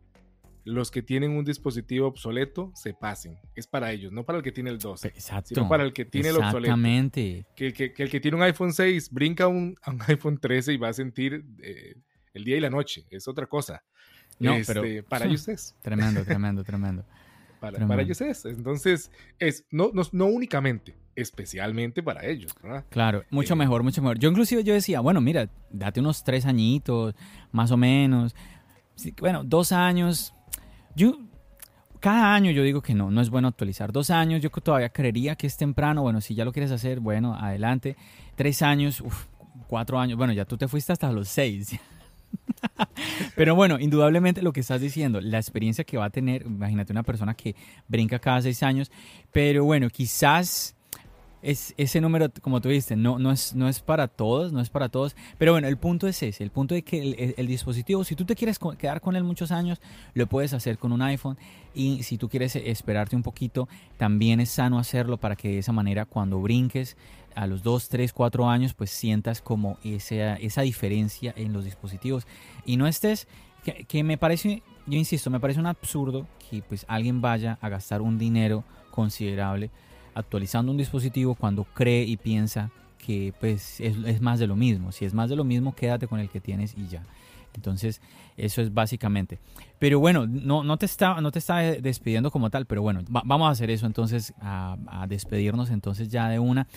los 0.68 0.92
que 0.92 1.02
tienen 1.02 1.32
un 1.32 1.46
dispositivo 1.46 2.08
obsoleto 2.08 2.72
se 2.76 2.94
pasen. 2.94 3.40
Es 3.56 3.68
para 3.68 3.92
ellos, 3.92 4.12
no 4.12 4.26
para 4.26 4.40
el 4.40 4.44
que 4.44 4.52
tiene 4.52 4.70
el 4.70 4.80
12. 4.80 5.08
Exacto. 5.08 5.56
Sino 5.56 5.70
para 5.70 5.84
el 5.84 5.94
que 5.94 6.04
tiene 6.04 6.30
el 6.30 6.36
obsoleto. 6.36 6.60
Exactamente. 6.60 7.46
Que, 7.56 7.94
el 7.98 8.10
que 8.10 8.20
tiene 8.20 8.36
un 8.36 8.44
iPhone 8.44 8.74
6 8.74 9.12
brinca 9.12 9.48
un, 9.48 9.78
a 9.82 9.92
un 9.92 10.02
iPhone 10.08 10.38
13 10.38 10.74
y 10.74 10.78
va 10.78 10.90
a 10.90 10.94
sentir 10.94 11.46
eh, 11.62 11.96
el 12.34 12.44
día 12.44 12.58
y 12.58 12.60
la 12.60 12.70
noche. 12.70 13.06
Es 13.10 13.28
otra 13.28 13.46
cosa. 13.46 13.84
No, 14.40 14.56
pero 14.68 14.84
este, 14.84 15.04
para 15.04 15.26
ellos 15.28 15.48
es. 15.48 15.76
Tremendo, 15.82 16.24
tremendo, 16.26 16.64
tremendo. 16.64 17.06
Para, 17.60 18.02
ellos 18.02 18.22
es. 18.22 18.46
Entonces, 18.46 19.10
es 19.40 19.66
no, 19.72 19.90
no, 19.94 20.04
no 20.12 20.26
únicamente, 20.26 20.96
especialmente 21.16 22.04
para 22.04 22.26
ellos. 22.26 22.54
Claro, 22.90 23.24
mucho 23.32 23.54
eh, 23.54 23.58
mejor, 23.58 23.82
mucho 23.84 24.02
mejor. 24.02 24.20
Yo 24.20 24.30
inclusive 24.30 24.64
yo 24.64 24.74
decía, 24.74 25.00
bueno, 25.00 25.22
mira, 25.22 25.50
date 25.72 26.00
unos 26.00 26.24
tres 26.24 26.46
añitos, 26.46 27.16
más 27.52 27.72
o 27.72 27.78
menos. 27.78 28.36
bueno, 29.20 29.44
dos 29.44 29.72
años, 29.72 30.36
yo, 30.98 31.20
cada 32.00 32.34
año 32.34 32.50
yo 32.50 32.64
digo 32.64 32.82
que 32.82 32.96
no, 32.96 33.12
no 33.12 33.22
es 33.22 33.30
bueno 33.30 33.48
actualizar. 33.48 33.92
Dos 33.92 34.10
años 34.10 34.42
yo 34.42 34.50
todavía 34.50 34.90
creería 34.90 35.36
que 35.36 35.46
es 35.46 35.56
temprano. 35.56 36.02
Bueno, 36.02 36.22
si 36.22 36.34
ya 36.34 36.44
lo 36.44 36.52
quieres 36.52 36.72
hacer, 36.72 37.00
bueno, 37.00 37.36
adelante. 37.36 37.96
Tres 38.36 38.64
años, 38.64 39.04
cuatro 39.68 40.00
años. 40.00 40.18
Bueno, 40.18 40.34
ya 40.34 40.46
tú 40.46 40.58
te 40.58 40.68
fuiste 40.68 40.92
hasta 40.92 41.12
los 41.12 41.28
seis. 41.28 41.80
Pero 43.36 43.54
bueno, 43.54 43.80
indudablemente 43.80 44.42
lo 44.42 44.52
que 44.52 44.62
estás 44.62 44.82
diciendo, 44.82 45.22
la 45.22 45.38
experiencia 45.38 45.84
que 45.84 45.98
va 45.98 46.06
a 46.06 46.10
tener, 46.10 46.42
imagínate 46.48 46.92
una 46.94 47.04
persona 47.04 47.36
que 47.36 47.56
brinca 47.88 48.18
cada 48.18 48.42
seis 48.42 48.64
años, 48.64 48.92
pero 49.32 49.64
bueno, 49.64 49.90
quizás 49.90 50.76
es, 51.42 51.74
ese 51.78 52.02
número, 52.02 52.32
como 52.42 52.62
tú 52.62 52.70
no, 52.96 53.20
no, 53.20 53.32
es, 53.32 53.54
no 53.54 53.70
es 53.70 53.80
para 53.80 54.08
todos, 54.08 54.52
no 54.52 54.62
es 54.62 54.70
para 54.70 54.90
todos. 54.90 55.16
Pero 55.38 55.52
bueno, 55.52 55.68
el 55.68 55.78
punto 55.78 56.08
es 56.08 56.22
ese, 56.24 56.44
el 56.44 56.52
punto 56.52 56.76
de 56.76 56.82
que 56.82 57.36
el, 57.38 57.48
dispositivo, 57.48 58.04
si 58.04 58.16
tú 58.16 58.26
te 58.26 58.36
quieres 58.36 58.60
quedar 58.78 59.02
con 59.02 59.16
él 59.16 59.24
muchos 59.24 59.52
años, 59.52 59.80
lo 60.14 60.28
puedes 60.28 60.54
hacer 60.54 60.78
con 60.78 60.92
un 60.92 61.02
iPhone. 61.02 61.38
Y 61.74 62.04
si 62.04 62.18
tú 62.18 62.30
quieres 62.30 62.56
esperarte 62.56 63.16
un 63.16 63.24
poquito, 63.24 63.68
también 63.98 64.40
es 64.40 64.50
sano 64.50 64.80
hacerlo 64.80 65.18
para 65.18 65.36
que 65.36 65.50
de 65.50 65.58
esa 65.60 65.72
manera 65.72 66.06
cuando 66.06 66.40
brinques 66.40 66.98
a 67.36 67.46
los 67.46 67.62
2, 67.62 67.90
3, 67.90 68.14
4 68.14 68.50
años, 68.50 68.74
pues 68.74 68.90
sientas 68.90 69.42
como 69.42 69.78
esa, 69.84 70.36
esa 70.36 70.62
diferencia 70.64 71.34
en 71.38 71.54
los 71.54 71.66
dispositivos. 71.66 72.26
Y 72.66 72.78
no 72.78 72.88
estés, 72.88 73.28
que, 73.64 73.86
que 73.86 74.04
me 74.04 74.18
parece, 74.18 74.64
yo 74.88 74.98
insisto, 74.98 75.30
me 75.30 75.40
parece 75.40 75.60
un 75.60 75.68
absurdo 75.68 76.26
que 76.50 76.64
pues 76.64 76.84
alguien 76.88 77.22
vaya 77.22 77.60
a 77.62 77.70
gastar 77.70 78.02
un 78.02 78.18
dinero 78.18 78.64
considerable 78.90 79.70
actualizando 80.18 80.72
un 80.72 80.78
dispositivo 80.78 81.36
cuando 81.36 81.64
cree 81.64 82.04
y 82.04 82.18
piensa 82.18 82.72
que 82.98 83.34
pues 83.40 83.80
es, 83.80 84.22
más 84.22 84.40
de 84.40 84.48
lo 84.48 84.56
mismo. 84.56 84.92
Si 84.92 85.06
es 85.06 85.14
más 85.14 85.30
de 85.30 85.36
lo 85.36 85.44
mismo, 85.44 85.76
quédate 85.76 86.08
con 86.08 86.20
el 86.20 86.30
que 86.30 86.42
tienes 86.42 86.76
y 86.76 86.88
ya. 86.88 87.04
Entonces, 87.56 88.02
eso 88.36 88.62
es 88.62 88.74
básicamente. 88.74 89.40
Pero 89.80 90.00
bueno, 90.00 90.28
no, 90.28 90.64
no, 90.64 90.78
te, 90.78 90.86
estaba, 90.86 91.22
no 91.22 91.32
te 91.32 91.40
estaba 91.40 91.62
despidiendo 91.62 92.32
como 92.32 92.50
tal, 92.50 92.66
pero 92.66 92.82
bueno, 92.82 93.02
vamos 93.08 93.48
a 93.48 93.52
hacer 93.52 93.70
eso 93.72 93.86
entonces, 93.86 94.34
a, 94.42 95.06
despedirnos 95.08 95.70
entonces 95.70 96.10
ya 96.10 96.30
de 96.30 96.40
una. 96.40 96.68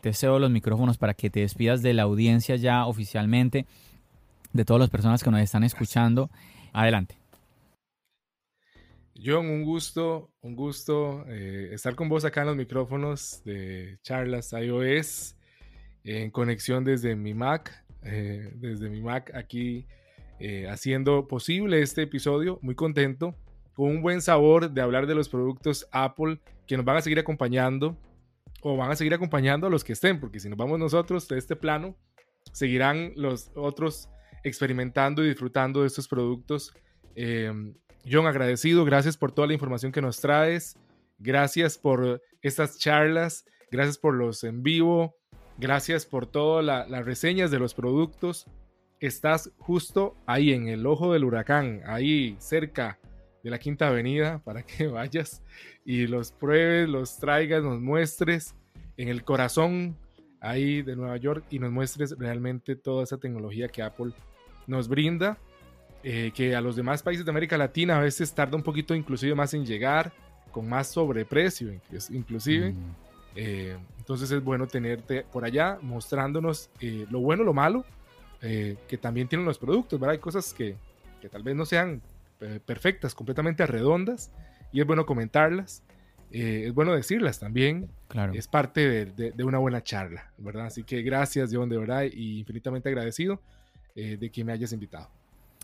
Te 0.00 0.12
cedo 0.12 0.38
los 0.38 0.50
micrófonos 0.50 0.96
para 0.96 1.14
que 1.14 1.30
te 1.30 1.40
despidas 1.40 1.82
de 1.82 1.92
la 1.94 2.02
audiencia 2.02 2.56
ya 2.56 2.86
oficialmente, 2.86 3.66
de 4.52 4.64
todas 4.64 4.80
las 4.80 4.90
personas 4.90 5.24
que 5.24 5.30
nos 5.30 5.40
están 5.40 5.64
escuchando. 5.64 6.30
Adelante. 6.72 7.16
John, 9.20 9.50
un 9.50 9.64
gusto, 9.64 10.30
un 10.42 10.54
gusto 10.54 11.24
eh, 11.26 11.70
estar 11.72 11.96
con 11.96 12.08
vos 12.08 12.24
acá 12.24 12.42
en 12.42 12.48
los 12.48 12.56
micrófonos 12.56 13.42
de 13.44 13.98
charlas 14.02 14.52
iOS 14.52 15.34
en 16.04 16.30
conexión 16.30 16.84
desde 16.84 17.16
mi 17.16 17.34
Mac, 17.34 17.84
eh, 18.04 18.52
desde 18.54 18.88
mi 18.88 19.00
Mac 19.00 19.32
aquí 19.34 19.86
eh, 20.38 20.68
haciendo 20.68 21.26
posible 21.26 21.82
este 21.82 22.02
episodio. 22.02 22.60
Muy 22.62 22.76
contento, 22.76 23.34
con 23.74 23.88
un 23.90 24.02
buen 24.02 24.22
sabor 24.22 24.70
de 24.70 24.80
hablar 24.80 25.08
de 25.08 25.16
los 25.16 25.28
productos 25.28 25.88
Apple 25.90 26.38
que 26.68 26.76
nos 26.76 26.86
van 26.86 26.98
a 26.98 27.02
seguir 27.02 27.18
acompañando 27.18 27.98
o 28.62 28.76
van 28.76 28.92
a 28.92 28.96
seguir 28.96 29.14
acompañando 29.14 29.66
a 29.66 29.70
los 29.70 29.82
que 29.82 29.94
estén, 29.94 30.20
porque 30.20 30.38
si 30.38 30.48
nos 30.48 30.56
vamos 30.56 30.78
nosotros 30.78 31.26
de 31.26 31.38
este 31.38 31.56
plano, 31.56 31.96
seguirán 32.52 33.12
los 33.16 33.50
otros 33.56 34.08
experimentando 34.44 35.24
y 35.24 35.28
disfrutando 35.28 35.80
de 35.80 35.88
estos 35.88 36.06
productos 36.06 36.72
John, 38.10 38.26
agradecido, 38.26 38.84
gracias 38.84 39.16
por 39.16 39.32
toda 39.32 39.48
la 39.48 39.54
información 39.54 39.92
que 39.92 40.02
nos 40.02 40.20
traes, 40.20 40.76
gracias 41.18 41.78
por 41.78 42.22
estas 42.42 42.78
charlas, 42.78 43.44
gracias 43.70 43.98
por 43.98 44.14
los 44.14 44.44
en 44.44 44.62
vivo, 44.62 45.14
gracias 45.58 46.06
por 46.06 46.26
todas 46.26 46.64
las 46.64 47.04
reseñas 47.04 47.50
de 47.50 47.58
los 47.58 47.74
productos. 47.74 48.46
Estás 49.00 49.52
justo 49.58 50.16
ahí 50.26 50.52
en 50.52 50.68
el 50.68 50.86
ojo 50.86 51.12
del 51.12 51.24
huracán, 51.24 51.82
ahí 51.86 52.36
cerca 52.38 52.98
de 53.42 53.50
la 53.50 53.58
Quinta 53.58 53.88
Avenida, 53.88 54.38
para 54.44 54.62
que 54.62 54.86
vayas 54.86 55.42
y 55.84 56.06
los 56.06 56.32
pruebes, 56.32 56.88
los 56.88 57.18
traigas, 57.18 57.62
nos 57.62 57.80
muestres 57.80 58.54
en 58.96 59.08
el 59.08 59.24
corazón 59.24 59.96
ahí 60.40 60.82
de 60.82 60.96
Nueva 60.96 61.16
York 61.16 61.44
y 61.50 61.58
nos 61.58 61.72
muestres 61.72 62.16
realmente 62.18 62.76
toda 62.76 63.04
esa 63.04 63.18
tecnología 63.18 63.68
que 63.68 63.82
Apple 63.82 64.12
nos 64.66 64.88
brinda 64.88 65.38
eh, 66.04 66.30
que 66.32 66.54
a 66.54 66.60
los 66.60 66.76
demás 66.76 67.02
países 67.02 67.24
de 67.24 67.30
América 67.30 67.58
Latina 67.58 67.96
a 67.96 68.00
veces 68.00 68.32
tarda 68.32 68.56
un 68.56 68.62
poquito 68.62 68.94
inclusive 68.94 69.34
más 69.34 69.52
en 69.54 69.66
llegar, 69.66 70.12
con 70.52 70.68
más 70.68 70.88
sobreprecio 70.88 71.72
inclusive. 72.10 72.72
Mm. 72.72 72.94
Eh, 73.34 73.76
entonces 73.98 74.30
es 74.30 74.42
bueno 74.42 74.66
tenerte 74.68 75.24
por 75.24 75.44
allá 75.44 75.78
mostrándonos 75.82 76.70
eh, 76.80 77.06
lo 77.10 77.20
bueno, 77.20 77.42
lo 77.42 77.52
malo, 77.52 77.84
que 78.40 78.98
también 79.00 79.26
tienen 79.26 79.44
los 79.44 79.58
productos, 79.58 79.98
¿verdad? 79.98 80.12
Hay 80.12 80.20
cosas 80.20 80.54
que, 80.54 80.76
que 81.20 81.28
tal 81.28 81.42
vez 81.42 81.56
no 81.56 81.66
sean 81.66 82.00
perfectas, 82.64 83.12
completamente 83.12 83.66
redondas, 83.66 84.30
y 84.72 84.80
es 84.80 84.86
bueno 84.86 85.04
comentarlas. 85.04 85.82
es 86.30 86.72
bueno 86.72 86.94
decirlas 86.94 87.40
también. 87.40 87.90
Claro. 88.06 88.32
Es 88.34 88.46
parte 88.46 88.88
de, 88.88 89.32
de, 89.32 89.44
una 89.44 89.58
buena 89.58 89.82
charla, 89.82 90.30
¿verdad? 90.38 90.66
Así 90.66 90.84
que 90.84 91.02
gracias, 91.02 91.50
John, 91.52 91.68
de 91.68 91.78
verdad, 91.78 92.04
y 92.04 92.38
infinitamente 92.38 92.88
agradecido 92.88 93.42
de 93.96 94.30
que 94.30 94.44
me 94.44 94.52
hayas 94.52 94.72
invitado. 94.72 95.10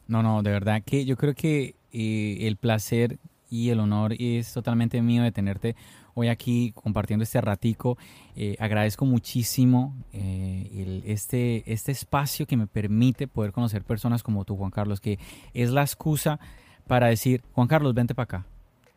No, 0.07 0.23
no, 0.23 0.43
de 0.43 0.51
verdad 0.51 0.83
que 0.85 1.05
yo 1.05 1.17
creo 1.17 1.35
que 1.35 1.77
eh, 1.93 2.39
el 2.47 2.57
placer 2.57 3.19
y 3.49 3.71
el 3.71 3.81
honor 3.81 4.15
es 4.19 4.53
totalmente 4.53 5.01
mío 5.01 5.23
de 5.23 5.33
tenerte 5.33 5.77
hoy 6.15 6.29
aquí 6.29 6.73
compartiendo 6.75 7.23
este 7.23 7.41
ratico. 7.41 7.97
Eh, 8.37 8.57
agradezco 8.59 9.05
muchísimo 9.05 9.95
eh, 10.13 11.03
este, 11.07 11.71
este 11.73 11.93
espacio 11.93 12.47
que 12.47 12.57
me 12.57 12.67
permite 12.67 13.29
poder 13.29 13.53
conocer 13.53 13.85
personas 13.85 14.23
como 14.23 14.45
tú, 14.45 14.57
Juan 14.57 14.71
Carlos, 14.71 15.01
que 15.01 15.19
es 15.53 15.71
la 15.71 15.83
excusa 15.83 16.41
para 16.87 17.09
decir, 17.09 17.43
Juan 17.53 17.69
Carlos, 17.69 17.95
vente 17.95 18.15
para 18.15 18.25
acá 18.25 18.47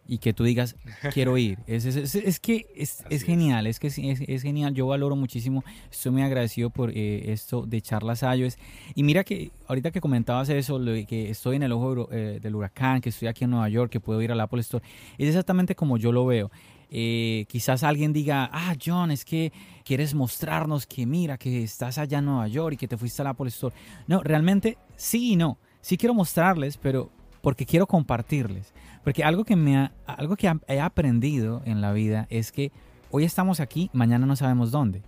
y 0.08 0.20
que 0.20 0.34
tú 0.34 0.44
digas, 0.44 0.76
quiero 1.14 1.38
ir. 1.38 1.58
Es, 1.68 1.86
es, 1.86 2.40
que 2.40 2.66
es, 2.76 3.24
genial, 3.24 3.68
es 3.68 3.80
que 3.80 3.88
es, 3.88 4.42
genial. 4.42 4.74
Yo 4.74 4.88
valoro 4.88 5.16
muchísimo, 5.16 5.64
estoy 5.92 6.12
muy 6.12 6.22
agradecido 6.22 6.70
por 6.70 6.92
eh, 6.92 7.32
esto 7.32 7.66
de 7.66 7.82
charlas 7.82 8.24
iOS. 8.24 8.58
Y 8.96 9.04
mira 9.04 9.24
que 9.24 9.52
ahorita 9.68 9.92
que 9.92 10.02
comentabas 10.02 10.50
eso, 10.50 10.80
lo 10.80 10.94
que 11.06 11.30
estoy 11.30 11.58
en 11.58 11.64
el 11.64 11.72
ojo 11.72 12.10
eh, 12.12 12.40
del 12.42 12.56
huracán, 12.56 13.02
que 13.02 13.10
estoy 13.10 13.28
aquí 13.28 13.44
en 13.44 13.52
Nueva 13.52 13.70
York, 13.70 13.92
que 13.92 14.00
puedo 14.00 14.22
ir 14.22 14.32
al 14.32 14.40
Apple 14.40 14.62
Store, 14.62 14.84
es 15.18 15.28
exactamente 15.28 15.76
como 15.76 15.98
yo 15.98 16.12
lo 16.12 16.26
veo. 16.26 16.50
Eh, 16.90 17.46
quizás 17.50 17.84
alguien 17.84 18.14
diga, 18.14 18.50
ah, 18.52 18.74
John, 18.84 19.12
es 19.12 19.26
que 19.26 19.52
quieres 19.84 20.14
mostrarnos 20.14 20.88
que 20.88 21.06
mira, 21.06 21.38
que 21.38 21.64
estás 21.64 21.98
allá 21.98 22.20
en 22.20 22.26
Nueva 22.26 22.48
York 22.48 22.74
y 22.74 22.78
que 22.78 22.88
te 22.88 22.98
fuiste 22.98 23.22
al 23.22 23.28
Apple 23.28 23.50
Store. 23.50 23.76
No, 24.08 24.24
realmente 24.24 24.78
sí 24.96 25.34
y 25.34 25.36
no. 25.36 25.58
Sí 25.82 25.98
quiero 25.98 26.14
mostrarles, 26.14 26.78
pero 26.78 27.12
porque 27.42 27.66
quiero 27.66 27.88
compartirles. 27.88 28.74
Porque 29.04 29.24
algo 29.24 29.46
que, 29.46 29.56
me 29.56 29.92
algo 30.06 30.36
que 30.36 30.52
he 30.68 30.80
aprendido 30.80 31.62
en 31.66 31.82
la 31.82 31.94
vida 31.94 32.28
es 32.30 32.52
que 32.52 32.72
hoy 33.10 33.24
estamos 33.24 33.60
aquí, 33.60 33.90
mañana 33.94 34.26
no 34.26 34.36
sabemos 34.36 34.72
dónde. 34.72 35.02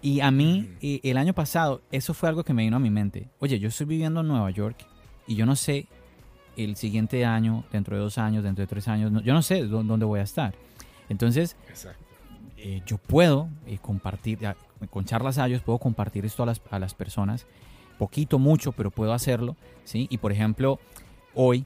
Y 0.00 0.20
a 0.20 0.30
mí, 0.30 0.68
eh, 0.80 1.00
el 1.02 1.16
año 1.16 1.32
pasado, 1.32 1.80
eso 1.90 2.14
fue 2.14 2.28
algo 2.28 2.44
que 2.44 2.54
me 2.54 2.62
vino 2.62 2.76
a 2.76 2.80
mi 2.80 2.90
mente. 2.90 3.28
Oye, 3.40 3.58
yo 3.58 3.68
estoy 3.68 3.86
viviendo 3.86 4.20
en 4.20 4.28
Nueva 4.28 4.50
York 4.50 4.76
y 5.26 5.34
yo 5.34 5.44
no 5.44 5.56
sé 5.56 5.86
el 6.56 6.76
siguiente 6.76 7.24
año, 7.24 7.64
dentro 7.72 7.96
de 7.96 8.02
dos 8.02 8.18
años, 8.18 8.44
dentro 8.44 8.62
de 8.62 8.66
tres 8.66 8.88
años, 8.88 9.12
yo 9.24 9.32
no 9.32 9.42
sé 9.42 9.62
dónde 9.64 10.04
voy 10.04 10.20
a 10.20 10.24
estar. 10.24 10.54
Entonces, 11.08 11.56
eh, 12.56 12.82
yo 12.86 12.98
puedo 12.98 13.48
eh, 13.66 13.78
compartir, 13.80 14.40
con 14.90 15.04
charlas 15.04 15.38
ellos 15.38 15.62
puedo 15.62 15.78
compartir 15.78 16.24
esto 16.24 16.42
a 16.42 16.46
las, 16.46 16.60
a 16.70 16.78
las 16.78 16.94
personas, 16.94 17.46
poquito, 17.98 18.38
mucho, 18.38 18.72
pero 18.72 18.90
puedo 18.90 19.12
hacerlo, 19.12 19.56
¿sí? 19.84 20.06
Y 20.10 20.18
por 20.18 20.32
ejemplo, 20.32 20.78
hoy, 21.40 21.64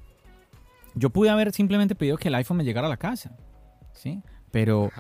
yo 0.95 1.09
pude 1.09 1.31
haber 1.31 1.51
simplemente 1.53 1.95
pedido 1.95 2.19
que 2.19 2.29
el 2.29 2.35
iPhone 2.35 2.59
me 2.59 2.65
llegara 2.65 2.87
a 2.87 2.91
la 2.91 2.99
casa, 2.99 3.35
¿sí? 3.95 4.21
Pero 4.51 4.91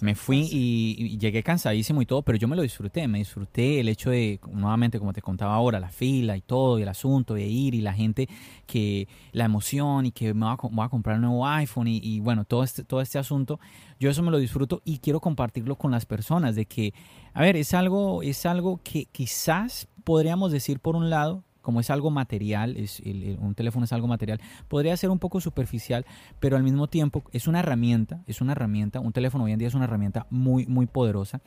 me 0.00 0.14
fui 0.14 0.48
y, 0.50 1.18
llegué 1.18 1.42
cansadísimo 1.42 2.00
y 2.00 2.06
todo, 2.06 2.22
pero 2.22 2.38
yo 2.38 2.48
me 2.48 2.56
lo 2.56 2.62
disfruté, 2.62 3.06
me 3.08 3.18
disfruté 3.18 3.78
el 3.78 3.90
hecho 3.90 4.08
de, 4.08 4.40
nuevamente, 4.50 4.98
como 4.98 5.12
te 5.12 5.20
contaba 5.20 5.54
ahora, 5.54 5.78
la 5.80 5.90
fila 5.90 6.34
y 6.34 6.40
todo, 6.40 6.78
y 6.78 6.82
el 6.82 6.88
asunto 6.88 7.34
de 7.34 7.46
ir 7.46 7.74
y 7.74 7.82
la 7.82 7.92
gente 7.92 8.26
que, 8.66 9.06
la 9.32 9.44
emoción 9.44 10.06
y 10.06 10.12
que 10.12 10.32
me 10.32 10.46
voy 10.46 10.84
a, 10.84 10.88
comprar 10.88 11.16
un 11.16 11.22
nuevo 11.22 11.46
iPhone 11.46 11.88
y, 11.88 12.20
bueno, 12.20 12.46
todo 12.46 12.64
este, 12.64 12.84
todo 12.84 13.02
este 13.02 13.18
asunto, 13.18 13.60
yo 14.00 14.08
eso 14.08 14.22
me 14.22 14.30
lo 14.30 14.38
disfruto 14.38 14.80
y 14.82 14.98
quiero 14.98 15.20
compartirlo 15.20 15.76
con 15.76 15.90
las 15.90 16.06
personas, 16.06 16.56
de 16.56 16.64
que, 16.64 16.94
a 17.34 17.42
ver, 17.42 17.56
es 17.56 17.74
algo, 17.74 18.22
es 18.22 18.46
algo 18.46 18.80
que 18.82 19.04
quizás 19.12 19.88
podríamos 20.04 20.52
decir 20.52 20.80
por 20.80 20.96
un 20.96 21.10
lado, 21.10 21.44
como 21.62 21.80
es 21.80 21.90
algo 21.90 22.10
material, 22.10 22.76
es 22.76 23.00
un 23.38 23.54
teléfono 23.54 23.84
es 23.84 23.92
algo 23.92 24.08
material, 24.08 24.40
podría 24.68 24.96
ser 24.96 25.10
un 25.10 25.18
poco 25.18 25.40
superficial, 25.40 26.04
pero 26.40 26.56
al 26.56 26.62
mismo 26.62 26.88
tiempo 26.88 27.22
es 27.32 27.46
una 27.46 27.60
herramienta, 27.60 28.22
es 28.26 28.40
una 28.40 28.52
herramienta, 28.52 29.00
un 29.00 29.12
teléfono 29.12 29.44
hoy 29.44 29.52
en 29.52 29.58
día 29.58 29.68
es 29.68 29.74
una 29.74 29.84
herramienta 29.84 30.26
muy, 30.30 30.66
muy 30.66 30.86
poderosa 30.86 31.40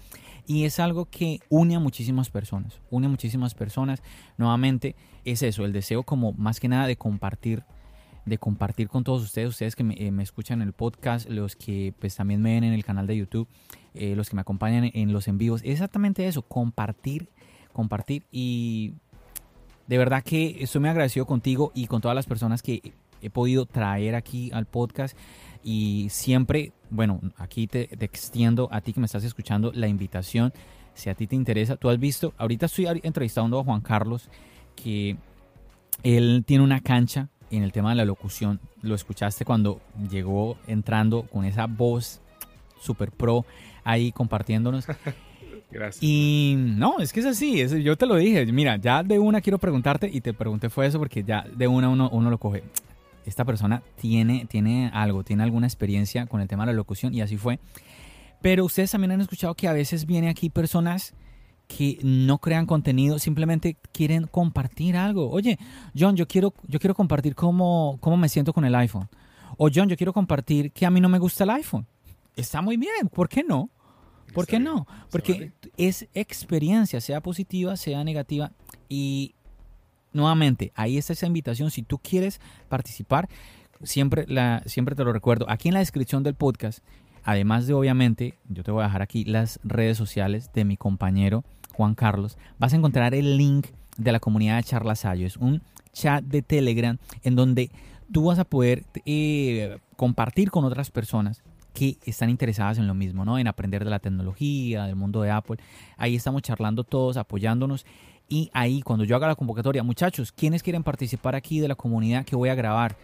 y 0.47 0.63
es 0.63 0.79
algo 0.79 1.05
que 1.05 1.39
une 1.49 1.75
a 1.75 1.79
muchísimas 1.79 2.29
personas, 2.29 2.81
une 2.89 3.07
a 3.07 3.09
muchísimas 3.09 3.53
personas. 3.53 4.01
Nuevamente 4.37 4.95
es 5.23 5.43
eso, 5.43 5.65
el 5.65 5.73
deseo 5.73 6.03
como 6.03 6.33
más 6.33 6.59
que 6.59 6.67
nada 6.67 6.87
de 6.87 6.95
compartir 6.95 7.63
de 8.25 8.37
compartir 8.39 8.89
con 8.89 9.03
todos 9.03 9.21
ustedes, 9.21 9.49
ustedes 9.49 9.75
que 9.75 9.83
me, 9.83 9.93
eh, 9.93 10.11
escuchan 10.19 10.61
en 10.61 10.67
el 10.67 10.73
podcast, 10.73 11.29
los 11.29 11.55
que 11.55 11.93
pues 11.99 12.15
también 12.15 12.41
me 12.41 12.53
ven 12.53 12.63
en 12.63 12.73
el 12.73 12.83
canal 12.83 13.07
de 13.07 13.17
YouTube, 13.17 13.47
eh, 13.93 14.15
los 14.15 14.29
que 14.29 14.35
me 14.35 14.41
acompañan 14.41 14.89
en 14.93 15.13
los 15.13 15.27
en 15.27 15.37
vivos, 15.37 15.61
exactamente 15.63 16.27
eso, 16.27 16.41
compartir, 16.41 17.29
compartir 17.71 18.23
y 18.31 18.93
de 19.87 19.97
verdad 19.97 20.23
que 20.23 20.57
estoy 20.59 20.81
muy 20.81 20.89
agradecido 20.89 21.25
contigo 21.25 21.71
y 21.75 21.87
con 21.87 22.01
todas 22.01 22.15
las 22.15 22.25
personas 22.25 22.61
que 22.61 22.93
he 23.21 23.29
podido 23.29 23.65
traer 23.65 24.15
aquí 24.15 24.51
al 24.53 24.65
podcast. 24.65 25.17
Y 25.63 26.07
siempre, 26.09 26.73
bueno, 26.89 27.21
aquí 27.37 27.67
te, 27.67 27.89
extiendo 28.03 28.69
a 28.71 28.81
ti 28.81 28.93
que 28.93 28.99
me 28.99 29.05
estás 29.07 29.23
escuchando 29.23 29.71
la 29.73 29.87
invitación. 29.87 30.53
Si 30.93 31.09
a 31.09 31.15
ti 31.15 31.27
te 31.27 31.35
interesa, 31.35 31.75
tú 31.75 31.89
has 31.89 31.99
visto, 31.99 32.33
ahorita 32.37 32.67
estoy 32.67 32.87
entrevistando 33.03 33.59
a 33.59 33.63
Juan 33.63 33.81
Carlos, 33.81 34.29
que 34.75 35.17
él 36.03 36.43
tiene 36.45 36.63
una 36.63 36.81
cancha 36.81 37.29
en 37.51 37.63
el 37.63 37.71
tema 37.71 37.89
de 37.89 37.95
la 37.95 38.05
locución. 38.05 38.59
Lo 38.81 38.95
escuchaste 38.95 39.43
cuando 39.43 39.81
llegó 40.09 40.57
entrando 40.67 41.23
con 41.23 41.45
esa 41.45 41.67
voz 41.67 42.21
super 42.79 43.11
pro 43.11 43.45
ahí 43.83 44.11
compartiéndonos. 44.11 44.85
Gracias. 45.71 46.01
Y 46.01 46.55
no, 46.57 46.99
es 46.99 47.11
que 47.11 47.19
es 47.19 47.25
así, 47.25 47.65
yo 47.83 47.97
te 47.97 48.05
lo 48.05 48.15
dije, 48.15 48.45
mira, 48.51 48.77
ya 48.77 49.03
de 49.03 49.19
una 49.19 49.41
quiero 49.41 49.57
preguntarte 49.57 50.09
y 50.11 50.21
te 50.21 50.33
pregunté 50.33 50.69
fue 50.69 50.87
eso 50.87 50.99
porque 50.99 51.23
ya 51.23 51.45
de 51.55 51.67
una 51.67 51.89
uno, 51.89 52.09
uno 52.11 52.29
lo 52.29 52.37
coge. 52.37 52.63
Esta 53.25 53.43
persona 53.43 53.81
tiene, 53.99 54.45
tiene 54.45 54.91
algo, 54.93 55.23
tiene 55.23 55.43
alguna 55.43 55.67
experiencia 55.67 56.27
con 56.27 56.41
el 56.41 56.47
tema 56.47 56.65
de 56.65 56.73
la 56.73 56.77
locución 56.77 57.13
y 57.13 57.21
así 57.21 57.37
fue. 57.37 57.59
Pero 58.41 58.65
ustedes 58.65 58.91
también 58.91 59.11
han 59.11 59.21
escuchado 59.21 59.55
que 59.55 59.67
a 59.67 59.73
veces 59.73 60.05
vienen 60.05 60.29
aquí 60.29 60.49
personas 60.49 61.15
que 61.67 61.97
no 62.03 62.37
crean 62.37 62.65
contenido, 62.65 63.19
simplemente 63.19 63.77
quieren 63.91 64.27
compartir 64.27 64.95
algo. 64.95 65.29
Oye, 65.31 65.57
John, 65.97 66.15
yo 66.15 66.27
quiero, 66.27 66.53
yo 66.67 66.79
quiero 66.79 66.93
compartir 66.93 67.35
cómo, 67.35 67.97
cómo 68.01 68.17
me 68.17 68.29
siento 68.29 68.53
con 68.53 68.65
el 68.65 68.75
iPhone. 68.75 69.09
O 69.57 69.69
John, 69.73 69.89
yo 69.89 69.97
quiero 69.97 70.13
compartir 70.13 70.71
que 70.71 70.85
a 70.85 70.91
mí 70.91 71.01
no 71.01 71.09
me 71.09 71.19
gusta 71.19 71.43
el 71.43 71.49
iPhone. 71.51 71.87
Está 72.35 72.61
muy 72.61 72.77
bien, 72.77 73.07
¿por 73.11 73.29
qué 73.29 73.43
no? 73.43 73.69
¿Por 74.35 74.47
qué 74.47 74.59
no? 74.59 74.85
Porque 75.09 75.53
es 75.77 76.07
experiencia, 76.13 76.99
sea 76.99 77.21
positiva, 77.21 77.77
sea 77.77 78.03
negativa. 78.03 78.51
Y 78.89 79.33
nuevamente, 80.11 80.73
ahí 80.75 80.97
está 80.97 81.13
esa 81.13 81.25
invitación. 81.25 81.71
Si 81.71 81.83
tú 81.83 81.97
quieres 81.97 82.41
participar, 82.67 83.29
siempre, 83.81 84.25
la, 84.27 84.61
siempre 84.65 84.93
te 84.93 85.05
lo 85.05 85.13
recuerdo. 85.13 85.49
Aquí 85.49 85.69
en 85.69 85.73
la 85.73 85.79
descripción 85.79 86.21
del 86.21 86.35
podcast, 86.35 86.79
además 87.23 87.65
de 87.65 87.73
obviamente, 87.73 88.37
yo 88.49 88.63
te 88.63 88.71
voy 88.71 88.81
a 88.81 88.87
dejar 88.87 89.01
aquí 89.01 89.23
las 89.23 89.59
redes 89.63 89.97
sociales 89.97 90.51
de 90.53 90.65
mi 90.65 90.75
compañero 90.75 91.45
Juan 91.73 91.95
Carlos, 91.95 92.37
vas 92.59 92.73
a 92.73 92.75
encontrar 92.75 93.15
el 93.15 93.37
link 93.37 93.67
de 93.97 94.11
la 94.11 94.19
comunidad 94.19 94.57
de 94.57 94.63
Charlasayo. 94.63 95.25
Es 95.25 95.37
un 95.37 95.61
chat 95.93 96.23
de 96.25 96.41
Telegram 96.41 96.97
en 97.23 97.35
donde 97.35 97.71
tú 98.11 98.25
vas 98.25 98.39
a 98.39 98.43
poder 98.43 98.83
eh, 99.05 99.77
compartir 99.95 100.51
con 100.51 100.65
otras 100.65 100.91
personas 100.91 101.41
que 101.75 101.97
están 102.05 102.29
interesadas 102.29 102.79
en 102.79 102.87
lo 102.87 102.95
mismo, 102.95 103.25
¿no? 103.25 103.37
En 103.37 103.47
aprender 103.47 103.83
de 103.83 103.91
la 103.91 103.99
tecnología, 103.99 104.85
del 104.85 104.95
mundo 104.95 105.21
de 105.21 105.29
Apple. 105.29 105.57
Ahí 105.97 106.15
estamos 106.15 106.41
charlando 106.41 106.83
todos, 106.83 107.17
apoyándonos. 107.17 107.85
Y 108.27 108.49
ahí, 108.53 108.81
cuando 108.81 109.03
yo 109.03 109.15
haga 109.15 109.27
la 109.27 109.35
convocatoria, 109.35 109.83
muchachos, 109.83 110.31
¿quiénes 110.31 110.63
quieren 110.63 110.83
participar 110.83 111.35
aquí 111.35 111.59
de 111.59 111.67
la 111.67 111.75
comunidad 111.75 112.25
que 112.25 112.35
voy 112.35 112.49
a 112.49 112.55
grabar? 112.55 112.97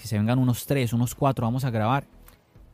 Que 0.00 0.06
se 0.06 0.16
vengan 0.16 0.38
unos 0.38 0.66
tres, 0.66 0.92
unos 0.92 1.14
cuatro, 1.14 1.46
vamos 1.46 1.64
a 1.64 1.70
grabar. 1.70 2.04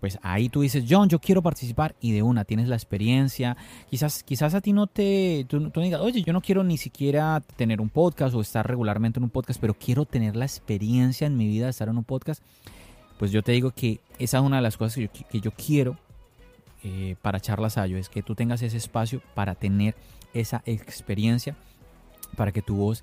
Pues 0.00 0.18
ahí 0.20 0.50
tú 0.50 0.61
dices, 0.61 0.84
John, 0.86 1.09
yo 1.09 1.18
quiero 1.18 1.40
participar 1.40 1.94
y 1.98 2.12
de 2.12 2.22
una 2.22 2.44
tienes 2.44 2.68
la 2.68 2.74
experiencia. 2.74 3.57
Quizás, 3.88 4.22
quizás 4.22 4.52
a 4.52 4.61
ti 4.61 4.74
no 4.74 4.86
te, 4.86 5.46
tú, 5.48 5.70
tú 5.70 5.80
digas, 5.80 6.02
oye, 6.02 6.22
yo 6.22 6.34
no 6.34 6.42
quiero 6.42 6.62
ni 6.62 6.76
siquiera 6.76 7.40
tener 7.57 7.80
un 7.80 7.88
podcast 7.88 8.34
o 8.34 8.42
estar 8.42 8.66
regularmente 8.66 9.18
en 9.18 9.24
un 9.24 9.30
podcast, 9.30 9.59
pero 9.59 9.72
quiero 9.72 10.05
tener 10.05 10.36
la 10.36 10.44
experiencia 10.44 11.26
en 11.26 11.38
mi 11.38 11.46
vida 11.46 11.64
de 11.64 11.70
estar 11.70 11.88
en 11.88 11.96
un 11.96 12.05
podcast. 12.05 12.42
Pues 13.25 13.33
yo 13.33 13.43
te 13.43 13.53
digo 13.53 13.70
que 13.70 14.03
esa 14.18 14.37
es 14.37 14.45
una 14.45 14.57
de 14.57 14.62
las 14.62 14.77
cosas 14.77 15.09
que 15.31 15.41
yo, 15.41 15.51
quiero 15.53 15.97
eh, 16.83 17.16
para 17.22 17.41
Charlas 17.41 17.79
Ayo, 17.79 17.97
es 17.97 18.11
que 18.11 18.22
tú 18.22 18.35
tengas 18.35 18.61
ese 18.61 18.77
espacio 18.77 19.22
para 19.35 19.55
tener 19.55 19.95
esa 20.35 20.62
experiencia, 20.66 21.57
para 22.37 22.53
que 22.53 22.61
tu 22.61 22.77
voz 22.77 23.03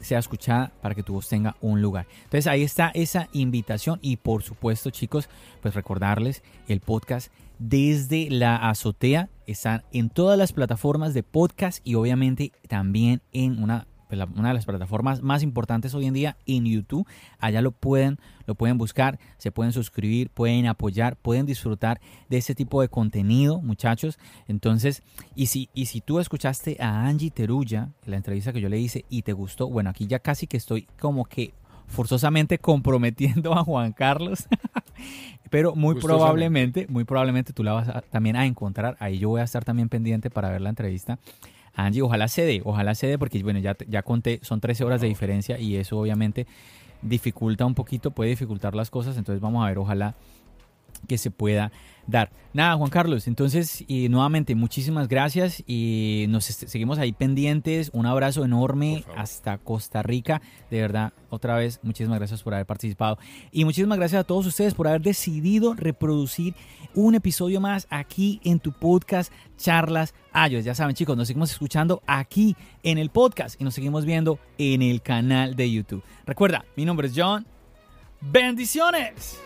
sea 0.00 0.20
escuchada, 0.20 0.72
para 0.80 0.94
que 0.94 1.02
tu 1.02 1.12
voz 1.12 1.28
tenga 1.28 1.54
un 1.60 1.82
lugar. 1.82 2.06
Entonces 2.16 2.46
ahí 2.46 2.62
está 2.62 2.90
esa 2.94 3.28
invitación 3.34 3.98
y 4.00 4.16
por 4.16 4.42
supuesto 4.42 4.88
chicos, 4.88 5.28
pues 5.60 5.74
recordarles 5.74 6.42
el 6.66 6.80
podcast 6.80 7.30
desde 7.58 8.30
la 8.30 8.56
azotea, 8.56 9.28
están 9.46 9.82
en 9.92 10.08
todas 10.08 10.38
las 10.38 10.54
plataformas 10.54 11.12
de 11.12 11.24
podcast 11.24 11.86
y 11.86 11.94
obviamente 11.94 12.52
también 12.68 13.20
en 13.32 13.62
una 13.62 13.86
pues, 14.08 14.20
una 14.34 14.48
de 14.48 14.54
las 14.54 14.64
plataformas 14.64 15.22
más 15.22 15.42
importantes 15.42 15.94
hoy 15.94 16.06
en 16.06 16.14
día 16.14 16.36
en 16.46 16.64
YouTube. 16.64 17.06
Allá 17.38 17.60
lo 17.60 17.72
pueden, 17.72 18.18
lo 18.48 18.56
pueden 18.56 18.78
buscar, 18.78 19.20
se 19.36 19.52
pueden 19.52 19.72
suscribir, 19.72 20.30
pueden 20.30 20.66
apoyar, 20.66 21.14
pueden 21.16 21.46
disfrutar 21.46 22.00
de 22.28 22.38
ese 22.38 22.56
tipo 22.56 22.80
de 22.80 22.88
contenido, 22.88 23.60
muchachos. 23.60 24.18
Entonces, 24.48 25.02
y 25.36 25.46
si, 25.46 25.68
y 25.74 25.86
si 25.86 26.00
tú 26.00 26.18
escuchaste 26.18 26.78
a 26.80 27.06
Angie 27.06 27.30
Teruya, 27.30 27.90
la 28.06 28.16
entrevista 28.16 28.52
que 28.52 28.60
yo 28.60 28.68
le 28.68 28.78
hice, 28.80 29.04
y 29.10 29.22
te 29.22 29.32
gustó, 29.34 29.68
bueno, 29.68 29.90
aquí 29.90 30.06
ya 30.08 30.18
casi 30.18 30.46
que 30.46 30.56
estoy 30.56 30.88
como 30.98 31.26
que 31.26 31.52
forzosamente 31.86 32.58
comprometiendo 32.58 33.52
a 33.54 33.62
Juan 33.62 33.92
Carlos. 33.92 34.48
Pero 35.50 35.74
muy 35.74 35.94
probablemente, 36.06 36.86
muy 36.88 37.04
probablemente 37.04 37.52
tú 37.52 37.62
la 37.62 37.72
vas 37.72 37.88
a- 37.88 38.00
también 38.02 38.36
a 38.36 38.46
encontrar. 38.46 38.96
Ahí 38.98 39.18
yo 39.18 39.28
voy 39.28 39.40
a 39.40 39.44
estar 39.44 39.64
también 39.64 39.88
pendiente 39.88 40.30
para 40.30 40.50
ver 40.50 40.60
la 40.60 40.70
entrevista. 40.70 41.18
Angie, 41.74 42.02
ojalá 42.02 42.26
se 42.28 42.44
dé, 42.44 42.60
ojalá 42.64 42.94
se 42.96 43.06
dé, 43.06 43.18
porque 43.18 43.40
bueno, 43.42 43.60
ya, 43.60 43.76
ya 43.86 44.02
conté, 44.02 44.40
son 44.42 44.60
13 44.60 44.84
horas 44.84 45.00
de 45.00 45.06
diferencia 45.06 45.58
y 45.60 45.76
eso 45.76 45.98
obviamente 45.98 46.46
dificulta 47.02 47.64
un 47.64 47.74
poquito, 47.74 48.10
puede 48.10 48.30
dificultar 48.30 48.74
las 48.74 48.90
cosas, 48.90 49.16
entonces 49.16 49.40
vamos 49.40 49.64
a 49.64 49.68
ver, 49.68 49.78
ojalá 49.78 50.14
que 51.06 51.18
se 51.18 51.30
pueda 51.30 51.70
dar. 52.06 52.30
Nada, 52.54 52.76
Juan 52.76 52.90
Carlos, 52.90 53.28
entonces 53.28 53.84
y 53.86 54.08
nuevamente 54.08 54.54
muchísimas 54.54 55.06
gracias 55.06 55.62
y 55.66 56.24
nos 56.28 56.44
seguimos 56.46 56.98
ahí 56.98 57.12
pendientes. 57.12 57.90
Un 57.92 58.06
abrazo 58.06 58.44
enorme 58.44 59.04
hasta 59.16 59.58
Costa 59.58 60.02
Rica. 60.02 60.40
De 60.70 60.80
verdad, 60.80 61.12
otra 61.30 61.56
vez, 61.56 61.78
muchísimas 61.82 62.18
gracias 62.18 62.42
por 62.42 62.54
haber 62.54 62.66
participado 62.66 63.18
y 63.52 63.64
muchísimas 63.64 63.98
gracias 63.98 64.20
a 64.20 64.24
todos 64.24 64.46
ustedes 64.46 64.74
por 64.74 64.88
haber 64.88 65.02
decidido 65.02 65.74
reproducir 65.74 66.54
un 66.94 67.14
episodio 67.14 67.60
más 67.60 67.86
aquí 67.90 68.40
en 68.42 68.58
tu 68.58 68.72
podcast 68.72 69.32
Charlas 69.58 70.14
Ayos. 70.32 70.64
Ya 70.64 70.74
saben, 70.74 70.96
chicos, 70.96 71.16
nos 71.16 71.28
seguimos 71.28 71.52
escuchando 71.52 72.02
aquí 72.06 72.56
en 72.82 72.96
el 72.98 73.10
podcast 73.10 73.60
y 73.60 73.64
nos 73.64 73.74
seguimos 73.74 74.04
viendo 74.04 74.38
en 74.56 74.82
el 74.82 75.02
canal 75.02 75.54
de 75.54 75.70
YouTube. 75.70 76.02
Recuerda, 76.26 76.64
mi 76.76 76.84
nombre 76.84 77.08
es 77.08 77.12
John. 77.14 77.46
Bendiciones. 78.20 79.38